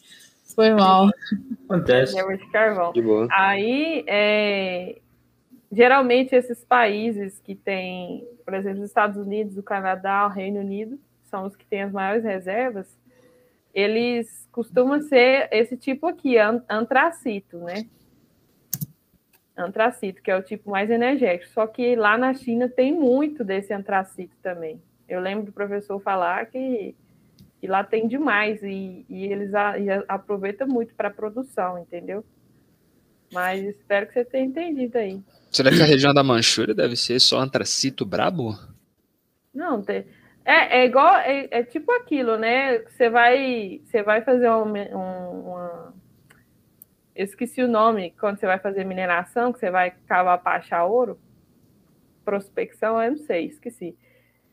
[0.55, 1.09] Foi mal.
[1.69, 2.15] Acontece.
[2.15, 2.93] Reserva de carvão.
[2.93, 3.29] De boa.
[3.31, 4.97] Aí, é,
[5.73, 11.01] geralmente, esses países que têm, por exemplo, os Estados Unidos, o Canadá, o Reino Unido,
[11.25, 13.01] são os que têm as maiores reservas,
[13.75, 17.87] eles costumam ser esse tipo aqui, an- antracito, né?
[19.57, 21.51] Antracito, que é o tipo mais energético.
[21.53, 24.81] Só que lá na China tem muito desse antracito também.
[25.09, 26.95] Eu lembro do professor falar que,
[27.61, 32.25] que lá tem demais e, e eles a- e aproveitam muito para produção, entendeu?
[33.33, 35.21] Mas espero que você tenha entendido aí.
[35.53, 38.59] Será que a região da Manchúria deve ser só antracito brabo?
[39.55, 40.07] Não, tem.
[40.45, 42.79] É, é igual, é, é tipo aquilo, né?
[42.81, 45.95] Você vai, você vai fazer um, um- uma.
[47.15, 50.85] Eu esqueci o nome, quando você vai fazer mineração, que você vai cavar para achar
[50.85, 51.21] ouro.
[52.25, 53.97] Prospecção, eu não sei, esqueci.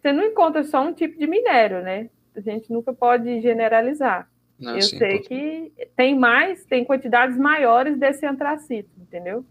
[0.01, 2.09] Você não encontra só um tipo de minério, né?
[2.35, 4.29] A gente nunca pode generalizar.
[4.59, 5.23] Não, eu sim, sei pô.
[5.29, 9.45] que tem mais, tem quantidades maiores desse antracito, entendeu?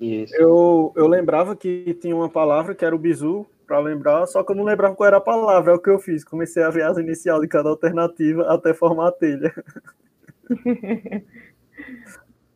[0.00, 0.34] Isso.
[0.36, 4.52] Eu, eu lembrava que tinha uma palavra que era o bizu, para lembrar, só que
[4.52, 5.72] eu não lembrava qual era a palavra.
[5.72, 6.22] É o que eu fiz.
[6.24, 9.54] Comecei a ver as inicial de cada alternativa até formar a telha.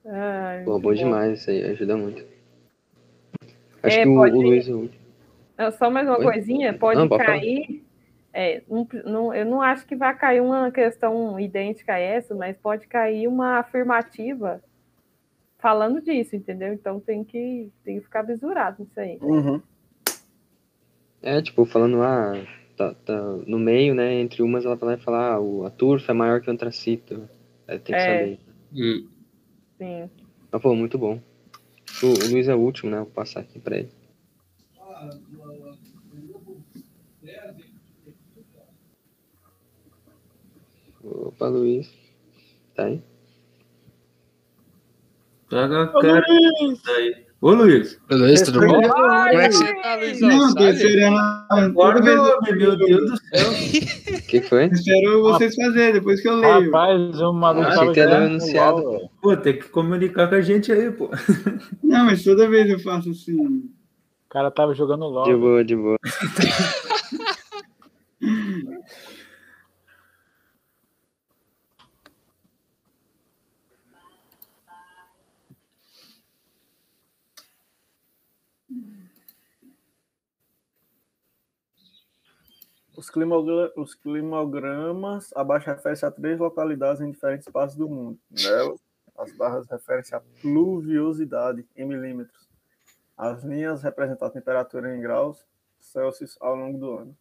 [0.06, 2.22] Ai, Pô, bom demais isso aí, ajuda muito.
[3.82, 5.02] É, Acho que o, pode- o Luiz é o último.
[5.56, 6.24] Não, só mais uma Oi?
[6.24, 7.84] coisinha, pode Não, cair.
[8.32, 12.56] é, não- não- eu não acho que vai cair uma questão idêntica a essa, mas
[12.56, 14.62] pode cair uma afirmativa
[15.58, 16.72] falando disso, entendeu?
[16.72, 19.18] Então tem que, tem que ficar besurado nisso aí.
[19.20, 19.60] Uhum.
[21.20, 22.32] É, tipo, falando, ah,
[22.76, 26.12] tá, tá no meio, né, entre umas ela vai lá falar, ah, o, a turfa
[26.12, 27.28] é maior que o antracito.
[27.66, 28.18] Aí tem que É.
[28.18, 28.38] saber.
[28.72, 29.08] Hum.
[29.76, 30.10] Sim.
[30.50, 31.20] Mas, pô, muito bom.
[32.02, 33.90] O, o Luiz é o último, né, vou passar aqui pra ele.
[41.02, 41.92] Opa, Luiz.
[42.74, 43.02] Tá aí?
[45.48, 46.22] Pega a cara
[46.86, 47.28] daí.
[47.40, 47.98] Ô, Luiz.
[48.10, 48.82] Luiz, tudo bom?
[48.82, 50.28] Como é que você tá, Luizão?
[50.28, 51.16] Não, esperando.
[51.48, 53.50] Acorda, vez homem, meu Deus do céu.
[54.18, 54.66] O que foi?
[54.66, 56.64] espero vocês fazerem, depois que eu leio.
[56.64, 58.82] Rapaz, o maluco Ah, tava jogando anunciado.
[59.22, 61.10] Pô, tem que comunicar com a gente aí, pô.
[61.82, 63.36] Não, mas toda vez eu faço assim.
[63.36, 63.62] O
[64.28, 65.24] cara tava jogando LOL.
[65.24, 65.96] De boa, de boa.
[83.08, 88.18] Os, climogra- os climogramas abaixo referem-se a três localidades em diferentes partes do mundo.
[88.30, 88.78] Nelas,
[89.16, 92.46] as barras referem-se à pluviosidade em milímetros.
[93.16, 95.42] As linhas representam a temperatura em graus
[95.80, 97.16] Celsius ao longo do ano.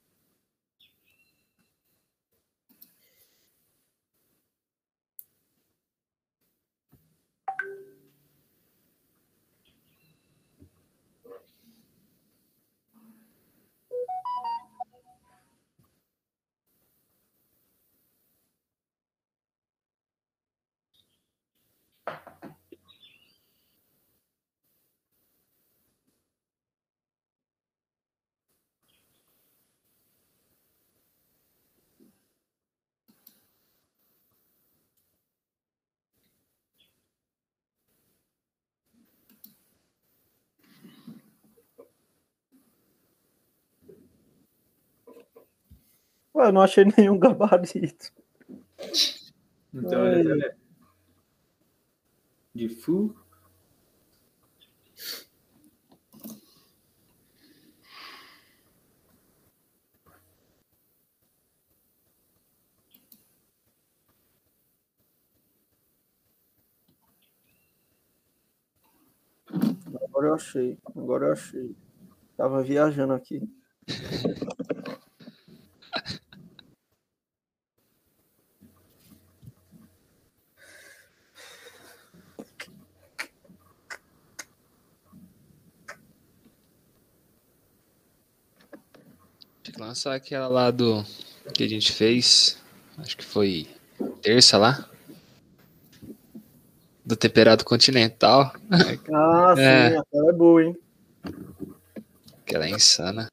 [46.38, 48.14] Ué, eu não achei nenhum gabarito.
[49.73, 50.22] Então, Ai.
[50.22, 50.55] é
[52.53, 53.15] de Fu.
[70.03, 70.77] Agora eu achei.
[70.95, 71.76] Agora eu achei.
[72.35, 73.41] Tava viajando aqui.
[89.78, 91.04] Lançar aquela lá do
[91.54, 92.58] que a gente fez.
[92.98, 93.68] Acho que foi
[94.22, 94.90] terça lá.
[97.06, 98.54] Do temperado continental.
[99.14, 99.98] Ah, sim, É.
[99.98, 100.78] aquela é boa, hein?
[102.44, 103.30] Aquela é insana.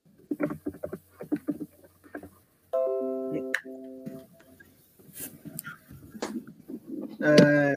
[7.21, 7.77] É,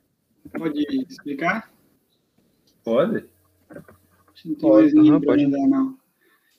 [0.57, 1.71] Pode explicar?
[2.83, 3.25] Pode?
[4.45, 5.47] Não tem Pode, mais para pode.
[5.47, 5.97] mandar, não.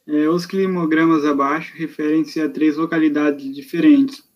[0.09, 4.26] É, os climogramas abaixo referem-se a três localidades diferentes,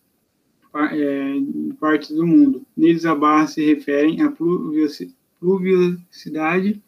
[0.75, 1.35] é,
[1.81, 2.67] partes do mundo.
[2.77, 6.81] Neles abaixo se referem à pluviosi- pluviosidade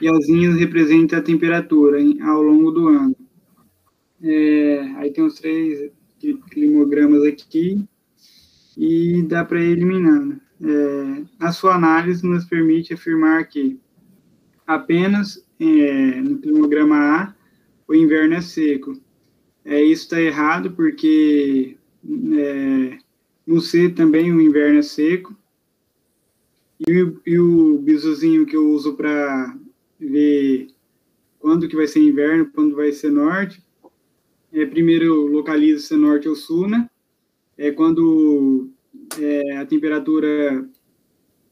[0.00, 3.14] e as linhas representam a temperatura em- ao longo do ano.
[4.22, 7.84] É, aí tem os três cli- climogramas aqui
[8.78, 10.40] e dá para ir eliminando.
[10.62, 13.78] É, a sua análise nos permite afirmar que
[14.66, 17.35] apenas é, no climograma A
[17.88, 19.00] o inverno é seco.
[19.64, 22.98] É, isso está errado porque é,
[23.46, 25.36] no C também o inverno é seco.
[26.86, 29.56] E, o- e o bisuzinho que eu uso para
[29.98, 30.68] ver
[31.38, 33.62] quando que vai ser inverno, quando vai ser norte,
[34.52, 36.88] é, primeiro localiza se é norte ou sul, né?
[37.58, 38.70] É quando
[39.20, 40.68] é, a temperatura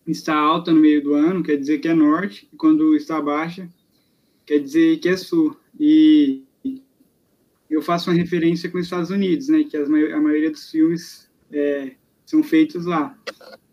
[0.06, 3.69] está alta no meio do ano, quer dizer que é norte, e quando está baixa,
[4.47, 5.56] quer dizer que é sul.
[5.78, 6.44] E
[7.68, 11.92] eu faço uma referência com os Estados Unidos, né, que a maioria dos filmes é,
[12.24, 13.18] são feitos lá.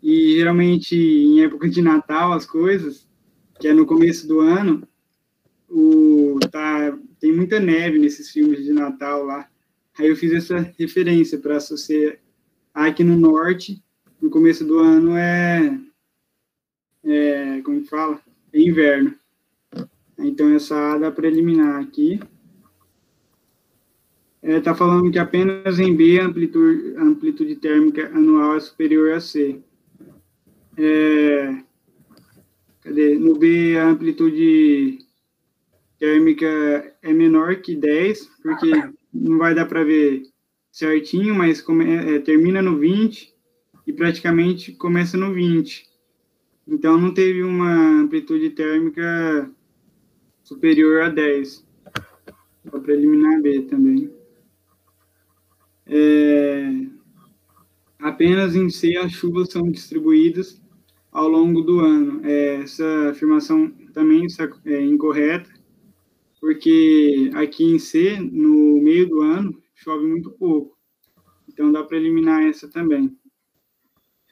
[0.02, 3.08] E geralmente em época de Natal, as coisas,
[3.60, 4.86] que é no começo do ano,
[5.68, 9.48] o, tá, tem muita neve nesses filmes de Natal lá.
[9.98, 12.18] Aí eu fiz essa referência para associar
[12.74, 13.82] aqui no norte,
[14.20, 15.78] no começo do ano é,
[17.04, 18.20] é como fala?
[18.52, 19.14] É inverno.
[20.22, 22.20] Então essa A dá para eliminar aqui.
[24.42, 29.60] Está falando que apenas em B a amplitude, amplitude térmica anual é superior a C.
[30.76, 31.62] É,
[32.80, 33.18] cadê?
[33.18, 34.98] No B a amplitude
[35.98, 36.46] térmica
[37.02, 38.72] é menor que 10, porque
[39.14, 40.24] não vai dar para ver
[40.72, 43.32] certinho, mas come, é, termina no 20
[43.86, 45.86] e praticamente começa no 20.
[46.66, 49.48] Então não teve uma amplitude térmica
[50.42, 51.66] superior a 10.
[52.64, 54.10] Dá para eliminar B também.
[55.86, 56.86] É,
[57.98, 60.60] apenas em C as chuvas são distribuídas
[61.10, 62.20] ao longo do ano.
[62.24, 64.26] É, essa afirmação também
[64.64, 65.50] é incorreta,
[66.40, 70.76] porque aqui em C, no meio do ano, chove muito pouco.
[71.48, 73.16] Então dá para eliminar essa também.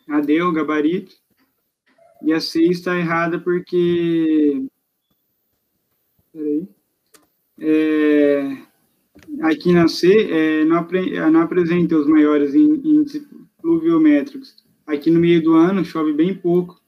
[0.08, 1.14] A D é o gabarito.
[2.22, 4.66] E a C está errada porque.
[6.32, 6.68] Peraí.
[7.58, 8.56] É,
[9.42, 13.26] aqui na C é, não, apre, não apresenta os maiores índices
[13.60, 14.56] pluviométricos.
[14.86, 16.80] Aqui no meio do ano chove bem pouco.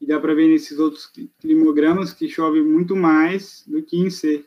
[0.00, 1.10] E dá para ver nesses outros
[1.40, 4.44] climogramas que chove muito mais do que em C.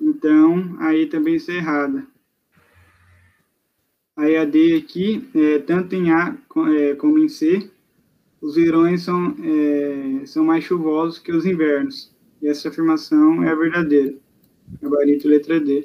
[0.00, 2.06] Então, aí também está errada.
[4.16, 6.36] a EAD aqui, é, tanto em A
[6.68, 7.70] é, como em C,
[8.40, 12.14] os verões são, é, são mais chuvosos que os invernos.
[12.40, 14.14] E essa afirmação é a verdadeira.
[14.80, 15.84] Gabarito letra D.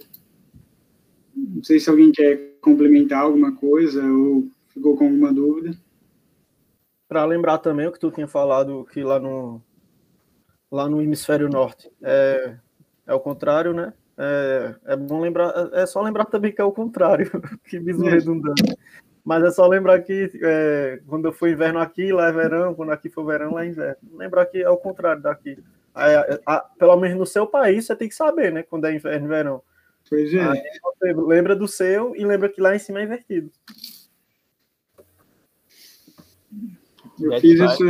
[1.36, 5.76] Não sei se alguém quer complementar alguma coisa ou ficou com alguma dúvida.
[7.08, 9.62] Para lembrar também o que tu tinha falado que lá no
[10.72, 12.58] lá no hemisfério norte é,
[13.06, 13.94] é o contrário, né?
[14.18, 17.30] É, é bom lembrar, é só lembrar também que é o contrário,
[17.70, 18.12] que biso É.
[18.12, 18.64] redundante.
[19.24, 23.10] Mas é só lembrar que é, quando for inverno aqui, lá é verão, quando aqui
[23.10, 23.98] for verão, lá é inverno.
[24.14, 25.58] Lembrar que é o contrário daqui.
[25.96, 28.64] É, a- pelo menos no seu país, você tem que saber, né?
[28.64, 29.62] Quando é inverno e verão.
[30.10, 30.42] Pois é.
[30.42, 33.50] Aí você lembra do seu e lembra que lá em cima é invertido.
[37.20, 37.84] Eu fiz essa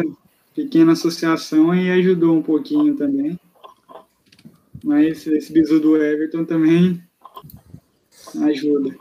[0.54, 3.40] pequena associação e ajudou um pouquinho também.
[4.84, 7.02] Mas esse bisu do Everton também
[8.44, 8.96] ajuda.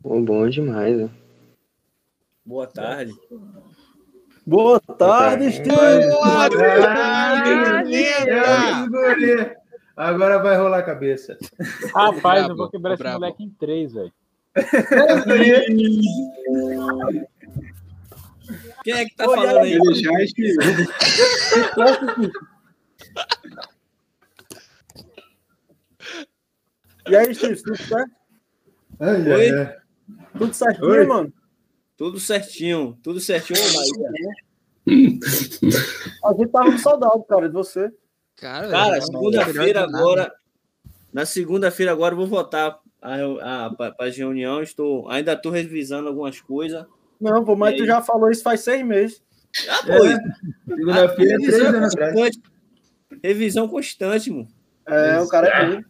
[0.00, 1.10] Bom demais, né?
[2.44, 3.12] Boa tarde.
[4.48, 5.68] Boa tarde, Steve!
[5.68, 9.54] Boa tarde, É.
[9.94, 11.36] Agora vai rolar a cabeça.
[11.94, 13.20] Rapaz, brabo, eu vou quebrar esse brabo.
[13.20, 14.10] moleque em três, velho.
[18.82, 19.78] Quem é que tá Ô, falando aí?
[19.96, 20.62] Já escreveu.
[27.10, 28.10] E aí, Steve, tudo certo?
[29.00, 29.50] Ai, Oi?
[30.36, 31.06] Tudo certinho, Oi.
[31.06, 31.32] mano?
[31.98, 34.30] Tudo certinho, tudo certinho, Bahia.
[36.24, 37.90] A gente tava com saudade, cara, de você.
[38.36, 40.32] Cara, Cara, segunda-feira agora.
[41.12, 44.62] Na segunda-feira agora eu vou votar para a reunião.
[44.62, 46.86] Estou, ainda estou revisando algumas coisas.
[47.20, 47.86] Não, pô, mas E tu aí?
[47.88, 49.20] já falou isso faz seis meses.
[49.68, 52.12] Ah, pô, Segunda-feira, três revisão anos atrás.
[52.14, 52.42] constante.
[53.24, 54.48] Revisão constante, mano.
[54.86, 55.82] É, o cara é bom.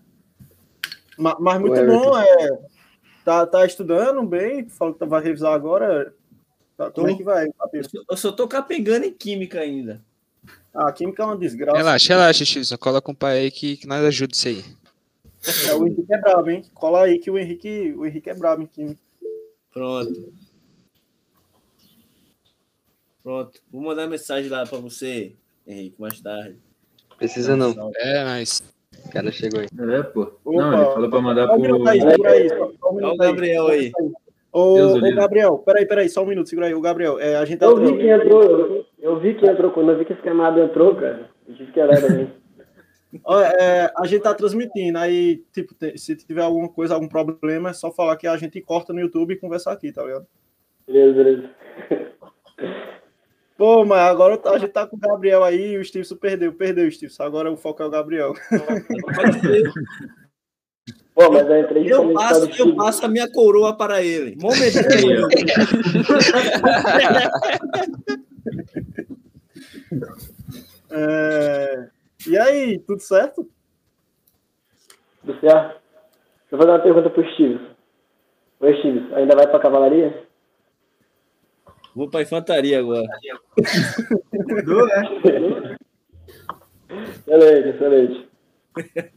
[1.19, 2.59] Ma- Mas muito Ué, bom, é.
[3.29, 6.15] Tá, tá estudando bem, falou que vai revisar agora.
[6.79, 7.47] Tá, como é que vai?
[7.75, 10.03] Eu só, eu só tô capengando em química ainda.
[10.73, 11.77] Ah, a química é uma desgraça.
[11.77, 12.65] Relaxa, relaxa.
[12.65, 14.65] Só cola com o pai aí que, que nós ajuda isso aí.
[15.69, 16.65] É, o Henrique é brabo, hein?
[16.73, 19.01] Cola aí que o Henrique, o Henrique é brabo em química.
[19.75, 20.33] Pronto.
[23.23, 23.61] Pronto.
[23.71, 25.35] Vou mandar mensagem lá para você,
[25.67, 26.57] Henrique, mais tarde.
[27.19, 27.93] Precisa não.
[27.97, 28.63] É, mas.
[29.07, 29.67] O cara chegou aí.
[29.67, 30.33] É, pô.
[30.45, 30.61] Opa.
[30.61, 32.11] Não, ele falou para mandar um aí, pro.
[32.11, 32.49] segura aí.
[32.49, 33.93] Só, só um Olha o Gabriel aí.
[34.53, 35.15] Ô, o ô.
[35.15, 36.75] Gabriel, peraí, peraí, só um minuto, segura aí.
[36.75, 37.67] O Gabriel, é, a gente tá.
[37.67, 40.61] Eu vi que entrou, eu, eu vi que entrou, quando eu vi que esse camada
[40.61, 42.31] entrou, cara, eu tive que olhar também.
[43.25, 47.73] Ó, é, a gente tá transmitindo, aí, tipo, se tiver alguma coisa, algum problema, é
[47.73, 50.27] só falar que a gente corta no YouTube e conversar aqui, tá ligado?
[50.87, 51.51] Beleza, beleza.
[53.59, 56.87] Pô, mas agora a gente tá com o Gabriel aí e o Stevenson perdeu, perdeu
[56.87, 57.25] o Stevenson.
[57.25, 58.33] Agora o foco é o Gabriel.
[61.13, 64.37] Pô, mas eu entrei Eu justamente por passo, eu passo a minha coroa para ele.
[64.41, 65.45] Momentaneamente.
[70.91, 71.89] É,
[72.27, 73.47] E aí, tudo certo?
[75.21, 75.81] Tudo certo?
[75.81, 77.61] Deixa eu fazer uma pergunta pro Steve.
[78.61, 80.27] Oi, Steve, ainda vai pra cavalaria?
[81.99, 83.09] Vou para infantaria agora.
[84.33, 85.77] Mudou, né?
[87.27, 88.29] Excelente, excelente.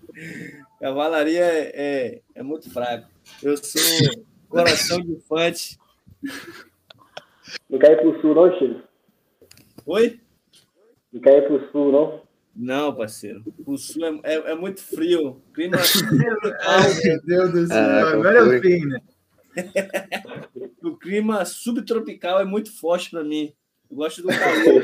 [0.82, 3.08] Cavalaria é, é, é muito fraco.
[3.44, 5.78] Eu sou coração de infante.
[7.70, 8.84] Não quer ir pro sul, não, Steve?
[9.86, 10.20] Oi?
[11.14, 12.22] Não quer ir pro sul, não?
[12.56, 13.44] Não, parceiro.
[13.64, 15.40] O sul é, é, é muito frio.
[15.54, 15.78] Clima
[16.66, 17.78] Ai, meu Deus do céu.
[17.78, 19.00] Ah, Agora é o fim, né?
[20.84, 23.54] o clima subtropical é muito forte para mim.
[23.90, 24.84] Eu gosto do calor.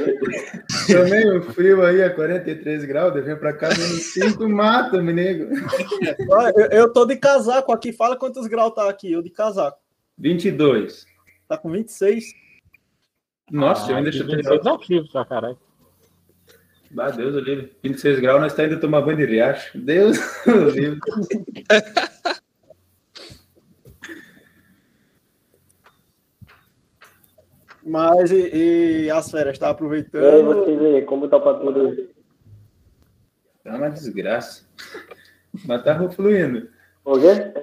[0.88, 5.14] Também o frio aí a 43 graus, eu venho pra cá, menos 5, mata, me
[5.14, 5.50] nego.
[6.30, 7.94] Ó, Eu, eu tô de casaco aqui.
[7.94, 9.12] Fala quantos graus tá aqui.
[9.12, 9.80] Eu de casaco.
[10.18, 11.06] 22.
[11.48, 12.26] Tá com 26.
[13.50, 14.36] Nossa, eu ainda chutei.
[14.36, 15.58] 26 é frio pra caralho.
[16.98, 17.74] Ah, Deus o livre.
[17.84, 19.78] 26 graus, nós tá indo tomar banho de riacho.
[19.78, 21.00] Deus o livre.
[27.88, 30.44] Mas e, e as férias, tá E aí, aproveitando?
[30.46, 32.10] vocês aí, como tá o patrulho?
[33.64, 34.68] Tá uma desgraça.
[35.66, 36.68] Mas tá fluindo.
[37.06, 37.54] O quê?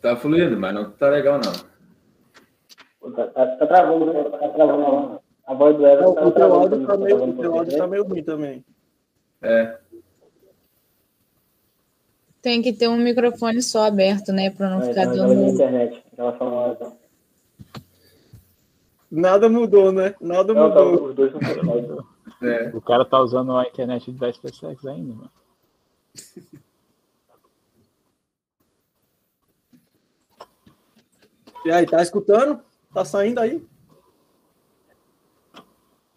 [0.00, 3.10] Tá fluindo, mas não tá legal, não.
[3.12, 4.22] Tá, tá, tá travando, né?
[4.30, 5.20] Tá travando.
[5.44, 6.74] A voz do Everton tá O teu travando.
[6.74, 8.64] áudio tá meio, o teu áudio tá meio ruim também.
[9.42, 9.76] É.
[12.40, 14.50] Tem que ter um microfone só aberto, né?
[14.50, 15.48] Pra não É, ficar então, dando.
[15.48, 16.04] internet.
[16.12, 16.97] Aquela famosa.
[19.10, 20.14] Nada mudou, né?
[20.20, 21.08] Nada Não, tá, mudou.
[21.08, 22.04] os dois feios.
[22.42, 22.68] É.
[22.76, 25.30] O cara tá usando a internet da SpaceX ainda, mano.
[31.64, 32.62] E aí, tá escutando?
[32.94, 33.66] Tá saindo aí?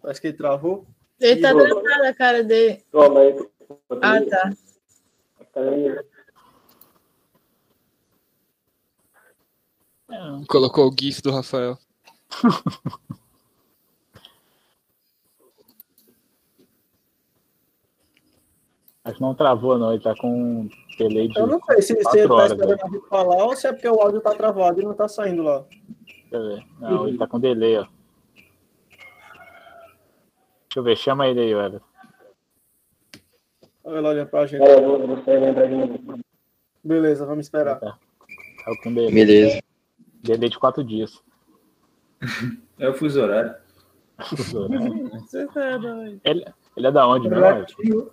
[0.00, 0.86] Parece que ele travou.
[1.20, 2.84] Ele tá gravado a cara dele.
[2.90, 3.48] Toma aí.
[4.00, 4.50] Ah, tá.
[10.48, 11.78] Colocou o GIF do Rafael.
[19.04, 19.92] Acho que não travou, não.
[19.92, 22.76] Ele tá com um delay de Eu não sei se você tá esperando né?
[22.80, 25.42] a gente falar ou se é porque o áudio tá travado e não tá saindo
[25.42, 25.64] lá.
[26.06, 26.64] Deixa eu ver.
[26.78, 27.86] Não, ele tá com delay, ó.
[30.68, 31.80] Deixa eu ver, chama ele aí, Everton.
[33.84, 34.64] Olha ele olhando pra gente.
[34.64, 36.20] Pera, eu vou, sair lembrar de novo.
[36.84, 37.80] Beleza, vamos esperar.
[37.80, 37.98] Tá
[38.82, 39.12] com delay.
[39.12, 39.62] Beleza.
[40.22, 41.20] Delay de quatro dias.
[42.78, 43.54] É o fuso horário.
[45.56, 46.20] É doido.
[46.24, 46.44] Ele,
[46.76, 47.26] ele é da onde?
[47.28, 48.10] Everton?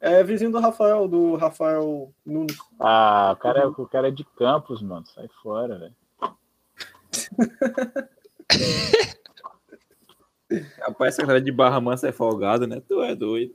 [0.00, 2.56] É vizinho do Rafael, do Rafael Nunes.
[2.78, 5.06] Ah, o cara, é, o cara é de Campos, mano.
[5.06, 5.94] Sai fora, velho.
[10.80, 12.80] Rapaz, essa galera de Barra Mansa é folgado, né?
[12.86, 13.54] Tu é doido.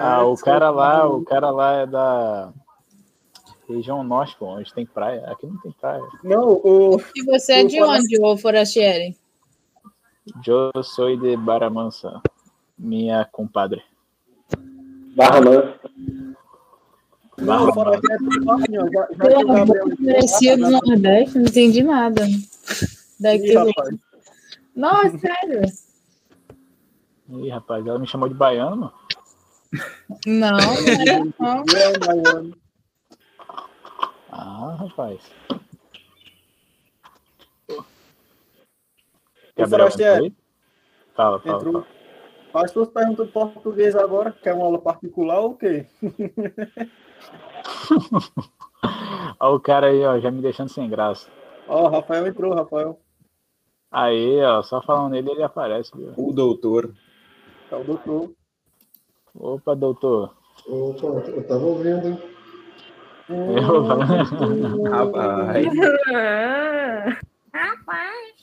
[0.00, 2.52] Ah, o cara lá, o cara lá é da
[3.68, 5.24] região norte, pô, onde tem praia.
[5.30, 6.02] Aqui não tem praia.
[6.24, 7.00] Não, o.
[7.14, 9.16] E você é de onde, ô Forastieri?
[10.46, 12.20] Eu sou de Barra Mansa,
[12.78, 13.82] minha compadre.
[15.16, 15.80] Barra Mansa.
[17.38, 18.16] Não, fora que é
[20.04, 22.26] parecia do Nordeste, não entendi nada.
[22.28, 22.48] Ih,
[23.20, 23.66] Daquilo.
[23.66, 23.96] rapaz.
[24.74, 25.62] Nossa, sério?
[27.30, 28.92] Ih, rapaz, ela me chamou de baiano, mano.
[30.26, 30.58] Não,
[31.38, 32.52] não era, não.
[34.38, 34.40] É.
[34.40, 35.20] Ah, rapaz.
[37.70, 37.84] Ô,
[39.56, 40.32] entrou aí?
[41.14, 41.72] Fala, fala, Entrou.
[41.72, 41.86] fala.
[42.52, 44.32] Faz suas perguntas de português agora.
[44.32, 45.86] Quer uma aula particular ou o quê?
[49.40, 51.28] Ó, o cara aí, ó, já me deixando sem graça.
[51.68, 52.98] Ó, Rafael entrou, Rafael.
[53.90, 56.12] Aí, ó, só falando nele, ele aparece, viu?
[56.16, 56.92] O doutor.
[57.70, 58.32] É o doutor.
[59.34, 60.34] Opa, doutor.
[60.66, 62.20] Opa, eu tava ouvindo,
[64.90, 65.66] Rapaz.
[67.52, 68.36] Rapaz.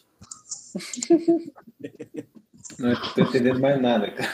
[2.79, 4.29] Não tô entendendo mais nada, cara.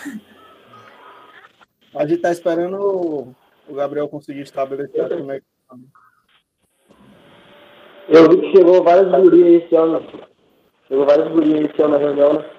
[1.96, 3.36] A gente tá esperando o-
[3.68, 5.46] o Gabriel conseguir estabelecer como é que.
[8.10, 10.02] Eu vi que chegou várias gurias esse ano.
[10.88, 12.50] Chegou várias gurias esse ano na reunião, né?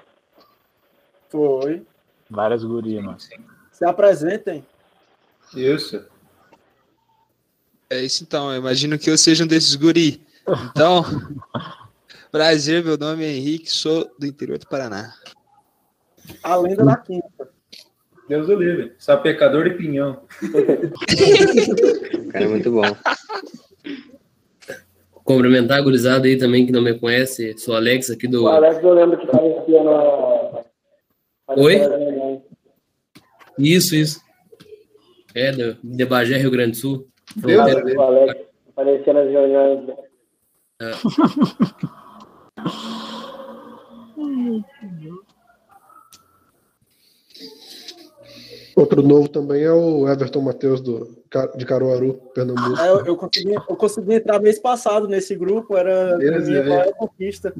[1.29, 1.85] Foi.
[2.29, 3.17] Várias gurias, mano.
[3.71, 4.65] Se apresentem.
[5.55, 6.07] Isso.
[7.89, 10.21] É isso então, eu imagino que eu seja um desses guri.
[10.71, 11.03] Então,
[12.31, 15.13] prazer, meu nome é Henrique, sou do interior do Paraná.
[16.41, 17.49] A lenda da quinta.
[18.27, 18.93] Deus o livre.
[18.97, 20.23] Sapecador de pinhão.
[22.31, 22.83] Cara é muito bom.
[25.23, 27.57] Cumprimentar a gurizada aí também que não me conhece.
[27.57, 28.43] Sou Alex aqui do.
[28.43, 30.63] O Alex eu lembro que aparecia na.
[31.55, 31.75] Oi?
[31.75, 32.41] reuniões.
[33.59, 34.21] Isso, isso.
[35.35, 37.07] É, do- de Bagé, Rio Grande do Sul.
[37.41, 39.89] O Alex, o Alex aparecia nas reuniões.
[40.81, 40.91] É.
[48.75, 51.23] Outro novo também é o Everton Matheus do,
[51.55, 52.79] de Caruaru, Pernambuco.
[52.79, 56.61] É, eu, eu consegui, eu consegui entrar mês passado nesse grupo, era a Beleza, minha
[56.61, 56.69] é.
[56.69, 57.53] maior conquista.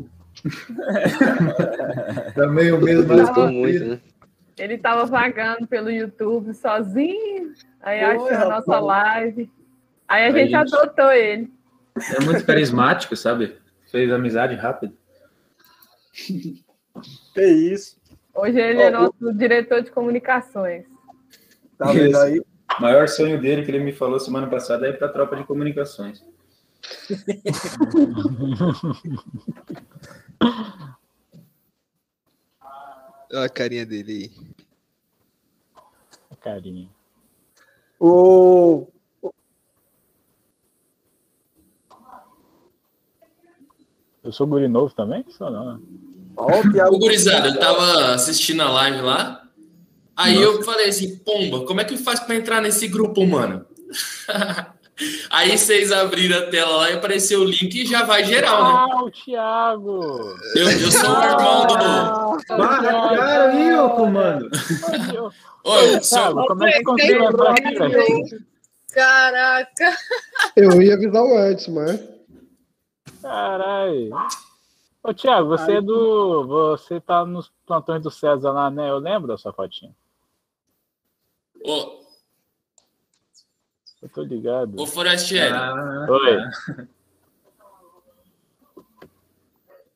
[2.34, 4.02] Também o mesmo Gostou muito, né?
[4.58, 7.54] Ele tava vagando pelo YouTube sozinho.
[7.82, 9.52] Aí Oi, achou a nossa live.
[10.14, 10.76] Aí a Aí, gente gente.
[10.76, 11.52] adotou ele.
[12.16, 13.58] É muito carismático, sabe?
[13.90, 14.96] Fez amizade rápido.
[17.34, 18.00] Que isso.
[18.36, 20.86] Hoje ele é Ó, nosso diretor de comunicações.
[21.76, 22.40] Tá vendo aí?
[22.40, 25.36] O maior sonho dele que ele me falou semana passada é ir para a tropa
[25.36, 26.24] de comunicações.
[33.32, 34.32] Olha a carinha dele aí.
[36.40, 36.88] Carinha.
[38.00, 38.88] O,
[44.24, 45.26] Eu sou guri novo também?
[45.38, 45.80] Sou não, né?
[46.36, 49.44] Ô, gurizada, eu tava assistindo a live lá.
[50.16, 53.66] Aí eu falei assim, pomba, como é que faz pra entrar nesse grupo, mano?
[55.30, 58.70] aí vocês abriram a tela lá e apareceu o link e já vai geral, né?
[58.94, 60.36] Ah, o Thiago!
[60.56, 62.46] Eu, eu sou o irmão do.
[62.46, 64.50] Cara, aí, ô comando.
[65.64, 68.38] Ô, eu sou- Thiago, como é que conseguiu entrar aqui?
[68.94, 69.98] Caraca.
[70.56, 72.13] Eu ia avisar o Edson, mas.
[73.24, 74.12] Caralho.
[75.02, 76.46] Ô, Thiago, você é do.
[76.46, 78.90] Você tá nos plantões do César lá, né?
[78.90, 79.96] Eu lembro da sua fotinha.
[81.66, 82.04] Ô,
[84.02, 84.80] Eu tô ligado.
[84.80, 85.54] Ô, Forestieri.
[85.54, 86.88] Ah, Oi.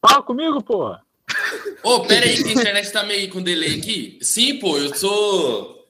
[0.02, 1.04] Fala comigo, porra.
[1.84, 4.18] Ô, pera aí que a internet tá meio com delay aqui.
[4.22, 5.86] Sim, pô, eu sou.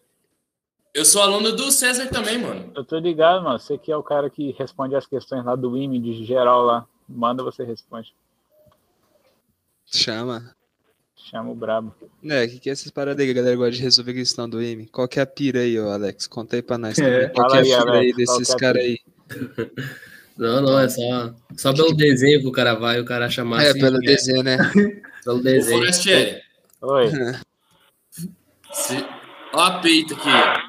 [0.93, 2.71] Eu sou aluno do César também, mano.
[2.75, 3.59] Eu tô ligado, mano.
[3.59, 6.87] Você que é o cara que responde as questões lá do IME de geral lá.
[7.07, 8.13] Manda, você responde.
[9.85, 10.55] Chama.
[11.15, 11.93] Chama o brabo.
[12.23, 14.49] É, o que, que é essas paradas aí que a galera gosta de resolver questão
[14.49, 14.87] do M?
[14.87, 16.27] Qual que é a pira aí, ô Alex?
[16.27, 17.33] Conta aí pra nós É, também.
[17.33, 18.99] Qual que é a aí, pira aí qual desses é caras aí?
[20.37, 23.69] Não, não, é só, só pelo desenho que o cara vai, o cara chamar É,
[23.69, 24.57] assim, pelo é, desenho, né?
[25.25, 25.79] Pelo Ô, desenho.
[25.79, 26.41] Forestieri.
[26.79, 27.11] Oi.
[28.71, 29.03] Se...
[29.51, 30.66] Ó a peita aqui, ó.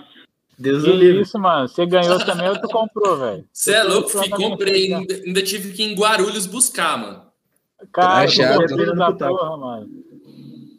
[0.59, 1.23] Deus Que livre.
[1.23, 1.69] isso, mano?
[1.69, 3.45] Você ganhou também ou tu comprou, velho?
[3.53, 4.93] Você é louco, minha comprei.
[4.93, 7.23] Ainda, ainda tive que ir em Guarulhos buscar, mano.
[7.93, 8.29] Cara, Tá
[8.69, 9.89] filho da porra, mano.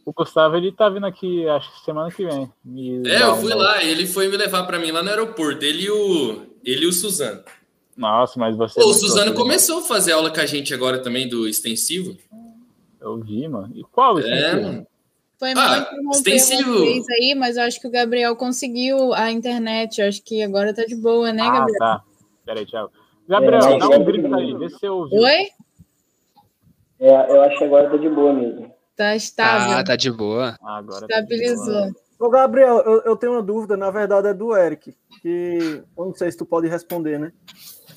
[0.05, 2.51] O Gustavo, ele tá vindo aqui, acho que semana que vem.
[2.65, 5.63] me É, eu um- fui lá, ele foi me levar pra mim lá no aeroporto.
[5.63, 7.41] Ele e o, ele e o Suzano.
[7.95, 8.79] Nossa, mas você.
[8.81, 9.37] Pô, o Suzano né?
[9.37, 12.17] começou a fazer aula com a gente agora também do extensivo.
[12.99, 13.71] Eu vi, mano.
[13.75, 14.61] E qual É, extensivo?
[14.63, 14.87] mano.
[15.39, 16.73] Foi Ah, mal interromper extensivo.
[16.79, 20.01] vocês aí, mas eu acho que o Gabriel conseguiu a internet.
[20.01, 21.79] Eu acho que agora tá de boa, né, Ah, Gabriel?
[21.79, 22.03] tá.
[22.45, 22.91] Peraí, Thiago.
[23.27, 24.03] Gabriel, É, dá um Gabriel.
[24.05, 25.21] grito aí, vê se você ouviu.
[25.21, 25.47] Oi?
[26.99, 28.73] É, eu acho que agora tá de boa mesmo.
[28.97, 29.77] Tá estável.
[29.77, 30.57] Ah, tá de boa.
[30.61, 31.91] Agora tá de Estabilizou.
[32.19, 36.13] Ô, Gabriel, eu, eu tenho uma dúvida, na verdade é do Eric, que eu não
[36.13, 37.31] sei se tu pode responder, né?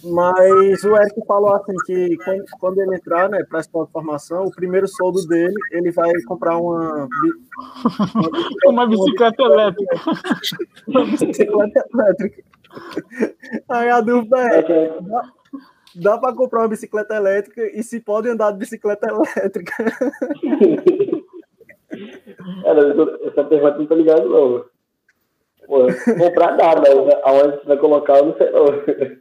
[0.04, 4.44] Mas o Eric falou assim que quando, quando ele entrar, né, para escola de formação,
[4.44, 7.08] o primeiro soldo dele, ele vai comprar uma,
[8.66, 9.96] Uma bicicleta elétrica.
[10.88, 12.42] uma bicicleta elétrica.
[13.68, 15.32] Aí a dúvida é, dá,
[15.94, 19.72] dá para comprar uma bicicleta elétrica e se pode andar de bicicleta elétrica?
[22.62, 22.94] Cara,
[23.26, 24.64] essa pergunta não tô ligado, não.
[25.66, 25.86] Pô,
[26.18, 28.66] comprar mas aonde você vai colocar, eu não sei não.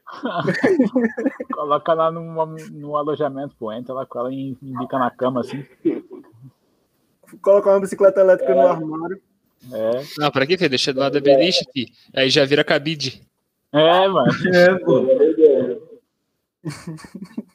[1.54, 3.72] Coloca lá numa, no alojamento, pô.
[3.72, 5.66] Entra lá com ela e indica na cama, assim.
[7.42, 9.22] Colocar uma bicicleta elétrica no armário.
[9.72, 9.92] É.
[10.18, 10.70] Não, pra que, filho?
[10.70, 11.88] Deixa do lado da beliche, fi.
[12.16, 13.22] Aí já vira cabide.
[13.72, 14.28] É, mano.
[14.54, 15.06] É, pô.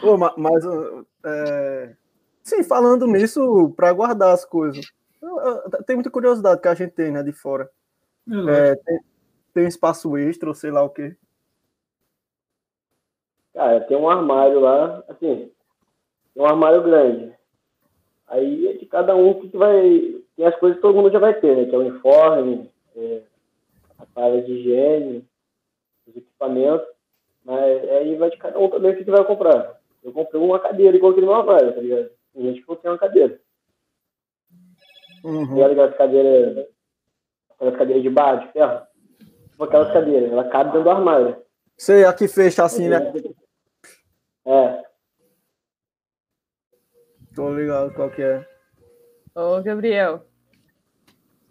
[0.00, 1.94] Pô, ma- mas, uh, é,
[2.42, 4.86] sim, falando nisso, para guardar as coisas.
[5.86, 7.68] Tem muita curiosidade que a gente tem, né, de fora.
[8.48, 9.00] É, tem,
[9.54, 11.16] tem um espaço extra, ou sei lá o quê.
[13.54, 15.50] Cara, tem um armário lá, assim,
[16.34, 17.32] tem um armário grande.
[18.28, 20.22] Aí é de cada um que tu vai.
[20.36, 21.64] Tem as coisas que todo mundo já vai ter, né?
[21.64, 23.22] Que é o uniforme, é,
[23.98, 25.26] a parada de higiene,
[26.06, 26.86] os equipamentos.
[27.44, 29.80] Mas aí vai de cada um também o que tu vai comprar.
[30.04, 32.10] Eu comprei uma cadeira e coloquei no meu armário, tá ligado?
[32.34, 33.40] Tem gente que não tem uma cadeira.
[35.24, 35.58] Uhum.
[35.58, 36.66] Tá ligado cadeiras.
[37.58, 38.86] Aquelas cadeiras de barra, de ferro?
[39.50, 41.36] Tipo aquelas cadeiras, ela cabe dentro do armário.
[41.76, 43.12] Sei, aqui fecha assim, né?
[44.46, 44.82] É.
[47.34, 48.46] Tô ligado qual que é.
[49.34, 50.24] Ô, Gabriel,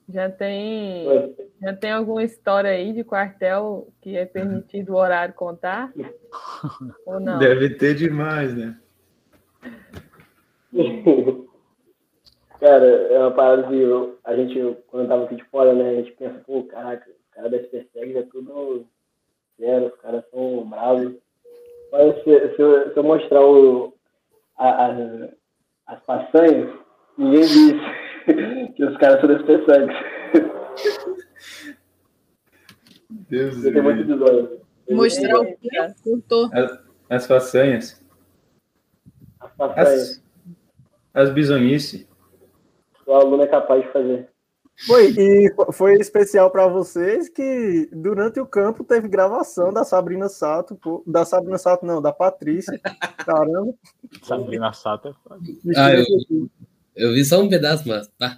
[0.07, 5.91] já tem, já tem alguma história aí de quartel que é permitido o horário contar?
[7.05, 7.39] Ou não?
[7.39, 8.79] Deve ter demais, né?
[12.59, 14.55] Cara, é uma parada que eu- a gente,
[14.87, 17.57] quando eu tava aqui de fora, né, a gente pensa, pô, caraca, os caras da
[17.63, 18.85] SpaceX é tudo
[19.59, 21.13] zero, os caras são bravos.
[21.91, 23.93] Mas se, se, eu, se eu mostrar o,
[24.57, 25.29] a, a-
[25.87, 26.69] as façanhas,
[27.17, 27.73] ninguém diz
[28.75, 29.93] que os caras são da SpaceX.
[33.09, 34.61] Deus muito episódio.
[34.89, 35.69] Mostrar o quê?
[36.03, 36.49] Cortou.
[36.53, 36.79] As,
[37.09, 38.03] as façanhas.
[39.39, 40.23] As façanhas.
[41.13, 42.06] As, as bisonices.
[43.07, 44.27] O aluno é capaz de fazer.
[44.85, 50.29] Foi, e fo- foi especial para vocês que durante o campo teve gravação da Sabrina
[50.29, 50.77] Sato,
[51.07, 52.79] da Sabrina Sato não, da Patrícia.
[53.25, 53.73] Caramba.
[54.21, 55.41] Sabrina Sato é foda.
[55.75, 56.05] Ah, eu,
[56.95, 58.37] eu vi só um pedaço, mas tá.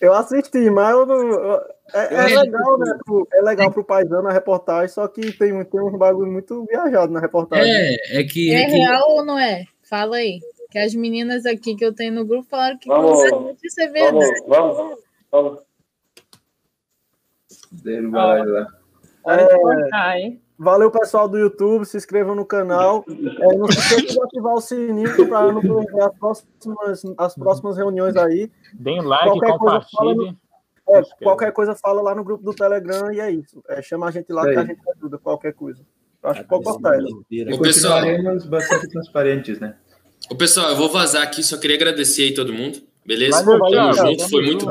[0.00, 1.60] Eu assisti, mas eu não- eu-
[1.94, 2.98] é, é legal, né?
[3.04, 7.12] pro- É legal pro paisano a reportagem, só que tem, tem uns bagulho muito viajado
[7.12, 7.70] na reportagem.
[7.70, 8.52] É, é que.
[8.54, 9.64] É é que- real ou não é?
[9.82, 10.40] Fala aí.
[10.72, 13.22] Que as meninas aqui que eu tenho no grupo falaram que Vamos,
[13.62, 14.42] isso é verdade.
[14.48, 14.98] Vamos, vamos,
[15.30, 15.58] vamos.
[17.70, 18.66] Derrubar lá.
[19.22, 23.04] Pode É, valeu, pessoal do YouTube, se inscrevam no canal.
[23.08, 27.76] É, não se esqueça de ativar o sininho para não perder as próximas, as próximas
[27.76, 28.50] reuniões aí.
[28.72, 30.30] Deem like, Qualquer coisa, fala compartilhe.
[30.30, 30.42] no-
[30.88, 33.62] é, qualquer coisa fala lá no grupo do Telegram e é isso.
[33.68, 35.80] É, chama a gente lá que a gente ajuda, qualquer coisa.
[36.22, 37.08] Eu acho que pode cortar ela.
[37.54, 38.00] Ô, pessoal,
[38.48, 39.76] bastante transparentes, né?
[40.32, 42.80] Ô, pessoal, eu vou vazar aqui, só queria agradecer aí todo mundo.
[43.04, 43.42] Beleza?
[43.44, 43.70] Valeu.
[43.70, 44.58] Tamo junto, Tamo foi muito.